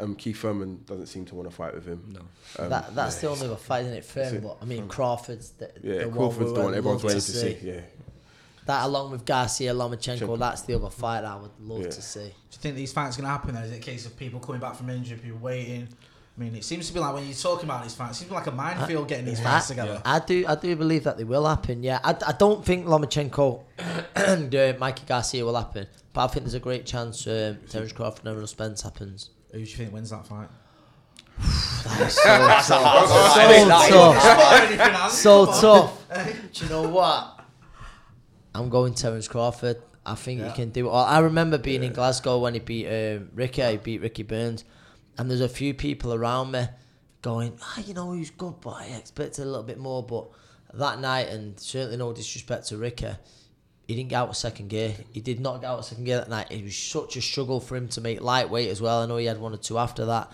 um, 0.00 0.14
Keith 0.14 0.38
Thurman 0.38 0.82
doesn't 0.86 1.06
seem 1.06 1.24
to 1.26 1.34
want 1.34 1.48
to 1.48 1.54
fight 1.54 1.74
with 1.74 1.86
him. 1.86 2.02
No. 2.12 2.20
Um, 2.62 2.70
that 2.70 2.94
that's 2.94 3.16
the 3.20 3.28
only 3.28 3.46
other 3.46 3.56
fight, 3.56 3.82
isn't 3.82 3.94
it? 3.94 4.04
Fair, 4.04 4.34
it. 4.34 4.42
but 4.42 4.56
I 4.60 4.64
mean 4.64 4.88
Crawford's 4.88 5.50
the, 5.50 5.70
yeah, 5.82 6.04
the 6.04 6.08
Crawford's 6.10 6.52
one 6.52 6.54
the 6.54 6.60
one 6.66 6.74
everyone's 6.74 7.04
waiting 7.04 7.20
to 7.20 7.32
see. 7.32 7.56
Yeah, 7.62 7.80
That 8.66 8.84
along 8.86 9.12
with 9.12 9.24
Garcia 9.24 9.72
Lomachenko, 9.74 10.18
Chenko. 10.20 10.38
that's 10.38 10.62
the 10.62 10.74
other 10.74 10.90
fight 10.90 11.24
I 11.24 11.36
would 11.36 11.52
love 11.60 11.82
Yeah. 11.82 11.88
to 11.90 12.02
see. 12.02 12.20
Do 12.20 12.26
you 12.26 12.58
think 12.58 12.76
these 12.76 12.92
fights 12.92 13.16
are 13.16 13.22
going 13.22 13.28
to 13.28 13.32
happen? 13.32 13.54
Then 13.54 13.64
is 13.64 13.72
it 13.72 13.76
a 13.76 13.80
case 13.80 14.06
of 14.06 14.16
people 14.16 14.40
coming 14.40 14.60
back 14.60 14.74
from 14.76 14.90
injury, 14.90 15.18
people 15.18 15.38
waiting? 15.38 15.88
I 16.36 16.40
mean, 16.42 16.54
it 16.54 16.64
seems 16.64 16.86
to 16.88 16.92
be 16.92 17.00
like 17.00 17.14
when 17.14 17.24
you're 17.24 17.32
talking 17.34 17.64
about 17.64 17.82
these 17.82 17.94
fights, 17.94 18.18
it 18.18 18.20
seems 18.24 18.30
like 18.30 18.46
a 18.46 18.50
minefield 18.50 19.08
getting 19.08 19.24
these 19.24 19.40
fights 19.40 19.68
together. 19.68 20.02
I 20.04 20.18
do, 20.18 20.44
I 20.46 20.54
do 20.54 20.76
believe 20.76 21.04
that 21.04 21.16
they 21.16 21.24
will 21.24 21.46
happen. 21.46 21.82
Yeah, 21.82 21.98
I, 22.04 22.10
I 22.26 22.32
don't 22.32 22.62
think 22.62 22.84
Lomachenko 22.84 23.62
and 24.16 24.54
uh, 24.54 24.74
Mikey 24.78 25.04
Garcia 25.06 25.46
will 25.46 25.56
happen, 25.56 25.86
but 26.12 26.24
I 26.24 26.26
think 26.26 26.44
there's 26.44 26.52
a 26.54 26.60
great 26.60 26.84
chance 26.84 27.26
um, 27.26 27.56
Terence 27.70 27.92
Crawford 27.92 28.26
and 28.26 28.34
Errol 28.36 28.46
Spence 28.46 28.82
happens. 28.82 29.30
Who 29.52 29.58
do 29.58 29.60
you 29.60 29.66
think 29.66 29.92
wins 29.92 30.10
that 30.10 30.26
fight? 30.26 30.48
So 31.86 32.74
tough. 33.84 35.12
So 35.12 35.46
tough. 35.46 36.06
Do 36.52 36.64
you 36.64 36.70
know 36.70 36.88
what? 36.88 37.40
I'm 38.54 38.68
going 38.70 38.94
Terence 38.94 39.28
Crawford. 39.28 39.76
I 40.04 40.14
think 40.14 40.42
he 40.42 40.50
can 40.52 40.70
do 40.70 40.86
it 40.86 40.90
all. 40.90 41.04
I 41.04 41.18
remember 41.18 41.58
being 41.58 41.82
in 41.82 41.92
Glasgow 41.92 42.38
when 42.38 42.54
he 42.54 42.60
beat 42.60 42.86
um, 42.86 43.28
Ricky. 43.34 43.62
He 43.62 43.76
beat 43.76 44.00
Ricky 44.00 44.22
Burns, 44.22 44.64
and 45.18 45.28
there's 45.28 45.40
a 45.40 45.48
few 45.48 45.74
people 45.74 46.14
around 46.14 46.52
me 46.52 46.66
going, 47.22 47.58
ah, 47.60 47.82
you 47.84 47.92
know, 47.92 48.12
he's 48.12 48.30
good, 48.30 48.54
but 48.60 48.70
I 48.70 48.84
expected 48.86 49.42
a 49.42 49.46
little 49.46 49.64
bit 49.64 49.78
more. 49.78 50.04
But 50.04 50.28
that 50.74 51.00
night, 51.00 51.28
and 51.28 51.58
certainly 51.58 51.96
no 51.96 52.12
disrespect 52.12 52.68
to 52.68 52.76
Ricky, 52.76 53.10
he 53.86 53.94
didn't 53.94 54.10
get 54.10 54.16
out 54.16 54.28
of 54.28 54.36
second 54.36 54.68
gear. 54.68 54.94
He 55.12 55.20
did 55.20 55.40
not 55.40 55.60
get 55.60 55.68
out 55.68 55.78
of 55.78 55.84
second 55.84 56.04
gear 56.04 56.18
that 56.18 56.28
night. 56.28 56.50
It 56.50 56.64
was 56.64 56.76
such 56.76 57.16
a 57.16 57.22
struggle 57.22 57.60
for 57.60 57.76
him 57.76 57.88
to 57.88 58.00
make 58.00 58.20
lightweight 58.20 58.68
as 58.68 58.80
well. 58.80 59.02
I 59.02 59.06
know 59.06 59.16
he 59.16 59.26
had 59.26 59.38
one 59.38 59.54
or 59.54 59.58
two 59.58 59.78
after 59.78 60.06
that, 60.06 60.32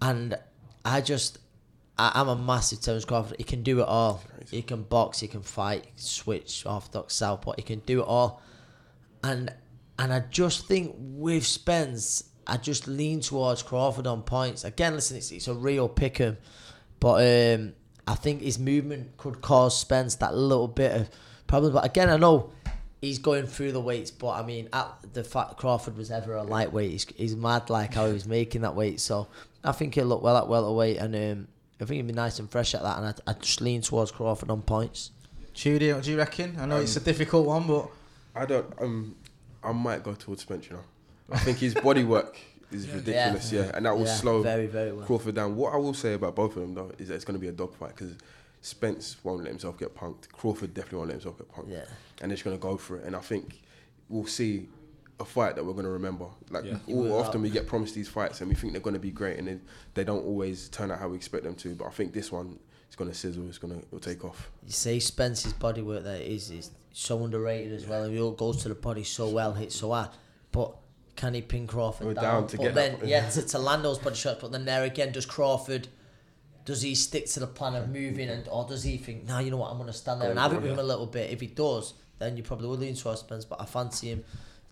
and 0.00 0.38
I 0.84 1.00
just. 1.00 1.38
I, 1.96 2.10
I'm 2.16 2.28
a 2.28 2.34
massive 2.36 2.80
Terence 2.80 3.04
Crawford. 3.04 3.36
He 3.38 3.44
can 3.44 3.62
do 3.62 3.80
it 3.80 3.86
all. 3.86 4.20
He 4.50 4.62
can 4.62 4.82
box. 4.82 5.20
He 5.20 5.28
can 5.28 5.42
fight. 5.42 5.86
Switch 5.96 6.66
orthodox 6.66 7.14
southpaw. 7.14 7.52
He 7.56 7.62
can 7.62 7.78
do 7.80 8.00
it 8.00 8.06
all, 8.06 8.42
and 9.22 9.52
and 9.98 10.12
I 10.12 10.20
just 10.20 10.66
think 10.66 10.94
with 10.98 11.46
Spence, 11.46 12.24
I 12.46 12.56
just 12.56 12.88
lean 12.88 13.20
towards 13.20 13.62
Crawford 13.62 14.06
on 14.06 14.22
points. 14.22 14.64
Again, 14.64 14.94
listen, 14.94 15.16
it's, 15.16 15.30
it's 15.30 15.48
a 15.48 15.54
real 15.54 15.88
pick 15.88 16.20
'em, 16.20 16.36
but 17.00 17.22
um, 17.54 17.74
I 18.06 18.14
think 18.14 18.42
his 18.42 18.58
movement 18.58 19.16
could 19.16 19.40
cause 19.40 19.78
Spence 19.78 20.16
that 20.16 20.34
little 20.34 20.68
bit 20.68 21.00
of 21.00 21.10
problem. 21.46 21.72
But 21.72 21.84
again, 21.84 22.10
I 22.10 22.16
know 22.16 22.52
he's 23.04 23.18
going 23.18 23.46
through 23.46 23.72
the 23.72 23.80
weights, 23.80 24.10
but 24.10 24.30
I 24.30 24.42
mean, 24.42 24.68
at 24.72 24.88
the 25.12 25.22
fact 25.24 25.56
Crawford 25.56 25.96
was 25.96 26.10
ever 26.10 26.34
a 26.34 26.42
lightweight, 26.42 26.90
he's, 26.90 27.06
he's 27.16 27.36
mad 27.36 27.70
like 27.70 27.94
how 27.94 28.06
he 28.06 28.12
was 28.12 28.26
making 28.26 28.62
that 28.62 28.74
weight. 28.74 29.00
So 29.00 29.28
I 29.62 29.72
think 29.72 29.94
he'll 29.94 30.06
look 30.06 30.22
well 30.22 30.36
at 30.36 30.48
welterweight, 30.48 30.96
and 30.98 31.14
um, 31.14 31.48
I 31.80 31.84
think 31.84 31.96
he'll 31.98 32.06
be 32.06 32.12
nice 32.12 32.38
and 32.38 32.50
fresh 32.50 32.74
at 32.74 32.82
that. 32.82 32.98
And 32.98 33.06
I, 33.06 33.30
I 33.30 33.34
just 33.34 33.60
lean 33.60 33.82
towards 33.82 34.10
Crawford 34.10 34.50
on 34.50 34.62
points. 34.62 35.10
Judy, 35.52 35.92
what 35.92 36.02
do 36.04 36.10
you 36.10 36.18
reckon? 36.18 36.56
I 36.58 36.66
know 36.66 36.78
it's 36.78 36.96
a 36.96 37.00
difficult 37.00 37.46
one, 37.46 37.66
but 37.66 37.88
I 38.34 38.46
don't. 38.46 38.72
Um, 38.80 39.16
I 39.62 39.72
might 39.72 40.02
go 40.02 40.14
towards 40.14 40.42
Spence. 40.42 40.66
You 40.68 40.76
know, 40.76 40.82
I 41.30 41.38
think 41.38 41.58
his 41.58 41.74
body 41.74 42.04
work 42.04 42.38
is 42.72 42.88
ridiculous. 42.90 43.52
Yeah, 43.52 43.70
and 43.74 43.86
that 43.86 43.96
will 43.96 44.06
Yeah, 44.06 44.14
slow 44.14 44.42
very, 44.42 44.66
very 44.66 44.92
well. 44.92 45.06
Crawford 45.06 45.34
down. 45.36 45.56
What 45.56 45.74
I 45.74 45.76
will 45.76 45.94
say 45.94 46.14
about 46.14 46.34
both 46.34 46.56
of 46.56 46.62
them 46.62 46.74
though 46.74 46.90
is 46.98 47.08
that 47.08 47.14
it's 47.14 47.24
going 47.24 47.36
to 47.36 47.40
be 47.40 47.48
a 47.48 47.52
dogfight 47.52 47.90
because 47.90 48.14
Spence 48.64 49.16
won't 49.22 49.40
let 49.42 49.48
himself 49.50 49.78
get 49.78 49.94
punked. 49.94 50.28
Crawford 50.32 50.72
definitely 50.72 50.96
won't 50.98 51.08
let 51.10 51.14
himself 51.22 51.36
get 51.36 51.52
punked. 51.52 51.70
Yeah. 51.70 51.84
and 52.22 52.30
they're 52.30 52.36
just 52.36 52.44
going 52.44 52.56
to 52.56 52.62
go 52.62 52.78
for 52.78 52.96
it. 52.96 53.04
And 53.04 53.14
I 53.14 53.20
think 53.20 53.60
we'll 54.08 54.24
see 54.26 54.68
a 55.20 55.24
fight 55.24 55.54
that 55.56 55.64
we're 55.64 55.74
going 55.74 55.84
to 55.84 55.90
remember. 55.90 56.26
Like 56.48 56.64
Yeah. 56.64 56.78
all, 56.88 57.02
will. 57.02 57.18
often 57.18 57.42
we 57.42 57.50
get 57.50 57.66
promised 57.66 57.94
these 57.94 58.08
fights 58.08 58.40
and 58.40 58.48
we 58.48 58.54
think 58.54 58.72
they're 58.72 58.80
going 58.80 58.94
to 58.94 59.00
be 59.00 59.10
great, 59.10 59.38
and 59.38 59.46
then 59.48 59.60
they 59.92 60.02
don't 60.02 60.24
always 60.24 60.70
turn 60.70 60.90
out 60.90 60.98
how 60.98 61.08
we 61.08 61.16
expect 61.16 61.44
them 61.44 61.54
to. 61.56 61.74
But 61.74 61.86
I 61.88 61.90
think 61.90 62.14
this 62.14 62.32
one 62.32 62.58
is 62.88 62.96
going 62.96 63.10
to 63.10 63.16
sizzle. 63.16 63.46
It's 63.48 63.58
going 63.58 63.74
to 63.78 63.86
it'll 63.86 64.00
take 64.00 64.24
off. 64.24 64.50
You 64.64 64.72
see, 64.72 64.98
Spence's 64.98 65.52
body 65.52 65.82
work 65.82 66.02
there 66.04 66.20
is 66.22 66.50
is 66.50 66.70
so 66.92 67.22
underrated 67.22 67.72
as 67.74 67.86
well. 67.86 68.08
He 68.08 68.18
all 68.18 68.32
goes 68.32 68.62
to 68.62 68.70
the 68.70 68.74
body 68.74 69.04
so 69.04 69.28
well, 69.28 69.52
hits 69.52 69.76
so 69.76 69.90
hard. 69.92 70.08
But 70.52 70.74
can 71.16 71.34
he 71.34 71.42
pin 71.42 71.66
Crawford 71.66 72.06
We're 72.06 72.14
down? 72.14 72.22
down 72.24 72.46
to 72.48 72.56
but 72.56 72.62
get 72.62 72.74
then 72.74 72.94
up. 72.94 73.00
yeah, 73.04 73.28
to, 73.28 73.42
to 73.42 73.58
land 73.58 73.84
those 73.84 73.98
body 73.98 74.16
shots. 74.16 74.40
But 74.40 74.52
then 74.52 74.64
there 74.64 74.84
again, 74.84 75.12
does 75.12 75.26
Crawford? 75.26 75.88
Does 76.64 76.80
he 76.82 76.94
stick 76.94 77.26
to 77.26 77.40
the 77.40 77.46
plan 77.46 77.74
of 77.74 77.88
moving, 77.90 78.30
and 78.30 78.48
or 78.48 78.66
does 78.66 78.82
he 78.82 78.96
think, 78.96 79.26
no, 79.26 79.38
you 79.38 79.50
know 79.50 79.58
what, 79.58 79.70
I'm 79.70 79.76
going 79.76 79.86
to 79.88 79.92
stand 79.92 80.20
there 80.22 80.30
and 80.30 80.38
have 80.38 80.52
it 80.54 80.62
with 80.62 80.72
him 80.72 80.78
a 80.78 80.82
little 80.82 81.06
bit? 81.06 81.30
If 81.30 81.40
he 81.40 81.46
does, 81.46 81.92
then 82.18 82.36
you 82.36 82.42
probably 82.42 82.68
would 82.68 82.80
lean 82.80 82.94
towards 82.94 83.20
Spence. 83.20 83.44
But 83.44 83.60
I 83.60 83.66
fancy 83.66 84.08
him 84.10 84.24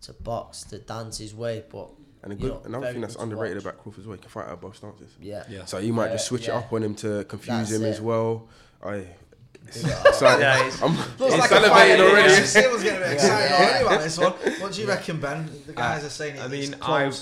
to 0.02 0.12
box, 0.14 0.62
to 0.64 0.78
dance 0.78 1.18
his 1.18 1.34
way. 1.34 1.64
But 1.70 1.88
And 2.22 2.32
a 2.32 2.36
you 2.36 2.40
good, 2.40 2.48
know, 2.54 2.60
another 2.64 2.92
thing 2.92 3.02
that's 3.02 3.16
underrated 3.16 3.58
watch. 3.58 3.64
about 3.66 3.82
Crawford 3.82 4.00
as 4.00 4.06
well, 4.06 4.16
he 4.16 4.22
can 4.22 4.30
fight 4.30 4.48
out 4.48 4.60
both 4.62 4.76
stances. 4.76 5.10
yeah, 5.20 5.44
Yeah. 5.50 5.64
So 5.66 5.78
you 5.78 5.92
might 5.92 6.06
Yeah, 6.06 6.12
just 6.12 6.26
switch 6.28 6.46
yeah. 6.48 6.54
it 6.58 6.64
up 6.64 6.72
on 6.72 6.82
him 6.82 6.94
to 6.96 7.24
confuse 7.24 7.68
That's 7.68 7.72
him 7.72 7.84
it. 7.84 7.90
as 7.90 8.00
well. 8.00 8.48
I. 8.82 9.06
It's, 9.64 9.84
Yeah. 9.84 10.02
it's 10.06 10.20
like, 10.22 10.40
Yeah, 10.40 10.56
it's- 10.66 10.82
I'm, 10.82 10.96
looks 10.96 11.34
I'm 11.34 11.38
like 11.40 11.50
a 11.52 11.60
fight. 11.68 11.90
salivating 11.98 12.00
already. 12.10 12.32
Everyone's 12.32 12.82
getting 12.82 12.96
a 13.02 13.04
bit 13.04 13.12
excited 13.12 13.52
already 13.54 13.84
about 13.86 14.00
this 14.02 14.18
one. 14.18 14.32
What 14.60 14.72
do 14.72 14.80
you 14.80 14.88
reckon, 14.88 15.20
Ben? 15.20 15.50
The 15.66 15.72
guys 15.72 16.02
Uh, 16.02 16.06
are 16.06 16.10
saying 16.10 16.40
I 16.40 16.48
mean, 16.48 16.74
I. 16.82 17.12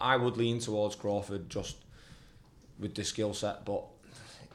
I 0.00 0.16
would 0.16 0.36
lean 0.36 0.58
towards 0.60 0.94
Crawford 0.96 1.48
just 1.50 1.76
with 2.80 2.94
the 2.94 3.04
skill 3.04 3.32
set, 3.34 3.64
but 3.64 3.84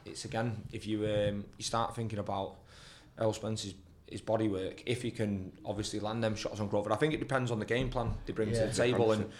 it's 0.04 0.24
again 0.24 0.62
if 0.72 0.86
you 0.86 1.04
um, 1.06 1.44
you 1.58 1.64
start 1.64 1.94
thinking 1.96 2.18
about 2.18 2.56
Errol 3.18 3.32
Spence's 3.32 3.74
his 4.08 4.20
body 4.20 4.48
work, 4.48 4.82
if 4.86 5.02
he 5.02 5.10
can 5.10 5.50
obviously 5.64 5.98
land 5.98 6.22
them 6.22 6.36
shots 6.36 6.60
on 6.60 6.68
Crawford, 6.68 6.92
I 6.92 6.96
think 6.96 7.14
it 7.14 7.20
depends 7.20 7.50
on 7.50 7.58
the 7.58 7.64
game 7.64 7.88
plan 7.88 8.14
they 8.26 8.32
bring 8.32 8.50
Yeah. 8.50 8.60
to 8.60 8.66
the 8.68 8.74
table 8.74 9.12
and 9.12 9.30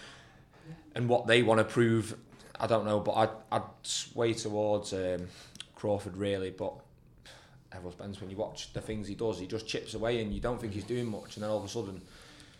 and 0.95 1.09
what 1.09 1.27
they 1.27 1.43
want 1.43 1.59
to 1.59 1.65
prove. 1.65 2.17
I 2.59 2.67
don't 2.67 2.85
know, 2.85 3.01
but 3.01 3.13
I'd, 3.13 3.31
I'd 3.53 3.63
sway 3.83 4.33
towards 4.33 4.93
um, 4.93 5.29
Crawford 5.75 6.17
really, 6.17 6.51
but. 6.51 6.75
Errol 7.73 7.91
Spence, 7.91 8.21
when 8.21 8.31
you 8.31 8.37
watch 8.37 8.73
the 8.73 8.81
things 8.81 9.09
he 9.09 9.17
does, 9.17 9.37
he 9.41 9.49
just 9.49 9.67
chips 9.67 9.95
away 9.95 10.23
and 10.23 10.33
you 10.33 10.39
don't 10.41 10.61
think 10.61 10.73
he's 10.73 10.85
doing 10.85 11.07
much, 11.07 11.35
and 11.35 11.43
then 11.43 11.51
all 11.51 11.59
of 11.59 11.65
a 11.65 11.69
sudden, 11.69 12.01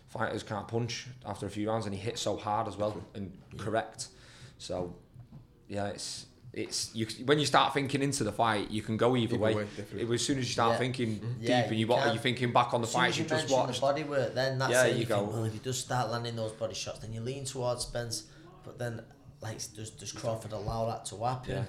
fighters 0.09 0.43
can't 0.43 0.67
punch 0.67 1.07
after 1.25 1.47
a 1.47 1.49
few 1.49 1.69
rounds, 1.71 1.87
and 1.87 1.95
he 1.95 2.01
hits 2.01 2.21
so 2.21 2.37
hard 2.37 2.67
as 2.67 2.77
well 2.77 3.01
and 3.15 3.31
correct. 3.57 4.09
So, 4.59 4.93
yeah, 5.69 5.87
it's 5.87 6.27
it's 6.57 6.95
you 6.95 7.07
when 7.25 7.39
you 7.39 7.47
start 7.47 7.75
thinking 7.75 8.03
into 8.03 8.23
the 8.25 8.33
fight, 8.33 8.71
you 8.71 8.81
can 8.83 8.97
go 8.97 9.17
either, 9.17 9.35
Either 9.35 9.43
way. 9.43 9.55
way. 9.55 9.67
It 9.99 10.09
as 10.11 10.25
soon 10.25 10.39
as 10.39 10.47
you 10.47 10.53
start 10.53 10.73
Yeah. 10.73 10.79
thinking 10.79 11.09
mm-hmm. 11.17 11.33
Yeah, 11.41 11.63
deep 11.63 11.71
and 11.71 11.73
you 11.73 11.79
you 11.81 11.87
what 11.89 12.01
can. 12.01 12.09
are 12.11 12.13
you 12.15 12.21
thinking 12.21 12.53
back 12.53 12.73
on 12.75 12.81
the 12.81 12.87
As 12.87 12.93
soon 12.93 13.01
fight 13.01 13.09
as 13.11 13.19
you 13.19 13.23
you 13.25 13.29
just 13.31 13.43
mention 13.43 13.57
watched. 13.59 13.75
the 13.81 13.81
body 13.81 14.05
work, 14.05 14.35
then 14.35 14.59
that's 14.59 14.73
Yeah, 14.73 14.85
it. 14.87 14.93
you 14.95 15.01
You, 15.01 15.07
go. 15.07 15.19
think, 15.21 15.33
well, 15.33 15.45
if 15.45 15.55
you 15.55 15.61
does 15.61 15.79
start 15.79 16.11
landing 16.11 16.37
those 16.37 16.53
body 16.53 16.75
shots, 16.75 17.01
then 17.01 17.13
you 17.13 17.21
lean 17.21 17.45
towards 17.45 17.83
Spence. 17.83 18.25
But 18.65 18.79
then, 18.79 19.03
like, 19.41 19.59
does, 19.75 19.91
does 19.91 20.13
Crawford 20.13 20.53
allow 20.53 20.87
that 20.87 21.05
to 21.07 21.25
happen? 21.25 21.51
Yeah. 21.51 21.65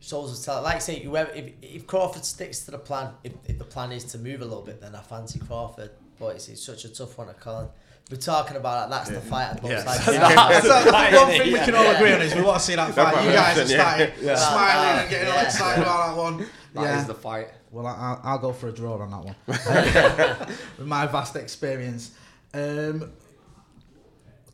Souls 0.00 0.30
will 0.32 0.42
tell. 0.54 0.62
Like 0.62 0.76
I 0.76 0.78
say, 0.78 1.00
whoever, 1.00 1.30
if, 1.32 1.52
if 1.62 1.86
Crawford 1.86 2.24
sticks 2.24 2.60
to 2.64 2.70
the 2.70 2.78
plan, 2.78 3.12
if, 3.22 3.32
if 3.46 3.58
the 3.58 3.64
plan 3.64 3.92
is 3.92 4.04
to 4.06 4.18
move 4.18 4.40
a 4.40 4.44
little 4.44 4.62
bit, 4.64 4.80
then 4.80 4.94
I 4.94 5.00
fancy 5.00 5.38
Crawford. 5.38 5.90
But 6.18 6.36
it's, 6.36 6.48
it's 6.48 6.62
such 6.62 6.84
a 6.84 6.88
tough 6.88 7.16
one 7.18 7.28
to 7.28 7.34
call. 7.34 7.74
We're 8.10 8.16
talking 8.16 8.56
about 8.56 8.90
that. 8.90 8.96
That's 9.06 9.10
the 9.10 9.20
fight. 9.20 9.50
At 9.52 9.62
Yeah. 9.64 9.84
like, 9.84 10.04
That's 10.04 10.66
the 10.66 11.16
one 11.16 11.26
thing 11.28 11.52
we 11.52 11.58
can 11.58 11.74
all 11.76 11.84
Yeah. 11.84 11.96
agree 11.96 12.12
on 12.12 12.22
is 12.22 12.34
we 12.34 12.42
want 12.42 12.58
to 12.58 12.64
see 12.66 12.74
that 12.74 12.92
fight. 12.92 13.24
You 13.24 13.32
guys 13.32 13.58
are 13.58 13.66
starting 13.66 14.10
Yeah. 14.20 14.34
smiling 14.34 15.00
and 15.02 15.10
getting 15.10 15.32
all 15.32 15.38
excited 15.44 15.82
about 15.82 16.08
that 16.08 16.16
one. 16.20 16.38
That 16.74 16.82
is 16.82 17.02
yeah. 17.02 17.04
the 17.04 17.14
fight. 17.14 17.48
Well, 17.70 17.86
I, 17.86 17.92
I'll, 17.92 18.20
I'll 18.24 18.38
go 18.38 18.52
for 18.52 18.68
a 18.68 18.72
draw 18.72 18.98
on 18.98 19.10
that 19.10 19.24
one. 19.24 19.36
With 20.78 20.86
my 20.88 21.06
vast 21.06 21.36
experience. 21.36 22.10
Um, 22.52 23.12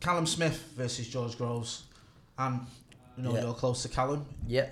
Callum 0.01 0.27
Smith 0.27 0.73
versus 0.77 1.09
George 1.09 1.38
Groves. 1.38 1.85
And, 2.38 2.61
you 3.16 3.23
know, 3.23 3.35
Yeah. 3.35 3.42
you're 3.45 3.55
close 3.55 3.83
to 3.83 3.88
Callum. 3.88 4.27
yeah. 4.47 4.66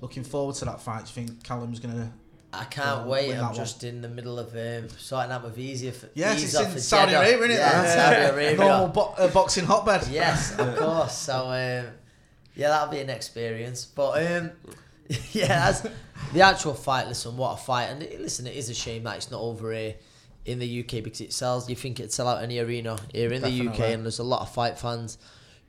Looking 0.00 0.24
forward 0.24 0.56
to 0.56 0.64
that 0.66 0.80
fight. 0.82 1.06
Do 1.06 1.20
you 1.20 1.26
think 1.26 1.44
Callum's 1.44 1.78
going 1.80 1.94
to... 1.94 2.12
I 2.60 2.64
can't 2.64 3.00
Well, 3.00 3.08
wait. 3.10 3.34
I'm 3.34 3.54
just 3.54 3.84
in 3.84 4.00
the 4.00 4.08
middle 4.08 4.38
of 4.38 4.54
um, 4.54 4.88
sorting 4.98 5.32
out 5.32 5.42
my 5.42 5.50
visa 5.50 5.92
for 5.92 6.08
Yes, 6.14 6.42
it's 6.42 6.54
in 6.58 6.78
Saudi 6.80 7.12
Jeddah. 7.12 7.20
Arabia, 7.20 7.38
isn't 7.38 7.50
it? 7.50 7.54
Yeah, 7.58 7.94
Saudi 7.94 8.16
Arabia. 8.34 8.56
Normal 8.66 8.88
bo- 8.88 9.14
uh, 9.18 9.28
boxing 9.28 9.64
hotbed. 9.64 10.08
Yes, 10.10 10.52
of 10.58 10.76
course. 10.76 11.16
So 11.18 11.46
um, 11.46 11.92
yeah, 12.56 12.68
that'll 12.68 12.92
be 12.92 13.00
an 13.00 13.10
experience. 13.10 13.84
But 13.84 14.26
um, 14.26 14.50
yeah, 15.32 15.72
the 16.32 16.40
actual 16.40 16.74
fight. 16.74 17.08
Listen, 17.08 17.36
what 17.36 17.54
a 17.54 17.56
fight! 17.62 17.84
And 17.86 18.02
it, 18.02 18.20
listen, 18.20 18.46
it 18.46 18.54
is 18.56 18.68
a 18.70 18.74
shame 18.74 19.02
that 19.04 19.16
it's 19.16 19.30
not 19.30 19.40
over 19.40 19.72
here 19.72 19.94
in 20.44 20.58
the 20.58 20.80
UK 20.80 21.02
because 21.02 21.20
it 21.20 21.32
sells. 21.32 21.68
You 21.68 21.76
think 21.76 22.00
it'd 22.00 22.12
sell 22.12 22.28
out 22.28 22.42
any 22.42 22.58
arena 22.58 22.98
here 23.12 23.32
in 23.32 23.42
the 23.42 23.68
UK, 23.68 23.80
and 23.80 24.04
there's 24.04 24.18
a 24.18 24.24
lot 24.24 24.42
of 24.42 24.50
fight 24.50 24.78
fans 24.78 25.18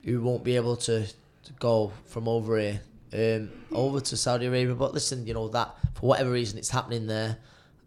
who 0.04 0.22
won't 0.22 0.44
be 0.44 0.56
able 0.56 0.76
to, 0.76 1.06
to 1.06 1.54
go 1.60 1.92
from 2.06 2.28
over 2.28 2.60
here 2.60 2.80
um, 3.16 3.50
over 3.72 4.00
to 4.02 4.18
Saudi 4.18 4.46
Arabia. 4.46 4.76
But 4.76 4.94
listen, 4.94 5.26
you 5.26 5.34
know 5.34 5.48
that 5.50 5.76
for 5.96 6.08
whatever 6.08 6.32
reason 6.32 6.58
it's 6.58 6.70
happening 6.70 7.08
there, 7.08 7.38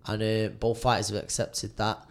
and 0.06 0.22
uh, 0.22 0.54
both 0.58 0.80
fighters 0.80 1.08
have 1.10 1.22
accepted 1.22 1.76
that 1.76 2.04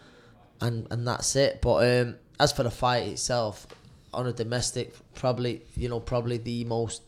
and 0.61 0.87
and 0.91 1.07
that's 1.07 1.35
it. 1.35 1.61
But 1.61 2.01
um, 2.01 2.15
as 2.39 2.51
for 2.51 2.63
the 2.63 2.71
fight 2.71 3.07
itself, 3.07 3.67
on 4.13 4.27
a 4.27 4.33
domestic, 4.33 4.93
probably 5.15 5.61
you 5.75 5.89
know 5.89 5.99
probably 5.99 6.37
the 6.37 6.63
most 6.65 7.03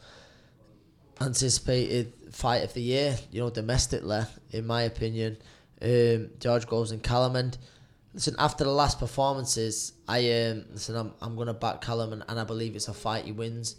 anticipated 1.22 2.13
fight 2.32 2.63
of 2.63 2.74
the 2.74 2.82
year. 2.82 3.17
You 3.32 3.41
know, 3.41 3.50
domestically, 3.50 4.22
in 4.52 4.65
my 4.65 4.84
opinion, 4.84 5.38
um, 5.82 6.30
George 6.39 6.67
goes 6.67 6.91
and 6.91 7.02
Callum. 7.02 7.36
And 7.36 7.58
listen, 8.13 8.36
after 8.38 8.63
the 8.63 8.72
last 8.72 9.00
performances, 9.00 9.93
I 10.08 10.32
um, 10.32 10.65
listen. 10.72 10.95
I'm 10.95 11.13
I'm 11.22 11.36
gonna 11.36 11.54
back 11.54 11.82
Callum, 11.82 12.13
and, 12.13 12.24
and 12.28 12.39
I 12.39 12.43
believe 12.43 12.76
it's 12.76 12.88
a 12.88 12.93
fight 12.93 13.26
he 13.26 13.32
wins. 13.32 13.76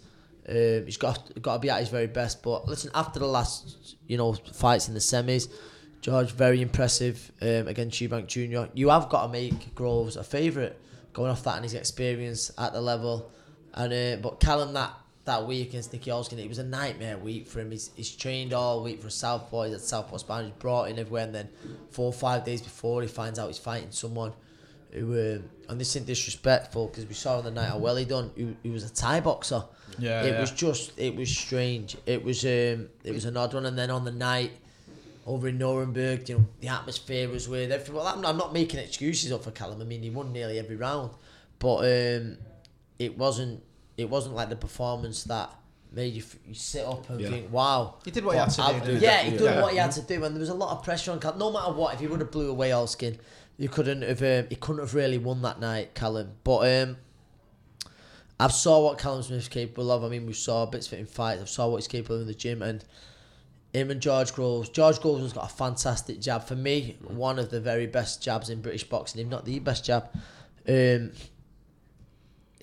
Um, 0.51 0.85
he's 0.85 0.97
got 0.97 1.41
got 1.41 1.55
to 1.55 1.59
be 1.61 1.71
at 1.71 1.81
his 1.81 1.89
very 1.89 2.09
best. 2.09 2.43
But 2.43 2.67
listen, 2.67 2.91
after 2.95 3.21
the 3.21 3.27
last 3.27 3.97
you 4.07 4.17
know 4.17 4.33
fights 4.33 4.89
in 4.89 4.95
the 4.95 5.01
semis. 5.01 5.49
George, 6.01 6.33
very 6.33 6.63
impressive 6.63 7.31
um, 7.43 7.69
against 7.69 8.01
Eubank 8.01 8.27
Jr. 8.27 8.71
You 8.73 8.89
have 8.89 9.11
got 9.11 9.27
to 9.27 9.29
make 9.29 9.75
Groves 9.75 10.17
a 10.17 10.25
favourite, 10.25 10.75
going 11.13 11.31
off 11.31 11.45
that 11.45 11.57
and 11.57 11.65
his 11.65 11.75
experience 11.75 12.51
at 12.57 12.73
the 12.73 12.81
level. 12.81 13.31
And 13.75 13.93
uh, 13.93 14.23
but 14.23 14.41
Callum 14.41 14.73
that 14.73 14.95
that 15.27 15.47
week 15.47 15.69
against 15.69 15.93
Nieky 15.93 16.07
Holzken, 16.07 16.43
it 16.43 16.49
was 16.49 16.59
a 16.59 16.65
nightmare 16.65 17.19
week 17.19 17.47
for 17.47 17.61
him. 17.61 17.71
He's, 17.71 17.91
he's 17.95 18.11
trained 18.11 18.55
all 18.55 18.83
week 18.83 19.03
for 19.03 19.11
Southpaw. 19.11 19.65
He's 19.65 19.75
at 19.75 19.81
Southpaw 19.83 20.17
Spine. 20.17 20.47
He's 20.47 20.55
brought 20.55 20.91
in 20.91 20.99
everywhere, 20.99 21.25
and 21.25 21.35
then 21.35 21.49
four 21.91 22.07
or 22.07 22.13
five 22.13 22.45
days 22.45 22.63
before 22.63 23.03
he 23.03 23.09
finds 23.09 23.39
out 23.39 23.49
he's 23.49 23.59
fighting 23.59 23.91
someone 23.91 24.33
who, 24.93 25.13
um, 25.37 25.45
and 25.69 25.81
this 25.81 25.91
isn't 25.97 26.07
disrespectful 26.07 26.89
because 26.89 27.07
we 27.07 27.15
saw 27.15 27.39
on 27.39 27.45
the 27.45 27.51
night 27.51 27.69
how 27.69 27.79
well 27.79 27.97
he 27.97 28.05
done. 28.05 28.31
He, 28.37 28.57
he 28.63 28.71
was 28.71 28.85
a 28.85 28.93
Thai 28.93 29.21
boxer. 29.21 29.63
Yeah, 29.99 30.23
it 30.23 30.33
yeah. 30.33 30.41
was 30.41 30.51
just 30.51 30.99
it 30.99 31.15
was 31.15 31.29
strange. 31.31 31.97
It 32.07 32.25
was 32.25 32.45
um 32.45 32.89
it 33.05 33.13
was 33.13 33.25
an 33.25 33.37
odd 33.37 33.55
one, 33.55 33.67
and 33.67 33.77
then 33.79 33.91
on 33.91 34.05
the 34.05 34.13
night 34.13 34.53
over 35.27 35.49
in 35.49 35.59
Nuremberg, 35.59 36.29
you 36.29 36.39
know, 36.39 36.47
the 36.61 36.69
atmosphere 36.69 37.29
was 37.29 37.49
weird. 37.49 37.71
Everything. 37.71 37.95
Well, 37.95 38.07
I'm, 38.07 38.25
I'm 38.25 38.37
not 38.37 38.53
making 38.53 38.81
excuses 38.81 39.31
up 39.33 39.45
for 39.45 39.51
Callum. 39.51 39.81
I 39.81 39.85
mean, 39.85 40.03
he 40.03 40.11
won 40.11 40.33
nearly 40.33 40.59
every 40.59 40.77
round, 40.77 41.11
but 41.59 41.77
um, 41.79 42.39
it 42.99 43.17
wasn't. 43.19 43.63
It 43.97 44.09
wasn't 44.09 44.35
like 44.35 44.49
the 44.49 44.57
performance 44.57 45.25
that 45.25 45.55
made 45.93 46.15
you, 46.15 46.23
f- 46.23 46.37
you 46.47 46.55
sit 46.55 46.87
up 46.87 47.11
and 47.11 47.21
Yeah. 47.21 47.29
think, 47.29 47.53
"Wow." 47.53 47.97
He 48.05 48.11
did 48.11 48.25
what 48.25 48.33
he 48.35 48.39
had 48.39 48.49
to 48.51 48.63
I've- 48.63 48.87
do. 48.87 48.97
Yeah, 48.99 49.19
he 49.25 49.33
did 49.33 49.41
Yeah. 49.43 49.61
what 49.61 49.73
he 49.73 49.79
had 49.79 49.93
to 49.93 50.03
do, 50.03 50.25
and 50.25 50.35
there 50.35 50.41
was 50.41 50.49
a 50.49 50.55
lot 50.55 50.71
of 50.77 50.83
pressure 50.85 51.13
on 51.13 51.21
Callum. 51.21 51.39
No 51.39 51.53
matter 51.53 51.73
what, 51.73 51.93
if 51.95 52.01
he 52.01 52.07
would 52.07 52.21
have 52.21 52.31
blew 52.31 52.49
away 52.51 52.71
Holzken, 52.71 53.19
you 53.61 53.69
couldn't 53.69 54.01
have 54.01 54.23
um, 54.23 54.47
he 54.49 54.57
couldn't 54.57 54.81
have 54.81 54.95
really 54.95 55.19
won 55.19 55.43
that 55.43 55.61
night, 55.61 55.95
Callum. 55.95 56.33
But 56.45 56.83
um, 56.83 56.97
I've 58.41 58.53
saw 58.53 58.83
what 58.83 58.99
Callum 58.99 59.23
Smith's 59.23 59.49
capable 59.49 59.91
of. 59.91 60.03
I 60.03 60.09
mean, 60.09 60.25
we 60.25 60.33
saw 60.33 60.65
bits 60.65 60.87
of 60.87 60.95
it 60.95 61.01
in 61.01 61.07
fights. 61.07 61.43
I've 61.43 61.49
saw 61.51 61.69
what 61.69 61.77
he's 61.77 61.87
capable 61.87 62.15
of 62.15 62.23
in 62.23 62.27
the 62.27 62.35
gym, 62.35 62.63
and 62.63 62.83
him 63.75 63.91
and 63.91 64.01
George 64.01 64.33
Groves. 64.33 64.71
George 64.71 64.99
Groves 65.01 65.21
has 65.21 65.35
got 65.35 65.45
a 65.45 65.55
fantastic 65.55 66.23
jab. 66.23 66.45
For 66.45 66.57
me, 66.57 66.97
one 67.07 67.39
of 67.39 67.51
the 67.51 67.61
very 67.61 67.87
best 67.87 68.23
jabs 68.23 68.49
in 68.49 68.63
British 68.63 68.85
boxing, 68.85 69.21
if 69.21 69.29
not 69.29 69.45
the 69.45 69.59
best 69.59 69.85
jab. 69.85 70.09
Um, 70.67 71.13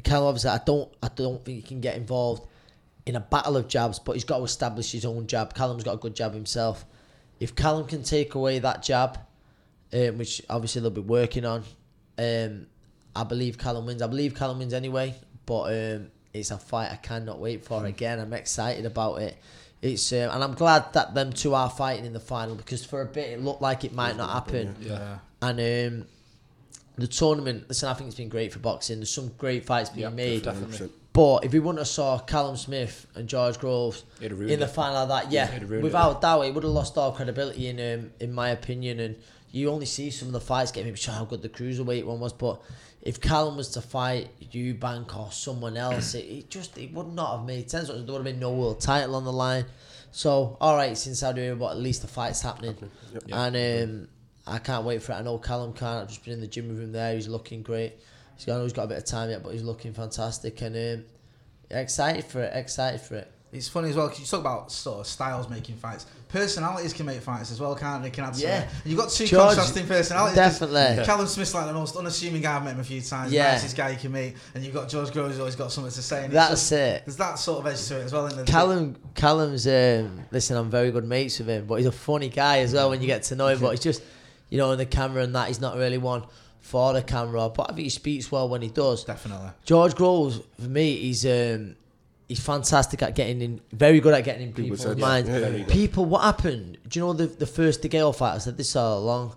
Callum 0.03 0.29
obviously, 0.29 0.49
I 0.49 0.61
don't, 0.65 0.91
I 1.03 1.09
don't 1.09 1.45
think 1.45 1.57
he 1.57 1.61
can 1.61 1.79
get 1.79 1.95
involved 1.95 2.47
in 3.05 3.15
a 3.15 3.19
battle 3.19 3.55
of 3.55 3.67
jabs, 3.67 3.99
but 3.99 4.13
he's 4.13 4.23
got 4.23 4.39
to 4.39 4.43
establish 4.45 4.91
his 4.91 5.05
own 5.05 5.27
jab. 5.27 5.53
Callum's 5.53 5.83
got 5.83 5.93
a 5.93 5.97
good 5.97 6.15
jab 6.15 6.33
himself. 6.33 6.87
If 7.39 7.55
Callum 7.55 7.85
can 7.85 8.01
take 8.01 8.33
away 8.33 8.57
that 8.57 8.81
jab, 8.81 9.19
um, 9.93 10.17
which 10.17 10.41
obviously 10.49 10.81
they'll 10.81 10.91
be 10.91 11.01
working 11.01 11.45
on, 11.45 11.63
um, 12.17 12.67
I 13.15 13.23
believe 13.23 13.57
Callum 13.57 13.85
wins. 13.85 14.01
I 14.01 14.07
believe 14.07 14.35
Callum 14.35 14.59
wins 14.59 14.73
anyway, 14.73 15.15
but 15.45 15.63
um, 15.73 16.07
it's 16.33 16.51
a 16.51 16.57
fight 16.57 16.91
I 16.91 16.95
cannot 16.97 17.39
wait 17.39 17.63
for. 17.65 17.85
Again, 17.85 18.19
I'm 18.19 18.33
excited 18.33 18.85
about 18.85 19.21
it. 19.21 19.37
It's 19.81 20.11
um, 20.11 20.29
and 20.31 20.43
I'm 20.43 20.53
glad 20.55 20.91
that 20.93 21.13
them 21.13 21.31
two 21.31 21.53
are 21.53 21.69
fighting 21.69 22.05
in 22.05 22.13
the 22.13 22.19
final 22.19 22.55
because 22.55 22.83
for 22.83 23.01
a 23.01 23.05
bit 23.05 23.29
it 23.31 23.41
looked 23.43 23.61
like 23.61 23.83
it 23.83 23.93
might 23.93 24.17
not 24.17 24.29
happen. 24.31 24.75
Yeah. 24.81 25.19
And 25.41 25.59
um, 26.01 26.07
the 26.97 27.07
tournament, 27.07 27.65
listen, 27.67 27.87
I 27.87 27.93
think 27.93 28.07
it's 28.07 28.17
been 28.17 28.27
great 28.29 28.51
for 28.51 28.57
boxing. 28.59 28.97
There's 28.97 29.11
some 29.13 29.29
great 29.37 29.65
fights 29.65 29.91
being 29.91 30.01
Yeah, 30.01 30.09
made. 30.09 30.43
definitely. 30.43 30.89
But 31.13 31.45
if 31.45 31.53
we 31.53 31.59
wouldn't 31.59 31.79
have 31.79 31.87
saw 31.87 32.17
Callum 32.19 32.57
Smith 32.57 33.05
and 33.15 33.27
George 33.27 33.59
Groves 33.59 34.03
It'd 34.19 34.31
have 34.31 34.39
ruined 34.39 34.53
in 34.53 34.59
the 34.59 34.65
it. 34.65 34.69
final 34.69 34.97
of 34.97 35.09
that, 35.09 35.31
yeah, 35.31 35.47
It'd 35.47 35.61
have 35.61 35.69
ruined 35.69 35.83
without 35.83 36.21
doubt, 36.21 36.41
it 36.41 36.53
would 36.55 36.63
have 36.63 36.73
lost 36.73 36.97
all 36.97 37.11
credibility 37.11 37.67
in 37.67 37.77
um, 37.99 38.11
in 38.19 38.33
my 38.33 38.49
opinion. 38.49 38.99
And 38.99 39.15
you 39.51 39.69
only 39.69 39.85
see 39.85 40.11
some 40.11 40.27
of 40.27 40.33
the 40.33 40.41
fights 40.41 40.71
getting 40.71 40.87
maybe 40.87 40.97
show 40.97 41.11
how 41.11 41.25
good 41.25 41.41
the 41.41 41.49
cruiserweight 41.49 42.05
one 42.05 42.19
was, 42.19 42.33
but 42.33 42.61
if 43.01 43.21
Callum 43.21 43.55
was 43.55 43.69
to 43.69 43.81
fight 43.81 44.29
Eubank 44.51 45.15
or 45.17 45.31
someone 45.31 45.77
else, 45.77 46.13
it, 46.13 46.25
it 46.25 46.49
just 46.49 46.77
it 46.77 46.93
would 46.93 47.13
not 47.13 47.37
have 47.37 47.45
made 47.45 47.69
sense. 47.69 47.87
There 47.87 47.97
would 47.97 48.09
have 48.09 48.23
been 48.23 48.39
no 48.39 48.51
world 48.51 48.81
title 48.81 49.15
on 49.15 49.23
the 49.23 49.31
line. 49.31 49.65
So 50.11 50.57
all 50.59 50.75
right, 50.75 50.97
since 50.97 51.19
Saudi 51.19 51.41
Arabia, 51.41 51.55
but 51.55 51.71
at 51.71 51.77
least 51.77 52.01
the 52.01 52.07
fight's 52.07 52.41
happening, 52.41 52.75
and 53.31 53.55
um, 53.55 54.07
I 54.45 54.59
can't 54.59 54.83
wait 54.83 55.01
for 55.01 55.13
it. 55.13 55.15
I 55.15 55.21
know 55.21 55.37
Callum 55.37 55.73
can't. 55.73 56.03
I've 56.03 56.09
just 56.09 56.23
been 56.23 56.33
in 56.33 56.41
the 56.41 56.47
gym 56.47 56.67
with 56.67 56.79
him 56.79 56.91
there. 56.91 57.13
He's 57.15 57.27
looking 57.27 57.61
great. 57.61 57.93
He's 58.35 58.45
got, 58.45 58.55
I 58.55 58.57
know 58.57 58.63
he's 58.63 58.73
got 58.73 58.83
a 58.83 58.87
bit 58.87 58.97
of 58.97 59.05
time 59.05 59.29
yet, 59.29 59.43
but 59.43 59.53
he's 59.53 59.63
looking 59.63 59.93
fantastic, 59.93 60.61
and 60.61 60.75
um, 60.75 61.05
excited 61.69 62.25
for 62.25 62.41
it. 62.41 62.51
Excited 62.55 63.01
for 63.01 63.15
it. 63.15 63.31
It's 63.53 63.69
funny 63.69 63.89
as 63.89 63.95
well 63.95 64.07
because 64.07 64.19
you 64.19 64.25
talk 64.25 64.41
about 64.41 64.71
sort 64.71 64.99
of 64.99 65.07
styles 65.07 65.49
making 65.49 65.77
fights. 65.77 66.05
Personalities 66.27 66.91
can 66.91 67.05
make 67.05 67.21
fights 67.21 67.49
as 67.49 67.61
well, 67.61 67.73
can't 67.75 68.03
they? 68.03 68.09
Can 68.09 68.25
add 68.25 68.35
Yeah. 68.37 68.59
yeah. 68.59 68.69
You've 68.83 68.99
got 68.99 69.09
two 69.09 69.25
George- 69.25 69.55
contrasting 69.55 69.87
personalities. 69.87 70.35
Definitely. 70.35 71.05
Callum 71.05 71.27
Smith's 71.27 71.53
like 71.53 71.65
the 71.65 71.73
most 71.73 71.95
unassuming 71.95 72.41
guy 72.41 72.57
I've 72.57 72.63
met 72.65 72.73
him 72.73 72.81
a 72.81 72.83
few 72.83 72.99
times. 73.01 73.31
Yeah. 73.31 73.43
Yeah. 73.45 73.51
Nicest 73.53 73.77
guy 73.77 73.91
you 73.91 73.97
can 73.97 74.11
meet. 74.11 74.35
And 74.53 74.65
you've 74.65 74.73
got 74.73 74.89
George 74.89 75.11
Groves 75.13 75.31
who's 75.31 75.39
always 75.39 75.55
got 75.55 75.71
something 75.71 75.93
to 75.93 76.01
say. 76.01 76.25
And 76.25 76.33
That's 76.33 76.49
just- 76.51 76.71
it. 76.73 77.03
There's 77.05 77.15
that 77.17 77.39
sort 77.39 77.59
of 77.65 77.67
edge 77.71 77.81
to 77.87 77.99
it 78.01 78.03
as 78.03 78.11
well. 78.11 78.27
In 78.27 78.35
the 78.35 78.43
Callum, 78.43 78.97
Callum's 79.15 79.65
um, 79.65 80.25
listen. 80.31 80.57
I'm 80.57 80.69
very 80.69 80.91
good 80.91 81.05
mates 81.05 81.39
with 81.39 81.47
him, 81.47 81.65
but 81.67 81.75
he's 81.75 81.85
a 81.85 81.91
funny 81.93 82.27
guy 82.27 82.59
as 82.59 82.73
well 82.73 82.89
when 82.89 82.99
you 83.01 83.07
get 83.07 83.23
to 83.23 83.35
know 83.37 83.47
him. 83.47 83.59
But 83.61 83.71
he's 83.71 83.79
just, 83.79 84.03
you 84.49 84.57
know, 84.57 84.71
in 84.73 84.77
the 84.77 84.85
camera 84.85 85.23
and 85.23 85.33
that, 85.35 85.47
he's 85.47 85.61
not 85.61 85.77
really 85.77 85.97
one 85.97 86.23
for 86.59 86.91
the 86.91 87.01
camera. 87.01 87.47
But 87.47 87.71
I 87.71 87.73
think 87.75 87.85
he 87.85 87.89
speaks 87.89 88.29
well 88.29 88.49
when 88.49 88.61
he 88.61 88.67
does. 88.69 89.05
Definitely. 89.05 89.51
George 89.63 89.95
Groves, 89.95 90.41
for 90.59 90.67
me, 90.67 90.97
he's 90.97 91.25
um, 91.25 91.77
he's 92.27 92.39
fantastic 92.39 93.01
at 93.01 93.15
getting 93.15 93.41
in, 93.41 93.61
very 93.71 93.99
good 93.99 94.13
at 94.13 94.23
getting 94.23 94.43
in 94.43 94.49
People 94.49 94.63
people's 94.63 94.81
said 94.81 94.97
that. 94.97 95.01
minds. 95.01 95.29
Yeah, 95.29 95.37
yeah, 95.39 95.47
yeah. 95.49 95.65
People, 95.65 96.05
what 96.05 96.21
happened? 96.23 96.77
Do 96.87 96.99
you 96.99 97.05
know 97.05 97.13
the 97.13 97.27
the 97.27 97.45
first 97.47 97.81
DeGale 97.81 98.15
fight? 98.15 98.35
I 98.35 98.37
said 98.39 98.57
this 98.57 98.75
all 98.75 98.99
along. 98.99 99.35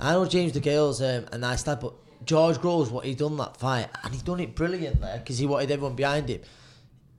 I 0.00 0.12
know 0.12 0.24
James 0.26 0.52
DeGale's 0.52 1.00
um, 1.02 1.26
a 1.32 1.38
nice 1.38 1.66
lad, 1.66 1.80
but 1.80 1.92
George 2.24 2.60
Groves, 2.60 2.90
what 2.90 3.04
he 3.04 3.14
done 3.14 3.36
that 3.36 3.56
fight, 3.56 3.88
and 4.02 4.14
he 4.14 4.20
done 4.22 4.40
it 4.40 4.54
brilliantly 4.54 5.08
because 5.18 5.38
he 5.38 5.46
wanted 5.46 5.70
everyone 5.70 5.94
behind 5.94 6.28
him. 6.28 6.40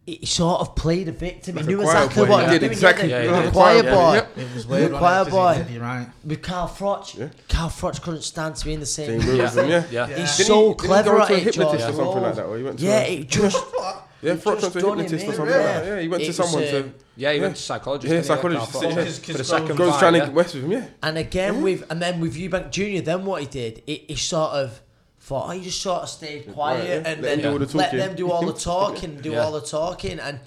He 0.05 0.15
he 0.17 0.25
sort 0.27 0.61
of 0.61 0.75
played 0.75 1.07
a 1.07 1.11
victim. 1.11 1.55
Like 1.55 1.65
he 1.65 1.73
knew 1.73 1.81
exactly 1.81 2.25
boy. 2.25 2.29
what 2.29 2.45
He 2.47 2.53
he 2.53 2.59
did 2.59 2.71
exactly- 2.71 3.09
Yeah, 3.09 3.23
yeah, 3.23 3.39
the 3.39 3.45
yeah. 3.45 3.51
quiet 3.51 3.85
Yeah, 3.85 3.91
boy. 3.95 4.13
yeah. 4.13 4.43
It 4.43 4.53
was 4.53 4.65
The 4.67 4.71
weird. 4.71 4.91
quiet 4.93 4.99
wasn't 5.01 5.27
it? 5.27 5.31
'Cause 5.31 5.57
he 5.57 5.63
boy. 5.65 5.73
You're 5.73 5.81
right. 5.83 6.07
With 6.25 6.41
Carl 6.43 6.67
Froch, 6.67 7.17
Yeah. 7.17 7.27
Carl 7.49 7.69
Froch 7.69 8.01
couldn't 8.03 8.21
stand 8.21 8.55
to 8.57 8.65
be 8.65 8.73
in 8.73 8.79
the 8.81 8.85
same 8.85 9.07
Same 9.07 9.19
room. 9.21 9.37
room 9.37 9.41
as 9.47 9.57
him, 9.57 9.67
yeah. 9.69 9.83
Yeah. 9.89 10.07
Yeah. 10.09 10.15
He's 10.17 10.37
Didn't 10.37 10.47
so 10.47 10.59
he- 10.61 10.67
didn't 10.67 10.77
clever 10.79 11.09
go 11.17 11.21
at 11.23 11.31
it, 11.31 11.53
George 11.53 11.75
or 11.75 11.79
something 11.79 12.21
like 12.21 12.35
that? 12.35 12.45
Or 12.45 12.57
he 12.57 12.63
went 12.63 12.77
to 12.79 12.85
Yeah, 12.85 12.99
a- 13.01 13.17
it 13.21 13.29
just 13.29 13.57
Yeah, 14.25 14.33
it 14.33 14.35
just 14.35 14.45
went 14.45 14.59
to 14.59 14.65
a 14.65 14.69
him 14.69 14.97
hypnotist 14.97 15.13
or 15.13 15.29
in, 15.29 15.35
something 15.35 15.39
like 15.55 15.63
that. 15.63 15.85
yeah. 15.85 15.93
Yeah, 15.95 16.01
he 16.01 16.07
went 16.07 16.21
It 16.21 16.25
to 16.25 16.29
was, 16.29 16.35
someone 16.37 16.63
um, 16.63 16.69
to. 16.69 16.93
Yeah, 17.17 17.31
he 17.31 17.37
Yeah. 17.37 17.41
went 17.43 17.55
to 17.55 17.61
psychologist. 17.61 18.05
Yeah, 18.13 18.21
didn't 18.21 18.25
he, 18.25 18.31
at 18.31 18.41
psychologist, 18.41 19.21
yeah. 19.27 19.31
For 19.33 19.37
the 19.37 19.43
second 19.43 19.75
Goes 19.77 19.89
fight, 19.91 19.99
trying 19.99 20.15
yeah. 20.15 20.25
to 20.25 20.31
west 20.31 20.55
with 20.55 20.63
him, 20.65 20.71
yeah. 20.71 20.85
And 21.03 21.17
again 21.17 21.61
with 21.61 21.91
and 21.91 22.01
then 22.01 22.19
with 22.19 22.35
Eubank 22.35 22.71
Junior, 22.71 23.01
then 23.01 23.25
what 23.25 23.41
he 23.41 23.47
did, 23.47 23.83
he, 23.85 24.05
he 24.07 24.15
sort 24.15 24.51
of 24.51 24.81
thought, 25.19 25.47
oh, 25.47 25.51
he 25.51 25.61
just 25.63 25.81
sort 25.81 26.03
of 26.03 26.09
stayed 26.09 26.53
quiet 26.53 26.87
yeah. 26.87 26.95
and 27.11 27.21
Let 27.21 27.37
him 27.39 27.41
then 27.43 27.57
do 27.59 27.65
the 27.65 27.77
let 27.77 27.91
them 27.91 28.15
do 28.15 28.29
all 28.31 28.45
the 28.45 28.53
talking, 28.73 29.17
do 29.21 29.31
Yeah. 29.31 29.43
all 29.43 29.51
the 29.53 29.61
talking, 29.61 30.19
and 30.19 30.39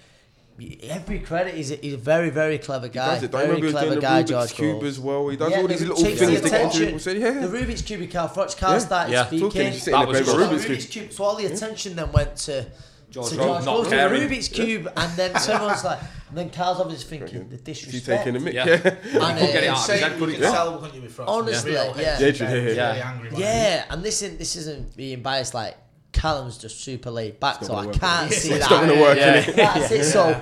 every 0.83 1.21
credit, 1.21 1.55
he's 1.55 1.71
a, 1.71 1.77
he's 1.77 1.95
a 1.95 1.97
very 1.97 2.31
very 2.31 2.59
clever 2.59 2.88
guy, 2.88 3.14
Does 3.14 3.23
it. 3.25 3.35
I 3.35 3.38
very 3.38 3.43
remember 3.45 3.59
he 3.59 3.62
was 3.67 3.73
clever 3.75 3.87
doing 3.91 4.01
the 4.01 4.01
guy, 4.03 4.23
Rubik's 4.23 4.31
George 4.31 4.53
Cube 4.55 4.83
as 4.83 4.99
well. 5.01 5.29
He 5.29 5.37
does 5.37 5.51
Yeah, 5.53 5.61
all 5.61 5.69
these 5.69 5.81
little 5.83 5.97
takes 5.97 6.19
things 6.19 6.31
the 6.33 6.37
to 6.41 6.51
get 6.51 6.61
attention. 6.61 6.85
people. 6.87 6.99
Said, 6.99 7.17
yeah. 7.19 7.31
The 7.47 7.47
Rubik's 7.59 7.83
Cube, 7.83 8.01
with 8.01 8.12
Carl 8.12 8.29
Froch, 8.29 8.57
Carl 8.59 8.73
Yeah. 8.73 8.79
started 8.81 9.12
Yeah. 9.12 9.27
speaking. 9.27 9.49
Talking, 9.49 9.73
he's 9.73 9.83
sitting 9.83 9.93
That 9.93 9.99
there 9.99 10.07
was 10.09 10.17
playing 10.17 10.25
just 10.27 10.37
with 10.37 10.51
like 10.51 10.61
Rubik's 10.61 10.85
Rubik's 10.85 10.91
Cube. 10.93 11.05
Cube. 11.05 11.12
So 11.17 11.25
all 11.25 11.37
the 11.37 11.47
attention 11.47 11.97
then 11.97 12.12
went 12.12 12.37
to 12.37 12.67
George 13.11 13.31
to 13.31 13.37
Groves 13.37 13.49
George 13.49 13.64
not 13.64 13.75
Groves 13.77 13.90
the 13.90 13.97
caring. 13.97 14.29
Rubik's 14.29 14.49
Cube, 14.49 14.92
and 14.97 15.12
then 15.16 15.35
someone's 15.40 15.85
like, 15.85 16.01
and 16.29 16.37
then 16.37 16.51
Carl's 16.51 16.81
obviously 16.81 17.18
thinking 17.18 17.49
the 17.49 17.57
She's 17.75 17.85
disrespect. 17.87 18.25
taking 18.25 18.37
a 18.37 18.44
mick, 18.44 18.53
Yeah. 18.53 18.66
yeah. 18.66 18.75
And, 18.75 19.38
couldn't 19.38 19.53
get 19.53 19.64
it 19.64 19.68
uh, 19.68 19.73
out 19.73 19.77
of 19.77 19.77
his 19.77 19.85
Saying 19.87 20.12
you 20.21 20.27
can 20.27 20.35
he? 20.35 20.40
tell, 20.40 20.79
couldn't 20.79 20.94
you, 20.94 21.03
with 21.03 21.16
Froch? 21.16 21.25
Honestly, 21.29 21.71
Real 21.73 21.94
yeah. 21.99 22.16
hatred, 22.18 22.51
Yeah, 22.51 22.73
yeah, 22.73 22.97
yeah. 22.97 23.11
angry. 23.12 23.31
Yeah, 23.37 23.85
and 23.90 24.03
this 24.03 24.21
isn't 24.23 24.38
this 24.38 24.57
isn't 24.57 24.97
being 24.97 25.23
biased. 25.23 25.55
Like 25.55 25.77
Callum's 26.12 26.59
just 26.59 26.81
super 26.83 27.11
laid 27.11 27.40
back, 27.40 27.59
It's 27.59 27.68
so 27.68 27.77
I 27.77 27.87
can't 27.87 28.31
is 28.31 28.37
it? 28.38 28.40
see 28.40 28.53
It's 28.53 28.68
that. 28.68 28.75
not 28.83 28.88
gonna 28.88 29.01
work, 29.01 29.16
Yeah. 29.16 29.40
That's 29.53 29.90
it. 29.90 30.05
So 30.05 30.38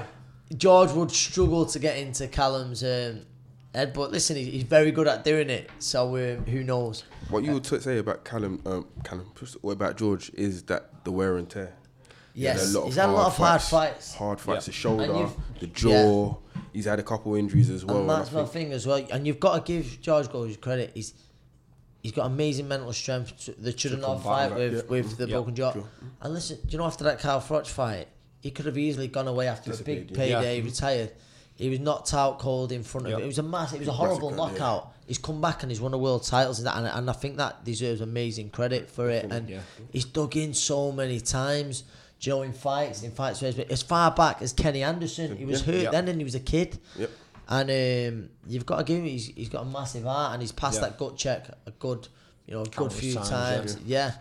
George 0.56 0.90
would 0.92 1.10
struggle 1.12 1.66
to 1.66 1.78
get 1.78 1.98
into 1.98 2.26
Callum's 2.28 2.82
um, 2.82 3.22
head, 3.74 3.92
but 3.92 4.10
listen, 4.10 4.36
he's 4.36 4.62
very 4.64 4.90
good 4.90 5.06
at 5.06 5.22
doing 5.24 5.50
it. 5.50 5.70
So 5.78 6.16
um, 6.16 6.44
who 6.46 6.62
knows? 6.64 7.04
What 7.30 7.44
you 7.44 7.52
would 7.52 7.64
t- 7.64 7.78
say 7.80 7.98
about 7.98 8.24
Callum, 8.24 8.60
um, 8.66 8.86
Callum, 9.04 9.26
what 9.60 9.72
about 9.72 9.96
George 9.96 10.30
is 10.34 10.62
that 10.64 11.04
the 11.04 11.12
wear 11.12 11.36
and 11.36 11.48
tear. 11.48 11.74
He 12.36 12.44
had 12.44 12.56
Yes, 12.58 12.74
he's 12.84 12.96
had 12.96 13.08
a 13.08 13.12
lot 13.12 13.26
of 13.28 13.36
hard 13.38 13.62
fights. 13.62 14.14
Hard 14.14 14.38
fights, 14.38 14.66
Yeah. 14.66 14.70
the 14.70 14.72
shoulder, 14.72 15.28
the 15.58 15.66
jaw. 15.68 16.36
He's 16.74 16.84
had 16.84 16.98
a 16.98 17.02
couple 17.02 17.34
injuries 17.34 17.70
as 17.70 17.82
well. 17.84 17.96
and 18.02 18.10
and 18.10 18.20
that's 18.20 18.30
my 18.32 18.44
thing 18.44 18.72
as 18.72 18.86
well. 18.86 19.04
And 19.10 19.26
you've 19.26 19.40
got 19.40 19.54
to 19.64 19.72
give 19.72 19.98
George 20.02 20.30
Gold 20.30 20.60
credit. 20.60 20.90
He's 20.94 21.14
he's 22.02 22.12
got 22.12 22.26
amazing 22.26 22.68
mental 22.68 22.92
strength. 22.92 23.46
To, 23.46 23.52
the 23.52 23.72
Chudinov 23.72 24.22
combat 24.22 24.22
fight 24.22 24.48
that, 24.50 24.58
with, 24.58 24.74
yeah. 24.74 24.82
with 24.90 25.16
the 25.16 25.26
Yeah. 25.26 25.34
broken 25.36 25.54
jaw. 25.54 25.72
Sure. 25.72 25.84
And 26.20 26.34
listen, 26.34 26.58
do 26.58 26.68
you 26.72 26.78
know 26.78 26.84
after 26.84 27.04
that 27.04 27.18
Carl 27.20 27.40
Froch 27.40 27.66
fight, 27.66 28.08
he 28.40 28.50
could 28.50 28.66
have 28.66 28.76
easily 28.76 29.08
gone 29.08 29.26
away 29.28 29.48
after 29.48 29.70
a 29.72 29.76
big 29.78 30.08
Disappeared, 30.08 30.30
yeah. 30.30 30.40
payday, 30.40 30.60
retired. 30.60 31.12
He 31.56 31.70
was 31.70 31.80
knocked 31.80 32.12
out 32.12 32.38
cold 32.38 32.70
in 32.70 32.82
front 32.82 33.06
of 33.06 33.12
Yeah. 33.12 33.18
it. 33.20 33.24
It 33.24 33.28
was 33.28 33.38
a 33.38 33.42
massive, 33.42 33.76
it 33.76 33.80
was 33.80 33.88
a 33.88 33.92
horrible 33.92 34.30
Massacre, 34.30 34.52
yeah. 34.58 34.58
knockout. 34.58 34.92
He's 35.06 35.18
come 35.18 35.40
back 35.40 35.62
and 35.62 35.72
he's 35.72 35.80
won 35.80 35.94
a 35.94 35.98
world 35.98 36.22
titles 36.24 36.58
and, 36.58 36.66
that, 36.66 36.76
and, 36.76 36.86
and 36.86 37.08
I 37.08 37.14
think 37.14 37.38
that 37.38 37.64
deserves 37.64 38.02
amazing 38.02 38.50
credit 38.50 38.90
for 38.90 39.08
it. 39.08 39.24
And 39.32 39.48
Yeah. 39.48 39.60
he's 39.90 40.04
dug 40.04 40.36
in 40.36 40.52
so 40.52 40.92
many 40.92 41.18
times. 41.20 41.84
Do 42.20 42.30
you 42.30 42.36
know, 42.36 42.42
in 42.42 42.52
fights, 42.52 43.02
in 43.02 43.10
fights, 43.10 43.42
as 43.42 43.82
far 43.82 44.10
back 44.10 44.40
as 44.42 44.52
Kenny 44.52 44.82
Anderson, 44.82 45.36
he 45.36 45.44
was 45.44 45.60
Yeah. 45.66 45.72
hurt 45.72 45.82
Yeah. 45.82 45.90
then 45.90 46.08
and 46.08 46.18
he 46.20 46.24
was 46.24 46.34
a 46.34 46.40
kid. 46.40 46.78
Yep. 46.98 47.10
And 47.48 47.70
um, 47.70 48.28
you've 48.48 48.66
got 48.66 48.78
to 48.78 48.84
give 48.84 48.98
him. 48.98 49.04
He's, 49.04 49.26
he's 49.26 49.48
got 49.48 49.62
a 49.62 49.66
massive 49.66 50.04
heart, 50.04 50.32
and 50.32 50.42
he's 50.42 50.50
passed 50.52 50.76
Yeah. 50.80 50.88
that 50.88 50.98
gut 50.98 51.16
check 51.16 51.46
a 51.66 51.70
good, 51.72 52.08
you 52.46 52.54
know, 52.54 52.62
a 52.62 52.66
good 52.66 52.92
few 52.92 53.14
times, 53.14 53.28
times. 53.28 53.78
Yeah. 53.84 54.12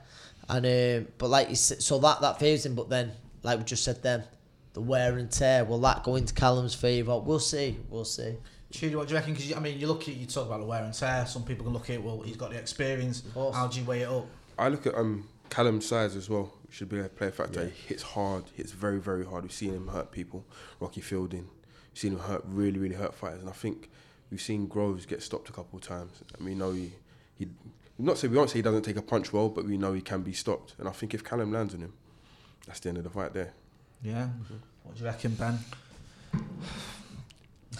And 0.47 0.65
um, 0.65 1.11
but 1.17 1.29
like 1.29 1.49
you 1.49 1.55
said, 1.55 1.81
so 1.81 1.97
that 1.99 2.21
that 2.21 2.37
favours 2.37 2.65
him. 2.65 2.75
But 2.75 2.89
then, 2.89 3.13
like 3.41 3.57
we 3.57 3.63
just 3.65 3.83
said, 3.83 4.03
then 4.03 4.25
the 4.73 4.81
wear 4.81 5.17
and 5.17 5.31
tear 5.31 5.63
will 5.65 5.79
that 5.79 6.03
go 6.03 6.17
into 6.17 6.33
Callum's 6.35 6.75
favour? 6.75 7.17
We'll 7.17 7.39
see. 7.39 7.79
We'll 7.89 8.05
see. 8.05 8.35
Chidi, 8.71 8.95
what 8.95 9.07
do 9.07 9.13
you 9.13 9.19
reckon? 9.19 9.33
Because 9.33 9.53
I 9.53 9.59
mean, 9.59 9.79
you 9.79 9.87
look 9.87 10.07
at 10.07 10.15
you 10.15 10.27
talk 10.27 10.45
about 10.45 10.59
the 10.59 10.65
wear 10.65 10.83
and 10.83 10.93
tear. 10.93 11.25
Some 11.25 11.43
people 11.45 11.63
can 11.63 11.73
look 11.73 11.89
at 11.89 12.03
well, 12.03 12.21
he's 12.21 12.35
got 12.37 12.51
the 12.51 12.57
experience. 12.57 13.23
How 13.33 13.67
do 13.67 13.79
you 13.79 13.85
weigh 13.85 14.01
it 14.01 14.09
up? 14.09 14.27
I 14.59 14.67
look 14.67 14.85
at 14.85 14.93
um 14.95 15.27
Callum's 15.49 15.87
size 15.87 16.15
as 16.15 16.29
well. 16.29 16.53
Should 16.75 16.89
be 16.89 16.99
a 16.99 17.07
player 17.07 17.31
factor. 17.31 17.67
He 17.67 17.87
hits 17.87 18.03
hard. 18.03 18.43
Hits 18.53 18.73
very 18.73 18.99
very 18.99 19.25
hard. 19.25 19.43
We've 19.43 19.53
seen 19.53 19.73
him 19.73 19.87
hurt 19.87 20.11
people. 20.11 20.43
Rocky 20.81 20.99
Fielding. 20.99 21.47
We've 21.91 21.99
seen 22.01 22.11
him 22.11 22.19
hurt 22.19 22.43
really 22.45 22.77
really 22.77 22.95
hurt 22.95 23.15
fighters. 23.15 23.39
And 23.39 23.49
I 23.49 23.53
think 23.53 23.89
we've 24.29 24.41
seen 24.41 24.67
Groves 24.67 25.05
get 25.05 25.23
stopped 25.23 25.47
a 25.47 25.53
couple 25.53 25.79
of 25.79 25.85
times. 25.85 26.21
And 26.35 26.45
we 26.45 26.53
know 26.53 26.73
he 26.73 26.91
he. 27.35 27.47
Not 27.97 28.17
say 28.17 28.27
we 28.27 28.35
won't 28.35 28.49
say 28.49 28.59
he 28.59 28.61
doesn't 28.61 28.81
take 28.81 28.97
a 28.97 29.01
punch 29.01 29.31
well, 29.31 29.47
but 29.47 29.63
we 29.63 29.77
know 29.77 29.93
he 29.93 30.01
can 30.01 30.21
be 30.21 30.33
stopped. 30.33 30.75
And 30.77 30.89
I 30.89 30.91
think 30.91 31.13
if 31.13 31.23
Callum 31.23 31.53
lands 31.53 31.73
on 31.73 31.79
him, 31.79 31.93
that's 32.67 32.81
the 32.81 32.89
end 32.89 32.97
of 32.97 33.05
the 33.05 33.09
fight 33.09 33.33
there. 33.33 33.53
Yeah. 34.03 34.27
What 34.83 34.95
do 34.95 34.99
you 34.99 35.05
reckon, 35.05 35.35
Ben? 35.35 35.57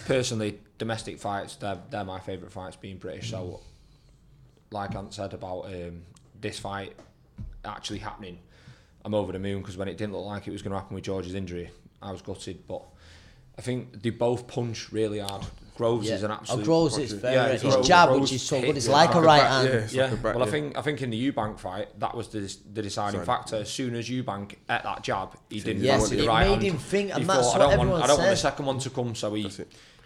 Personally, 0.05 0.57
domestic 0.77 1.19
fights, 1.19 1.57
they're, 1.57 1.79
they're 1.89 2.05
my 2.05 2.21
favourite 2.21 2.53
fights 2.53 2.77
being 2.77 2.97
British. 2.97 3.31
So, 3.31 3.59
like 4.71 4.95
Ant 4.95 5.13
said 5.13 5.33
about 5.33 5.65
um, 5.65 6.03
this 6.39 6.59
fight 6.59 6.95
actually 7.65 7.99
happening, 7.99 8.39
I'm 9.05 9.13
over 9.13 9.31
the 9.31 9.39
moon 9.39 9.61
because 9.61 9.77
when 9.77 9.87
it 9.87 9.97
didn't 9.97 10.13
look 10.13 10.25
like 10.25 10.47
it 10.47 10.51
was 10.51 10.63
going 10.63 10.71
to 10.71 10.77
happen 10.79 10.95
with 10.95 11.03
George's 11.03 11.35
injury, 11.35 11.69
I 12.01 12.11
was 12.11 12.23
gutted. 12.23 12.65
But 12.67 12.81
I 13.57 13.61
think 13.61 14.01
they 14.01 14.09
both 14.09 14.47
punch 14.47 14.91
really 14.91 15.19
hard. 15.19 15.45
Groves 15.77 16.07
Yeah. 16.07 16.15
is 16.15 16.23
an 16.23 16.31
Oh, 16.31 16.35
absolute. 16.35 16.65
Groves 16.65 16.97
is 16.97 17.13
Yeah, 17.13 17.19
very. 17.19 17.51
he's 17.51 17.61
his 17.61 17.73
Groves- 17.73 17.87
jab, 17.87 18.09
Groves 18.09 18.21
which 18.21 18.33
is 18.33 18.41
so 18.41 18.59
good, 18.61 18.75
it's 18.77 18.87
yeah, 18.87 18.93
like 18.93 19.09
like 19.09 19.15
a 19.15 19.19
a 19.19 19.21
right 19.21 19.41
back- 19.41 19.51
hand. 19.51 19.67
yeah. 19.67 19.87
Yeah, 19.91 20.03
like 20.05 20.13
a 20.13 20.15
back, 20.23 20.35
well, 20.35 20.43
I 20.47 20.49
think 20.51 20.77
I 20.77 20.81
think 20.81 21.01
in 21.03 21.09
the 21.11 21.31
Eubank 21.31 21.59
fight, 21.59 21.99
that 21.99 22.15
was 22.15 22.29
the 22.29 22.39
the 22.73 22.81
deciding 22.81 23.17
Sorry. 23.19 23.25
factor. 23.25 23.57
As 23.57 23.69
soon 23.69 23.93
as 23.95 24.09
Eubank 24.09 24.55
at 24.69 24.83
that 24.83 25.03
jab, 25.03 25.35
he 25.49 25.59
didn't 25.59 25.83
Yes, 25.83 25.97
go 25.97 26.03
with 26.03 26.13
it 26.13 26.15
the 26.21 26.27
right 26.27 26.45
made 26.47 26.51
hand. 26.51 26.63
him 26.63 26.77
think, 26.77 27.09
and 27.11 27.19
He 27.19 27.25
that's 27.27 27.39
thought, 27.51 27.59
what 27.59 27.61
I 27.61 27.69
don't 27.75 27.77
want, 27.77 27.79
everyone 27.81 28.01
I 28.01 28.07
don't 28.07 28.17
want 28.19 28.31
the 28.31 28.35
second 28.37 28.65
one 28.65 28.79
to 28.79 28.89
come, 28.89 29.13
so 29.15 29.33
he 29.35 29.51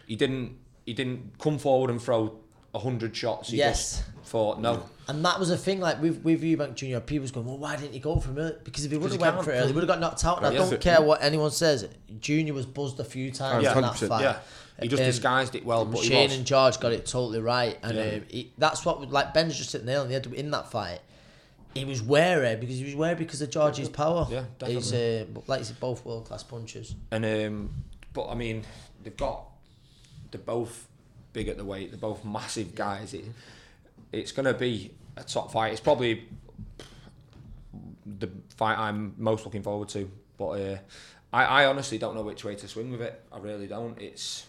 he 0.07 0.15
didn't 0.15 0.57
he 0.85 0.93
didn't 0.93 1.37
come 1.39 1.57
forward 1.59 1.91
and 1.91 2.01
throw 2.01 2.33
hundred 2.75 3.15
shots. 3.15 3.49
He 3.49 3.57
Yes. 3.57 3.97
just 3.97 4.03
thought 4.29 4.59
no. 4.59 4.83
And 5.09 5.25
that 5.25 5.39
was 5.39 5.49
a 5.49 5.57
thing, 5.57 5.79
like 5.79 5.99
with 6.01 6.23
with 6.23 6.43
Eubank 6.43 6.75
Junior, 6.75 6.99
people 6.99 7.23
was 7.23 7.31
going, 7.31 7.47
"Well, 7.47 7.57
why 7.57 7.75
didn't 7.75 7.93
he 7.93 7.99
go 7.99 8.19
for 8.19 8.29
him 8.29 8.37
early?" 8.37 8.55
Because 8.63 8.85
if 8.85 8.91
he 8.91 8.97
would 8.97 9.11
have 9.11 9.19
went 9.19 9.43
for 9.43 9.51
it 9.51 9.55
early, 9.55 9.67
he 9.69 9.73
would 9.73 9.81
have 9.81 9.87
got 9.87 9.99
knocked 9.99 10.23
out. 10.23 10.37
And 10.37 10.45
I 10.45 10.53
don't 10.53 10.71
it. 10.71 10.81
care 10.81 11.01
what 11.01 11.23
anyone 11.23 11.49
says. 11.49 11.87
Junior 12.19 12.53
was 12.53 12.67
buzzed 12.67 12.99
a 12.99 13.03
few 13.03 13.31
times 13.31 13.63
Yeah. 13.63 13.75
in 13.75 13.81
that 13.81 13.97
fight. 13.97 14.21
Yeah, 14.21 14.37
he 14.79 14.87
just 14.87 15.01
Um, 15.01 15.07
disguised 15.07 15.55
it 15.55 15.65
well, 15.65 15.83
but 15.85 16.03
Shane 16.03 16.29
and 16.29 16.45
George 16.45 16.79
got 16.79 16.91
it 16.93 17.07
totally 17.07 17.39
right, 17.41 17.79
and 17.81 17.97
Yeah. 17.97 18.03
um, 18.03 18.21
he, 18.29 18.51
that's 18.59 18.85
what 18.85 19.09
like 19.09 19.33
Ben's 19.33 19.57
just 19.57 19.71
hit 19.71 19.79
the 19.83 19.87
nail 19.91 20.01
on 20.01 20.09
the 20.09 20.13
head 20.13 20.27
in 20.27 20.51
that 20.51 20.69
fight. 20.69 20.99
He 21.73 21.85
was 21.85 22.03
wary 22.03 22.55
because 22.55 22.77
he 22.77 22.83
was 22.83 22.95
wary 22.95 23.15
because 23.15 23.41
of 23.41 23.49
George's 23.49 23.89
power. 23.89 24.27
Yeah, 24.29 24.43
He's 24.67 24.93
uh, 24.93 25.25
like 25.47 25.63
said, 25.65 25.79
both 25.79 26.05
world 26.05 26.25
class 26.25 26.43
punchers. 26.43 26.93
And 27.11 27.25
um, 27.25 27.69
but 28.13 28.27
I 28.29 28.35
mean, 28.35 28.63
they've 29.03 29.17
got 29.17 29.43
they're 30.29 30.39
both 30.39 30.87
big 31.33 31.47
at 31.47 31.57
the 31.57 31.65
weight. 31.65 31.89
They're 31.89 31.99
both 31.99 32.23
massive 32.23 32.75
guys. 32.75 33.15
It, 33.15 33.25
it's 34.11 34.31
going 34.31 34.45
to 34.45 34.53
be 34.53 34.91
a 35.17 35.23
top 35.23 35.51
fight. 35.51 35.71
It's 35.71 35.81
probably 35.81 36.27
the 38.05 38.29
fight 38.55 38.77
I'm 38.77 39.13
most 39.17 39.45
looking 39.45 39.63
forward 39.63 39.89
to. 39.89 40.09
But 40.37 40.49
uh, 40.49 40.77
I, 41.33 41.43
I 41.43 41.65
honestly 41.65 41.97
don't 41.97 42.15
know 42.15 42.23
which 42.23 42.43
way 42.43 42.55
to 42.55 42.67
swing 42.67 42.91
with 42.91 43.01
it. 43.01 43.23
I 43.31 43.39
really 43.39 43.67
don't. 43.67 43.99
It's 44.01 44.45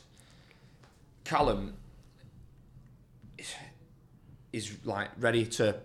Callum 1.24 1.74
is, 3.38 3.54
is 4.52 4.76
like 4.84 5.10
ready 5.18 5.46
to 5.46 5.76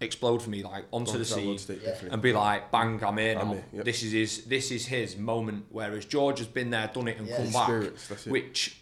explode 0.00 0.42
for 0.42 0.50
me, 0.50 0.62
like 0.62 0.84
onto 0.92 1.12
the 1.12 1.18
That 1.18 1.24
scene 1.26 1.48
would 1.48 1.60
stick, 1.60 1.80
and 2.10 2.20
be 2.20 2.32
like, 2.32 2.70
bang, 2.70 3.02
I'm 3.02 3.16
here 3.16 3.34
now. 3.34 3.40
I'm 3.42 3.62
yep. 3.72 3.84
This 3.84 4.02
is 4.02 4.12
his 4.12 4.44
this 4.44 4.70
is 4.70 4.86
his 4.86 5.16
moment. 5.16 5.66
Whereas 5.70 6.04
George 6.04 6.38
has 6.38 6.48
been 6.48 6.70
there, 6.70 6.90
done 6.92 7.08
it, 7.08 7.18
and 7.18 7.28
Yeah. 7.28 7.36
come 7.36 7.52
back, 7.52 7.68
Experience, 7.68 8.08
that's 8.08 8.26
it. 8.26 8.30
which 8.30 8.80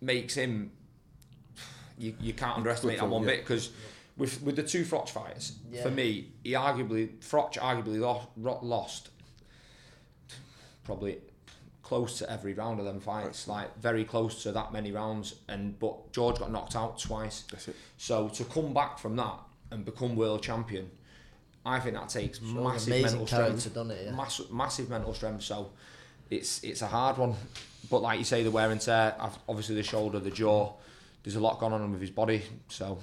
makes 0.00 0.34
him. 0.34 0.72
You, 2.02 2.14
you 2.20 2.32
can't 2.32 2.56
underestimate 2.56 2.98
that 2.98 3.08
one 3.08 3.22
him, 3.22 3.28
bit 3.28 3.40
because 3.40 3.70
with 4.16 4.42
with 4.42 4.56
the 4.56 4.62
two 4.62 4.84
Froch 4.84 5.08
fights, 5.08 5.52
Yeah. 5.70 5.82
for 5.82 5.90
me, 5.90 6.32
he 6.42 6.52
arguably 6.52 7.18
Froch 7.20 7.54
arguably 7.58 8.00
lost, 8.00 8.28
lost 8.36 9.10
probably 10.84 11.18
close 11.82 12.18
to 12.18 12.30
every 12.30 12.54
round 12.54 12.80
of 12.80 12.86
them 12.86 13.00
fights, 13.00 13.46
like 13.46 13.76
very 13.78 14.04
close 14.04 14.42
to 14.42 14.52
that 14.52 14.72
many 14.72 14.90
rounds. 14.92 15.36
And 15.48 15.78
but 15.78 16.12
George 16.12 16.38
got 16.38 16.50
knocked 16.50 16.74
out 16.74 16.98
twice. 16.98 17.44
That's 17.50 17.68
it. 17.68 17.76
So 17.98 18.28
to 18.30 18.44
come 18.44 18.74
back 18.74 18.98
from 18.98 19.14
that 19.16 19.38
and 19.70 19.84
become 19.84 20.16
world 20.16 20.42
champion, 20.42 20.90
I 21.64 21.78
think 21.78 21.94
that 21.94 22.08
takes 22.08 22.40
massive 22.40 23.00
mental 23.02 23.26
strength. 23.26 23.66
it, 23.76 24.04
yeah. 24.06 24.10
Massive, 24.12 24.50
massive 24.50 24.90
mental 24.90 25.14
strength. 25.14 25.44
So 25.44 25.70
it's 26.30 26.64
it's 26.64 26.82
a 26.82 26.88
hard 26.88 27.18
one. 27.18 27.34
But 27.90 28.02
like 28.02 28.18
you 28.18 28.24
say, 28.24 28.42
the 28.42 28.50
wear 28.50 28.70
and 28.70 28.80
tear, 28.80 29.14
obviously 29.48 29.76
the 29.76 29.82
shoulder, 29.84 30.18
the 30.18 30.30
jaw. 30.30 30.72
There's 31.22 31.36
a 31.36 31.40
lot 31.40 31.58
going 31.60 31.72
on 31.72 31.90
with 31.92 32.00
his 32.00 32.10
body. 32.10 32.42
So 32.68 32.98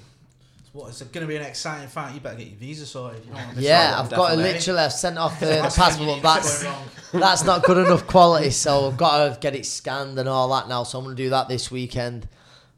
What, 0.74 0.89
it's 0.89 1.01
going 1.01 1.22
to 1.22 1.28
be 1.28 1.36
an 1.38 1.43
exciting 1.43 1.88
fight. 1.88 2.13
You 2.13 2.20
better 2.20 2.38
get 2.38 2.47
your 2.47 2.57
visa 2.57 2.86
sorted. 2.86 3.24
You 3.26 3.32
don't 3.32 3.36
want 3.38 3.49
to 3.51 3.55
miss 3.57 3.65
Yeah. 3.65 3.95
I've 3.97 4.09
got 4.09 4.30
to 4.32 4.36
definitely. 4.36 4.53
literally. 4.53 4.80
I've 4.82 4.93
sent 4.93 5.17
off 5.17 5.39
the, 5.39 5.45
the 5.45 5.74
passport. 5.76 6.22
but 6.22 6.36
That's 6.41 6.65
that's 7.13 7.43
not 7.43 7.63
good 7.63 7.86
enough 7.86 8.05
quality, 8.07 8.49
so 8.51 8.88
I've 8.88 8.97
got 8.97 9.34
to 9.34 9.39
get 9.39 9.55
it 9.55 9.65
scanned 9.65 10.20
and 10.20 10.28
all 10.30 10.49
that 10.49 10.67
now. 10.67 10.84
So 10.84 10.99
I'm 10.99 11.05
gonna 11.05 11.15
do 11.15 11.30
that 11.32 11.47
this 11.47 11.72
weekend. 11.72 12.28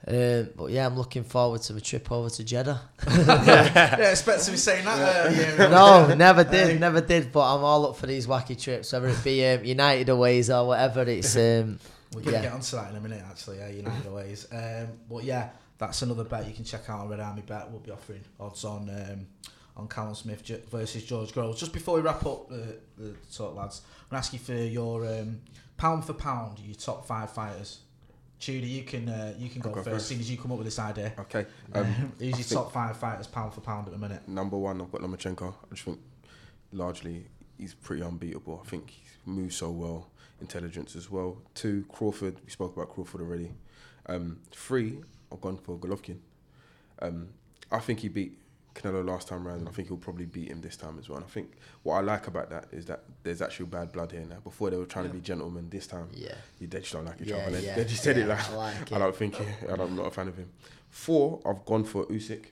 Um, 0.08 0.50
but 0.56 0.72
yeah, 0.72 0.88
I'm 0.88 0.96
looking 0.98 1.24
forward 1.24 1.62
to 1.64 1.74
the 1.74 1.82
trip 1.82 2.12
over 2.12 2.28
to 2.30 2.44
Jeddah. 2.44 2.82
yeah, 3.08 4.10
expect 4.10 4.46
to 4.46 4.52
be 4.52 4.58
saying 4.58 4.84
that. 4.86 5.28
Uh, 5.28 5.30
yeah, 5.30 5.68
no, 6.08 6.16
never 6.16 6.44
did, 6.44 6.80
never 6.80 7.02
did. 7.02 7.32
But 7.32 7.54
I'm 7.56 7.64
all 7.64 7.86
up 7.88 7.98
for 7.98 8.08
these 8.08 8.26
wacky 8.26 8.60
trips, 8.60 8.94
whether 8.94 9.10
it 9.10 9.24
be 9.24 9.46
um, 9.46 9.64
United 9.64 10.10
aways 10.10 10.50
or 10.50 10.66
whatever. 10.66 11.04
It's 11.04 11.36
um, 11.36 11.78
We're 12.14 12.22
going 12.22 12.26
to 12.26 12.32
yeah. 12.32 12.41
get 12.43 12.53
onto 12.53 12.76
that 12.76 12.91
in 12.91 12.97
a 12.97 12.99
minute, 12.99 13.24
actually. 13.30 13.57
Yeah, 13.57 13.70
United 13.70 14.12
Ways. 14.12 14.47
Um, 14.51 14.89
but 15.09 15.24
yeah, 15.24 15.49
that's 15.78 16.01
another 16.01 16.26
bet 16.26 16.45
you 16.47 16.53
can 16.53 16.66
check 16.66 16.89
out 16.89 17.01
on 17.01 17.09
Red 17.09 17.20
Army 17.22 17.43
Bet. 17.45 17.70
We'll 17.72 17.80
be 17.80 17.91
offering 17.91 18.22
odds 18.39 18.66
on 18.66 18.89
um, 18.89 19.28
on 19.78 19.88
Callum 19.88 20.16
Smith 20.16 20.43
versus 20.70 21.03
George 21.03 21.34
Groves. 21.34 21.59
Just 21.59 21.74
before 21.74 21.95
we 21.95 22.01
wrap 22.01 22.26
up 22.26 22.49
the, 22.49 22.78
the 22.97 23.16
talk, 23.34 23.55
lads, 23.55 23.82
I'm 23.86 24.09
going 24.09 24.22
to 24.22 24.26
ask 24.26 24.34
you 24.34 24.39
for 24.39 24.53
your 24.53 25.05
um, 25.07 25.41
pound 25.78 26.05
for 26.05 26.14
pound, 26.14 26.59
your 26.59 26.76
top 26.76 27.07
five 27.07 27.32
fighters. 27.32 27.80
Judy, 28.39 28.68
you 28.68 28.84
can 28.84 29.07
uh, 29.07 29.34
you 29.38 29.49
can 29.49 29.62
go, 29.62 29.70
go 29.70 29.76
first, 29.76 29.89
first. 29.89 30.07
seeing 30.07 30.20
as 30.20 30.30
you 30.30 30.38
come 30.38 30.51
up 30.51 30.57
with 30.57 30.66
this 30.66 30.80
idea. 30.80 31.14
Okay. 31.20 31.45
Um, 31.74 32.14
Who's 32.20 32.51
your 32.51 32.62
top 32.62 32.74
five 32.74 32.97
fighters, 32.97 33.28
pound 33.28 33.53
for 33.53 33.62
pound, 33.62 33.88
at 33.88 33.93
the 33.93 33.99
minute? 33.99 34.28
number 34.28 34.57
one, 34.57 34.82
I've 34.82 34.91
got 34.91 35.01
Lomachenko. 35.01 35.53
I 35.53 35.74
just 35.74 35.84
think 35.84 35.99
largely 36.72 37.28
he's 37.57 37.74
pretty 37.74 38.03
unbeatable. 38.03 38.62
I 38.64 38.68
think 38.68 38.89
he 38.89 39.01
moves 39.26 39.55
so 39.55 39.72
well, 39.72 40.09
intelligence 40.42 40.96
as 40.96 41.10
well. 41.10 41.38
Two, 41.54 41.86
Crawford. 41.92 42.38
We 42.44 42.50
spoke 42.50 42.76
about 42.76 42.89
Crawford 42.89 43.22
already. 43.22 43.52
Um, 44.08 44.39
three, 44.52 45.00
I've 45.32 45.42
gone 45.42 45.58
for 45.58 45.78
Golovkin. 45.78 46.18
Um, 47.02 47.30
I 47.72 47.80
think 47.80 48.00
he 48.00 48.10
beat 48.10 48.38
Canelo 48.76 49.06
last 49.06 49.28
time 49.28 49.46
round, 49.46 49.60
and 49.60 49.70
I 49.70 49.72
think 49.72 49.88
he'll 49.89 49.98
probably 49.98 50.26
beat 50.26 50.50
him 50.50 50.62
this 50.62 50.76
time 50.76 50.98
as 51.00 51.08
well. 51.10 51.18
And 51.18 51.26
I 51.26 51.30
think 51.30 51.52
what 51.84 51.96
I 51.96 52.02
like 52.02 52.28
about 52.28 52.50
that 52.50 52.66
is 52.72 52.86
that 52.86 53.04
there's 53.24 53.42
actual 53.42 53.68
bad 53.68 53.92
blood 53.92 54.12
here 54.12 54.26
now. 54.28 54.38
Before 54.44 54.70
they 54.70 54.78
were 54.78 54.86
trying 54.86 55.08
to 55.08 55.14
be 55.14 55.20
gentlemen, 55.22 55.68
this 55.70 55.88
time 55.88 56.10
yeah, 56.14 56.36
you 56.60 56.68
they 56.68 56.80
just 56.80 56.94
don't 56.94 57.06
like 57.06 57.22
each 57.22 57.30
Yeah, 57.30 57.38
other. 57.38 57.52
They, 57.52 57.66
yeah, 57.66 57.76
they 57.76 57.86
just 57.86 58.04
said 58.04 58.18
it 58.18 58.28
like, 58.28 58.50
I 58.50 58.56
like 58.56 58.92
I 58.92 59.00
don't 59.00 59.16
think 59.16 59.36
he, 59.36 59.46
I'm 59.68 59.96
not 59.96 60.08
a 60.08 60.12
fan 60.12 60.28
of 60.28 60.38
him. 60.38 60.50
Four, 60.89 61.42
I've 61.46 61.64
gone 61.66 61.84
for 61.84 62.06
Usyk, 62.06 62.46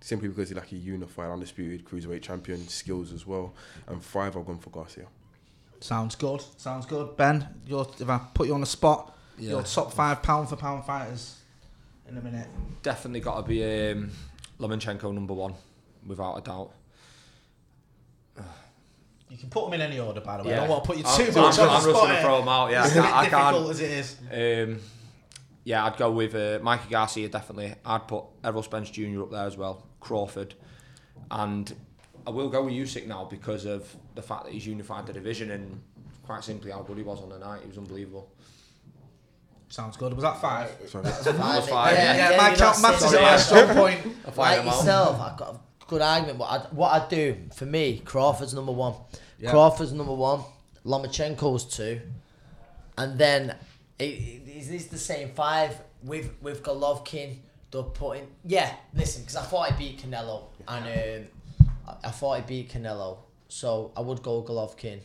simply 0.00 0.28
because 0.28 0.48
he's 0.48 0.56
like 0.56 0.72
a 0.72 0.76
unified, 0.76 1.30
undisputed 1.30 1.84
cruiserweight 1.84 2.22
champion, 2.22 2.66
skills 2.68 3.12
as 3.12 3.26
well. 3.26 3.54
And 3.86 4.02
five, 4.02 4.36
I've 4.36 4.46
gone 4.46 4.58
for 4.58 4.70
Garcia. 4.70 5.06
Sounds 5.84 6.14
good. 6.14 6.42
Sounds 6.56 6.86
good. 6.86 7.14
Ben, 7.14 7.46
your, 7.66 7.86
if 8.00 8.08
I 8.08 8.18
put 8.32 8.46
you 8.46 8.54
on 8.54 8.60
the 8.60 8.66
spot, 8.66 9.14
Yeah. 9.36 9.50
your 9.50 9.62
top 9.64 9.92
five 9.92 10.22
pound 10.22 10.48
for 10.48 10.56
pound 10.56 10.86
fighters 10.86 11.36
in 12.08 12.16
a 12.16 12.22
minute. 12.22 12.48
definitely 12.82 13.20
got 13.20 13.36
to 13.36 13.42
be 13.42 13.62
um, 13.90 14.10
Lomachenko 14.58 15.12
number 15.12 15.34
one, 15.34 15.52
without 16.06 16.36
a 16.36 16.40
doubt. 16.40 16.70
You 19.28 19.36
can 19.36 19.50
put 19.50 19.64
them 19.64 19.74
in 19.74 19.82
any 19.82 19.98
order, 20.00 20.22
by 20.22 20.38
the 20.38 20.44
way. 20.44 20.54
I 20.54 20.60
don't 20.60 20.68
want 20.70 20.84
to 20.84 20.86
put 20.88 20.96
you 20.96 21.04
I'm- 21.04 21.16
too 21.18 21.38
I'm, 21.38 21.44
much 21.44 21.58
on 21.58 21.68
I'm 21.68 21.82
the 21.82 21.90
just 21.92 22.02
gonna 22.02 22.20
throw 22.22 22.38
them 22.38 22.48
out. 22.48 22.70
Yeah, 22.70 22.82
I 22.82 22.84
It's 22.86 22.94
can't. 22.94 23.06
I 23.14 23.24
difficult 23.24 23.54
can't. 23.54 23.70
as 23.70 23.80
it 23.80 23.90
is. 23.90 24.68
Um, 24.68 24.80
yeah, 25.64 25.84
I'd 25.84 25.96
go 25.98 26.10
with 26.12 26.34
uh, 26.34 26.60
Mikey 26.62 26.88
Garcia 26.88 27.28
definitely. 27.28 27.74
I'd 27.84 28.08
put 28.08 28.24
Errol 28.42 28.62
Spence 28.62 28.88
Jr. 28.90 29.22
up 29.22 29.30
there 29.30 29.46
as 29.46 29.56
well, 29.58 29.84
Crawford, 30.00 30.54
and 31.30 31.74
I 32.26 32.30
will 32.30 32.48
go 32.48 32.64
with 32.64 32.74
Usyk 32.74 33.06
now 33.06 33.24
because 33.24 33.64
of 33.66 33.94
the 34.14 34.22
fact 34.22 34.44
that 34.44 34.52
he's 34.52 34.66
unified 34.66 35.06
the 35.06 35.12
division 35.12 35.50
and 35.50 35.80
quite 36.24 36.42
simply 36.42 36.70
how 36.70 36.82
good 36.82 36.96
he 36.96 37.02
was 37.02 37.20
on 37.20 37.28
the 37.28 37.38
night. 37.38 37.60
He 37.62 37.68
was 37.68 37.78
unbelievable. 37.78 38.30
Sounds 39.68 39.96
good. 39.96 40.14
Was 40.14 40.22
that 40.22 40.40
five? 40.40 40.70
So 40.88 41.00
was 41.00 41.26
five. 41.68 41.94
Yeah, 41.94 42.14
yeah, 42.14 42.26
again, 42.26 42.38
my 42.38 42.48
you're 42.48 42.56
count 42.56 42.82
not 42.82 42.92
matters 42.92 43.12
at 43.12 43.22
my 43.22 43.36
strong 43.36 43.76
point. 43.76 44.16
I 44.26 44.30
find 44.30 44.66
like 44.66 44.76
yourself, 44.76 45.20
I've 45.20 45.36
got 45.36 45.54
a 45.54 45.58
good 45.86 46.02
argument. 46.02 46.38
But 46.38 46.44
I, 46.44 46.58
what 46.70 47.02
I 47.02 47.08
do 47.08 47.36
for 47.54 47.66
me, 47.66 48.00
Crawford's 48.04 48.54
number 48.54 48.72
one. 48.72 48.94
Yeah. 49.38 49.50
Crawford's 49.50 49.92
number 49.92 50.14
one. 50.14 50.42
Lomachenko's 50.86 51.64
two, 51.64 52.00
and 52.98 53.18
then 53.18 53.56
it, 53.98 54.04
it, 54.04 54.48
is 54.48 54.68
this 54.68 54.86
the 54.86 54.98
same 54.98 55.30
five 55.30 55.76
with 56.02 56.30
with 56.40 56.62
Golovkin? 56.62 57.38
They're 57.70 57.82
putting 57.82 58.28
yeah. 58.44 58.72
Listen, 58.94 59.22
because 59.22 59.36
I 59.36 59.42
thought 59.42 59.72
I 59.72 59.76
beat 59.76 60.02
Canelo, 60.02 60.44
and 60.68 60.84
um, 60.84 61.28
I, 61.86 61.94
I 62.04 62.10
thought 62.10 62.32
I 62.32 62.40
beat 62.40 62.72
Canelo, 62.72 63.18
so 63.48 63.92
I 63.96 64.00
would 64.00 64.22
go 64.22 64.42
Golovkin, 64.42 65.00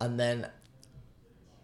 and 0.00 0.18
then 0.18 0.48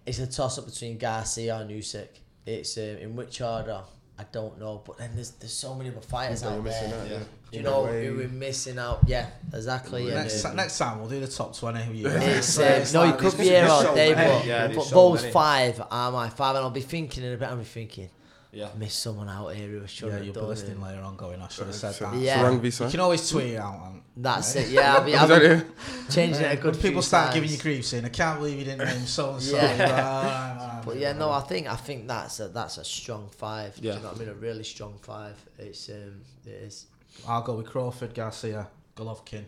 it's 0.07 0.19
a 0.19 0.27
toss 0.27 0.59
up 0.59 0.67
between 0.67 0.99
Garcia 0.99 1.57
and 1.57 1.71
Usyk. 1.71 2.09
It's 2.47 2.77
um, 2.79 2.83
in 2.85 3.17
which 3.17 3.41
order 3.41 3.83
I 4.21 4.25
don't 4.33 4.59
know, 4.59 4.83
but 4.85 4.99
then 4.99 5.13
there's 5.15 5.31
there's 5.33 5.53
so 5.53 5.77
many 5.77 5.91
other 5.91 6.01
fighters 6.01 6.43
out 6.43 6.65
there. 6.65 6.73
out, 6.73 7.09
yeah. 7.09 7.19
Do 7.53 7.57
you 7.57 7.63
know 7.63 7.85
way- 7.85 8.07
who 8.07 8.17
we're 8.17 8.29
missing 8.29 8.77
out? 8.77 9.01
Yeah, 9.07 9.27
exactly. 9.55 10.07
Next, 10.07 10.43
and, 10.43 10.51
um, 10.51 10.57
next 10.57 10.77
time 10.77 10.99
we'll 10.99 11.09
do 11.09 11.21
the 11.21 11.29
top 11.29 11.57
twenty. 11.57 11.85
Who 11.85 11.93
you 11.93 12.09
it's, 12.09 12.59
It's 12.59 12.95
uh, 12.95 12.99
no, 12.99 13.05
you 13.05 13.13
could 13.13 13.39
be 13.39 13.45
there's 13.45 13.49
here 13.49 13.69
all 13.69 13.95
day, 13.95 14.15
but, 14.15 14.45
Yeah, 14.45 14.69
but 14.75 14.83
so 14.83 14.95
those 15.11 15.23
many. 15.23 15.33
five 15.33 15.81
are 15.89 16.11
my 16.11 16.31
five, 16.31 16.57
and 16.57 16.65
I'll 16.65 16.71
be 16.71 16.81
thinking 16.81 17.23
in 17.23 17.33
a 17.33 17.37
bit. 17.37 17.49
I'll 17.49 17.57
be 17.57 17.63
thinking, 17.65 18.11
Yeah. 18.59 18.69
miss 18.77 18.95
someone 18.95 19.29
out 19.29 19.55
here 19.55 19.69
who 19.69 19.85
I 19.85 19.87
should 19.87 20.09
Yeah, 20.09 20.15
have 20.15 20.25
you'll 20.25 20.35
be 20.35 20.41
done 20.41 20.49
listening 20.49 20.79
it. 20.79 20.83
later 20.83 21.03
on. 21.03 21.17
Going, 21.17 21.41
I 21.41 21.47
should 21.49 21.67
have 21.67 21.75
said 21.77 21.95
So- 21.95 22.11
that. 22.11 22.17
Yeah. 22.19 22.39
Sarang 22.43 22.55
You 22.55 22.59
Visa. 22.61 22.91
can 22.91 23.01
always 23.01 23.31
tweet 23.31 23.53
it 23.55 23.57
out. 23.57 23.81
And, 23.87 24.03
That's 24.17 24.57
it. 24.57 24.69
Yeah, 24.71 24.95
I'll 24.97 25.05
be, 25.05 25.13
Is 25.13 25.21
I'll 25.21 25.29
that 25.29 25.41
be 25.41 25.47
it? 25.47 25.67
changing 26.11 26.43
it 26.43 26.59
a 26.59 26.61
good 26.61 26.75
people 26.75 27.01
few 27.01 27.03
start 27.03 27.25
times. 27.27 27.35
giving 27.37 27.51
you 27.51 27.59
grief, 27.59 27.87
saying, 27.87 28.05
"I 28.05 28.09
can't 28.09 28.39
believe 28.41 28.59
you 28.59 28.65
didn't 28.65 28.85
name 28.89 29.07
so 29.07 29.35
and 29.35 29.43
so." 29.43 29.57
Yeah. 29.57 30.83
But 30.85 30.97
yeah, 30.97 31.13
no, 31.13 31.31
I 31.31 31.41
think 31.41 31.69
I 31.69 31.77
think 31.77 32.09
that's 32.09 32.41
a 32.41 32.49
that's 32.49 32.79
a 32.79 32.85
strong 32.85 33.29
five. 33.37 33.77
Do 33.77 33.87
Yeah. 33.87 33.95
you 33.95 34.01
know 34.01 34.09
what 34.09 34.17
I 34.17 34.21
mean? 34.21 34.29
A 34.31 34.35
really 34.35 34.65
strong 34.65 34.99
five. 35.03 35.37
It's 35.59 35.89
um, 35.91 36.23
it 36.45 36.51
is. 36.69 36.87
I'll 37.29 37.43
go 37.43 37.55
with 37.55 37.67
Crawford, 37.67 38.13
Garcia, 38.15 38.67
Golovkin, 38.97 39.45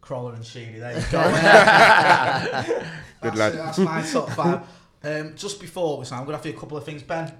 Crolla, 0.00 0.32
and 0.32 0.44
Sheedy. 0.46 0.78
There 0.78 0.98
you 0.98 1.04
go. 1.10 1.22
Good 3.22 3.34
that's, 3.34 3.38
lad. 3.38 3.52
That's 3.54 3.78
my 3.78 4.02
top 4.02 4.30
five. 4.30 4.60
Um, 5.04 5.34
just 5.36 5.60
before 5.60 5.98
we 5.98 6.04
sign, 6.04 6.20
I'm 6.20 6.24
going 6.24 6.34
to 6.34 6.38
ask 6.38 6.46
you 6.46 6.56
a 6.56 6.60
couple 6.60 6.76
of 6.76 6.84
things. 6.84 7.02
Ben, 7.02 7.32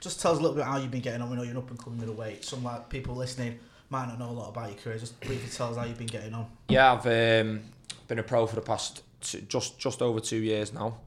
just 0.00 0.20
tell 0.20 0.32
us 0.32 0.38
a 0.38 0.40
little 0.40 0.56
bit 0.56 0.64
how 0.64 0.78
you've 0.78 0.90
been 0.90 1.00
getting 1.00 1.22
on. 1.22 1.30
We 1.30 1.36
know 1.36 1.42
you're 1.42 1.52
an 1.52 1.58
up 1.58 1.70
and 1.70 1.78
coming 1.78 1.98
middleweight. 2.00 2.44
Some 2.44 2.64
like 2.64 2.88
people 2.88 3.14
listening 3.14 3.58
might 3.90 4.06
not 4.06 4.18
know 4.18 4.30
a 4.30 4.32
lot 4.32 4.48
about 4.50 4.70
your 4.70 4.78
career. 4.78 4.98
Just 4.98 5.18
briefly 5.20 5.50
tell 5.50 5.70
us 5.70 5.76
how 5.76 5.84
you've 5.84 5.98
been 5.98 6.06
getting 6.06 6.34
on. 6.34 6.46
Yeah, 6.68 6.92
I've 6.92 7.06
um, 7.06 7.60
been 8.06 8.18
a 8.18 8.22
pro 8.22 8.46
for 8.46 8.56
the 8.56 8.62
past 8.62 9.02
two, 9.20 9.40
just 9.42 9.78
just 9.78 10.02
over 10.02 10.20
two 10.20 10.36
years 10.36 10.72
now. 10.72 10.98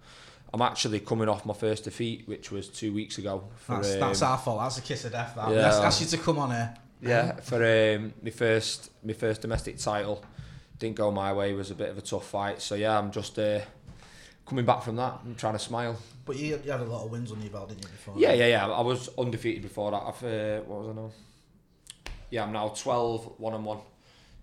I'm 0.54 0.62
actually 0.62 1.00
coming 1.00 1.30
off 1.30 1.46
my 1.46 1.54
first 1.54 1.86
defeat, 1.86 2.28
which 2.28 2.52
was 2.52 2.68
two 2.68 2.94
weeks 2.94 3.18
ago. 3.18 3.46
For, 3.56 3.76
That's, 3.76 3.94
um, 3.94 4.00
that's 4.02 4.22
our 4.22 4.38
fault. 4.38 4.60
That's 4.60 4.78
a 4.80 4.82
kiss 4.82 5.06
of 5.06 5.14
death. 5.14 5.34
That. 5.36 5.50
Yeah. 5.52 5.68
Asked 5.68 6.02
you 6.02 6.08
to 6.08 6.18
come 6.18 6.40
on 6.40 6.52
here. 6.52 6.74
Yeah, 7.02 7.36
for 7.38 7.56
um, 7.56 8.14
my 8.22 8.30
first 8.30 8.92
my 9.04 9.14
first 9.14 9.42
domestic 9.42 9.78
title, 9.78 10.24
didn't 10.78 10.98
go 10.98 11.10
my 11.10 11.34
way. 11.34 11.52
It 11.52 11.56
was 11.56 11.72
a 11.72 11.76
bit 11.76 11.90
of 11.90 11.98
a 11.98 12.02
tough 12.02 12.28
fight. 12.28 12.62
So 12.62 12.76
yeah, 12.76 12.98
I'm 12.98 13.12
just 13.12 13.40
uh, 13.40 13.62
coming 14.52 14.66
back 14.66 14.84
from 14.84 14.98
that. 14.98 15.14
I'm 15.26 15.34
trying 15.36 15.54
to 15.54 15.60
smile. 15.60 15.98
But 16.26 16.36
you, 16.36 16.60
you 16.66 16.72
had 16.72 16.82
a 16.82 16.84
lot 16.84 17.06
of 17.06 17.10
wins 17.10 17.32
on 17.32 17.42
your 17.42 17.52
belt, 17.52 17.70
didn't 17.70 17.84
you? 17.84 17.90
Before 17.90 18.16
Yeah, 18.18 18.34
yeah, 18.34 18.48
yeah. 18.48 18.68
I 18.68 18.82
was 18.82 19.10
undefeated 19.18 19.62
before 19.62 19.92
that. 19.92 20.04
I've 20.06 20.24
uh, 20.24 20.60
what 20.66 20.80
was 20.82 20.90
I 20.90 21.02
now? 21.02 21.12
Yeah, 22.30 22.44
I'm 22.44 22.52
now 22.52 22.68
12 22.68 23.40
one 23.40 23.54
and 23.54 23.64
one. 23.64 23.78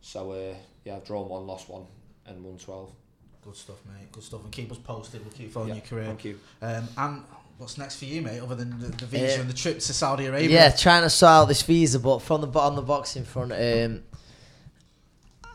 So 0.00 0.32
uh, 0.32 0.54
yeah, 0.82 0.96
I've 0.96 1.04
drawn 1.04 1.28
one, 1.28 1.46
lost 1.46 1.68
one, 1.68 1.82
and 2.24 2.42
won 2.42 2.56
12. 2.56 2.90
Good 3.44 3.54
stuff, 3.56 3.76
mate. 3.84 4.10
Good 4.10 4.22
stuff. 4.22 4.42
And 4.44 4.50
keep 4.50 4.72
us 4.72 4.78
posted. 4.78 5.20
We'll 5.20 5.30
keep 5.34 5.52
following 5.52 5.68
Yeah, 5.68 5.74
your 5.74 5.84
career. 5.84 6.04
Thank 6.06 6.24
you. 6.24 6.40
Um, 6.62 6.88
and 6.96 7.22
what's 7.58 7.76
next 7.76 7.96
for 7.96 8.06
you, 8.06 8.22
mate? 8.22 8.40
Other 8.40 8.54
than 8.54 8.78
the, 8.80 8.86
the 8.88 9.04
visa 9.04 9.36
Uh, 9.36 9.40
and 9.42 9.50
the 9.50 9.54
trip 9.54 9.74
to 9.80 9.92
Saudi 9.92 10.24
Arabia. 10.24 10.48
Yeah, 10.48 10.70
trying 10.70 11.02
to 11.02 11.10
sort 11.10 11.30
out 11.30 11.44
this 11.48 11.60
visa, 11.60 11.98
but 12.00 12.20
from 12.22 12.40
the 12.40 12.46
bo- 12.46 12.60
on 12.60 12.76
the 12.76 12.82
boxing 12.82 13.24
front, 13.24 13.52
um, 13.52 14.04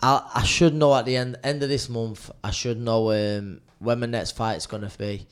I 0.04 0.30
I 0.36 0.44
should 0.44 0.76
know 0.76 0.94
at 0.96 1.06
the 1.06 1.16
end 1.18 1.38
end 1.44 1.64
of 1.64 1.70
this 1.70 1.90
month. 1.90 2.30
I 2.44 2.52
should 2.52 2.80
know 2.80 3.12
um, 3.12 3.62
when 3.84 4.00
my 4.00 4.06
next 4.06 4.32
fight's 4.32 4.66
gonna 4.66 4.92
be. 4.98 5.28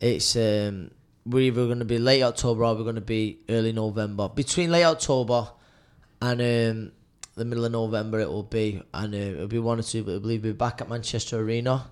It's 0.00 0.36
um, 0.36 0.90
we're 1.24 1.42
either 1.42 1.68
gonna 1.68 1.84
be 1.84 1.98
late 1.98 2.22
October 2.22 2.64
or 2.64 2.74
we're 2.74 2.84
gonna 2.84 3.00
be 3.00 3.38
early 3.48 3.72
November. 3.72 4.28
Between 4.28 4.70
late 4.70 4.84
October 4.84 5.48
and 6.20 6.40
um, 6.40 6.92
the 7.34 7.44
middle 7.44 7.64
of 7.64 7.72
November, 7.72 8.20
it 8.20 8.28
will 8.28 8.42
be, 8.42 8.82
and 8.92 9.14
uh, 9.14 9.18
it'll 9.18 9.46
be 9.46 9.58
one 9.58 9.78
or 9.78 9.82
two. 9.82 10.02
But 10.04 10.16
I 10.16 10.18
believe 10.18 10.42
we'll 10.42 10.52
be 10.52 10.56
back 10.56 10.80
at 10.80 10.88
Manchester 10.88 11.38
Arena. 11.38 11.86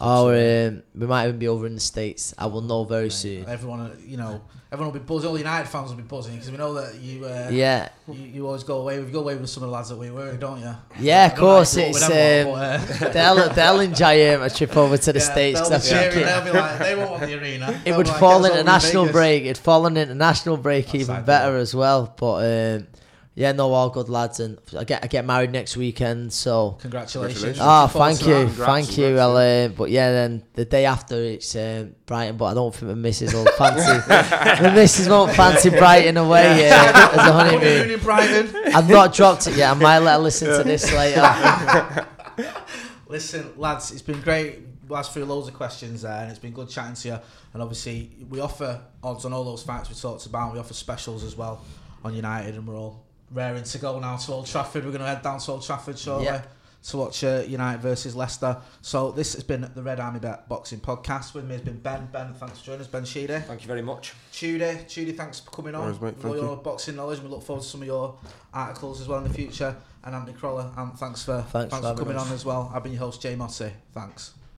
Or 0.00 0.34
um, 0.34 0.82
we 0.94 1.06
might 1.06 1.26
even 1.28 1.38
be 1.38 1.48
over 1.48 1.66
in 1.66 1.74
the 1.74 1.80
states. 1.80 2.34
I 2.38 2.46
will 2.46 2.60
know 2.62 2.84
very 2.84 3.10
soon. 3.10 3.46
Everyone, 3.48 3.80
uh, 3.80 3.94
you 4.04 4.16
know, 4.16 4.42
everyone 4.70 4.92
will 4.92 5.00
be 5.00 5.04
buzzing. 5.04 5.28
All 5.28 5.34
the 5.34 5.40
United 5.40 5.68
fans 5.68 5.90
will 5.90 5.96
be 5.96 6.02
buzzing 6.02 6.34
because 6.34 6.50
we 6.50 6.56
know 6.56 6.74
that 6.74 6.94
you, 7.00 7.24
uh, 7.24 7.48
Yeah, 7.50 7.88
you, 8.08 8.14
you 8.34 8.46
always 8.46 8.64
go 8.64 8.78
away. 8.80 8.96
You 8.96 9.04
go 9.06 9.20
away 9.20 9.36
with 9.36 9.48
some 9.50 9.62
of 9.62 9.68
the 9.70 9.74
lads 9.74 9.88
that 9.90 9.96
we 9.98 10.10
were, 10.10 10.36
don't 10.36 10.60
you? 10.60 10.74
yeah, 11.00 11.26
of 11.26 11.34
don't 11.36 11.40
know 11.44 11.50
how 11.50 11.56
course. 11.56 11.76
up 11.76 11.84
It's 11.84 12.02
um, 12.02 12.10
but, 12.10 13.06
uh, 13.06 13.08
they'll 13.12 13.48
they'll 13.54 13.80
enjoy 13.80 14.34
um, 14.34 14.42
a 14.42 14.50
trip 14.50 14.76
over 14.76 14.96
to 14.98 15.12
the 15.12 15.18
yeah, 15.18 15.24
states. 15.32 15.60
They'll, 15.60 15.70
'cause 15.70 15.90
be 15.90 15.96
I 15.96 16.00
think 16.00 16.12
cheering, 16.12 16.26
they'll 16.26 16.44
be 16.52 16.58
like, 16.58 16.78
they 16.78 16.94
won't 16.94 17.10
want 17.10 17.22
the 17.22 17.40
arena. 17.40 17.70
it 17.72 17.84
They'll 17.84 17.96
would 17.98 18.08
like, 18.08 18.18
fall 18.20 18.42
"Get 18.42 18.52
us 18.52 18.58
into 18.58 18.60
over 18.60 18.70
national 18.70 19.08
break. 19.12 19.42
It'd 19.44 19.58
fall 19.58 19.86
into 19.86 20.00
international 20.00 20.56
break 20.56 20.86
That's 20.86 20.94
even 20.96 21.24
better 21.24 21.56
as 21.56 21.74
well. 21.74 22.14
But 22.16 22.34
um, 22.80 22.86
yeah, 23.34 23.52
no, 23.52 23.72
all 23.72 23.88
good 23.88 24.08
lads, 24.10 24.40
and 24.40 24.58
I 24.78 24.84
get 24.84 25.02
I 25.02 25.06
get 25.06 25.24
married 25.24 25.52
next 25.52 25.76
weekend, 25.76 26.32
so. 26.32 26.76
Congratulations. 26.80 27.42
Congratulations. 27.42 27.58
Ah, 27.60 27.82
Looking 27.84 27.92
forward 27.92 28.08
thank 28.16 28.26
you. 28.28 28.34
Congrats, 28.46 28.70
thank 28.86 28.98
you. 28.98 29.04
congrats, 29.06 29.22
I'll, 29.22 29.36
uh, 29.36 29.68
but 29.68 29.90
yeah, 29.90 30.12
then 30.12 30.42
the 30.54 30.64
day 30.66 30.84
after 30.84 31.16
it's 31.16 31.56
um, 31.56 31.94
Brighton, 32.04 32.36
but 32.36 32.44
I 32.46 32.54
don't 32.54 32.74
think 32.74 32.88
the 32.88 32.96
missus 32.96 33.32
will 33.32 33.46
fancy. 33.58 34.62
the 34.62 34.72
missus 34.74 35.08
won't 35.08 35.32
fancy 35.32 35.70
Brighton 35.70 36.16
away 36.18 36.68
uh, 36.70 36.74
as 36.74 37.16
a 37.16 37.32
Honeymoon 37.32 37.60
honeymoon. 37.60 37.90
in 37.90 38.00
Brighton. 38.00 38.54
I've 38.74 38.88
not 38.90 39.14
dropped 39.14 39.46
it 39.46 39.56
yet. 39.56 39.70
I 39.70 39.74
might 39.74 39.98
let 40.00 40.14
her 40.16 40.18
listen 40.22 40.48
to 40.48 40.62
this 40.64 40.92
later. 40.94 42.06
Listen, 43.08 43.52
lads, 43.56 43.92
it's 43.92 44.02
been 44.02 44.20
great. 44.20 44.60
We 44.88 44.96
asked 44.96 45.12
through 45.12 45.24
loads 45.26 45.48
of 45.48 45.54
questions 45.54 46.02
there, 46.02 46.22
and 46.22 46.30
it's 46.30 46.38
been 46.38 46.52
good 46.52 46.68
chatting 46.68 46.94
to 46.94 47.08
you. 47.08 47.18
And 47.52 47.62
obviously, 47.62 48.10
we 48.28 48.40
offer 48.40 48.80
odds 49.02 49.24
on 49.24 49.32
all 49.32 49.44
those 49.44 49.62
fights 49.62 49.88
we 49.88 49.94
talked 49.94 50.26
about. 50.26 50.52
We 50.52 50.58
offer 50.58 50.74
specials 50.74 51.22
as 51.24 51.36
well 51.36 51.62
on 52.04 52.14
United, 52.14 52.54
and 52.56 52.66
we're 52.66 52.76
all 52.76 53.01
raring 53.32 53.64
to 53.64 53.78
go 53.78 53.98
now 53.98 54.16
to 54.16 54.32
Old 54.32 54.46
Trafford. 54.46 54.84
We're 54.84 54.90
going 54.90 55.00
to 55.02 55.06
head 55.08 55.22
down 55.22 55.38
to 55.40 55.52
Old 55.52 55.62
Trafford 55.64 55.98
shortly 55.98 56.26
Yeah. 56.26 56.42
to 56.84 56.96
watch 56.96 57.22
uh, 57.24 57.42
United 57.46 57.80
versus 57.80 58.14
Leicester. 58.16 58.56
So 58.82 59.10
this 59.12 59.34
has 59.34 59.44
been 59.44 59.70
the 59.74 59.82
Red 59.82 60.00
Army 60.00 60.20
Boxing 60.48 60.80
Podcast. 60.80 61.34
With 61.34 61.44
me 61.44 61.52
has 61.52 61.62
been 61.62 61.78
Ben. 61.78 62.08
Ben, 62.12 62.34
thanks 62.34 62.58
for 62.60 62.66
joining 62.66 62.80
us. 62.82 62.88
Ben 62.88 63.04
Sheedy. 63.04 63.38
Thank 63.40 63.62
you 63.62 63.66
very 63.68 63.82
much. 63.82 64.14
Tudy, 64.32 64.84
Tudy, 64.86 65.16
thanks 65.16 65.40
for 65.40 65.50
coming 65.50 65.74
on. 65.74 65.82
No 65.82 65.86
worries, 65.88 66.00
mate. 66.00 66.16
with 66.16 66.24
all 66.26 66.32
Thank 66.32 66.42
your 66.44 66.56
boxing 66.56 66.96
knowledge. 66.96 67.20
We 67.20 67.28
look 67.28 67.42
forward 67.42 67.62
to 67.62 67.68
some 67.68 67.82
of 67.82 67.86
your 67.86 68.16
articles 68.52 69.00
as 69.00 69.08
well 69.08 69.18
in 69.18 69.24
the 69.28 69.34
future. 69.34 69.76
And 70.04 70.16
Andy 70.16 70.32
Crolla, 70.32 70.72
and 70.76 70.98
thanks 70.98 71.24
for 71.24 71.42
Thanks 71.42 71.52
for 71.52 71.58
thanks 71.60 71.76
for 71.76 71.82
having 71.86 71.98
coming 72.04 72.16
us. 72.16 72.26
on 72.28 72.32
as 72.34 72.44
well. 72.44 72.72
I've 72.74 72.82
been 72.82 72.92
your 72.92 73.00
host, 73.02 73.22
Jay 73.22 73.36
Motti. 73.36 73.70
Thanks. 73.94 74.32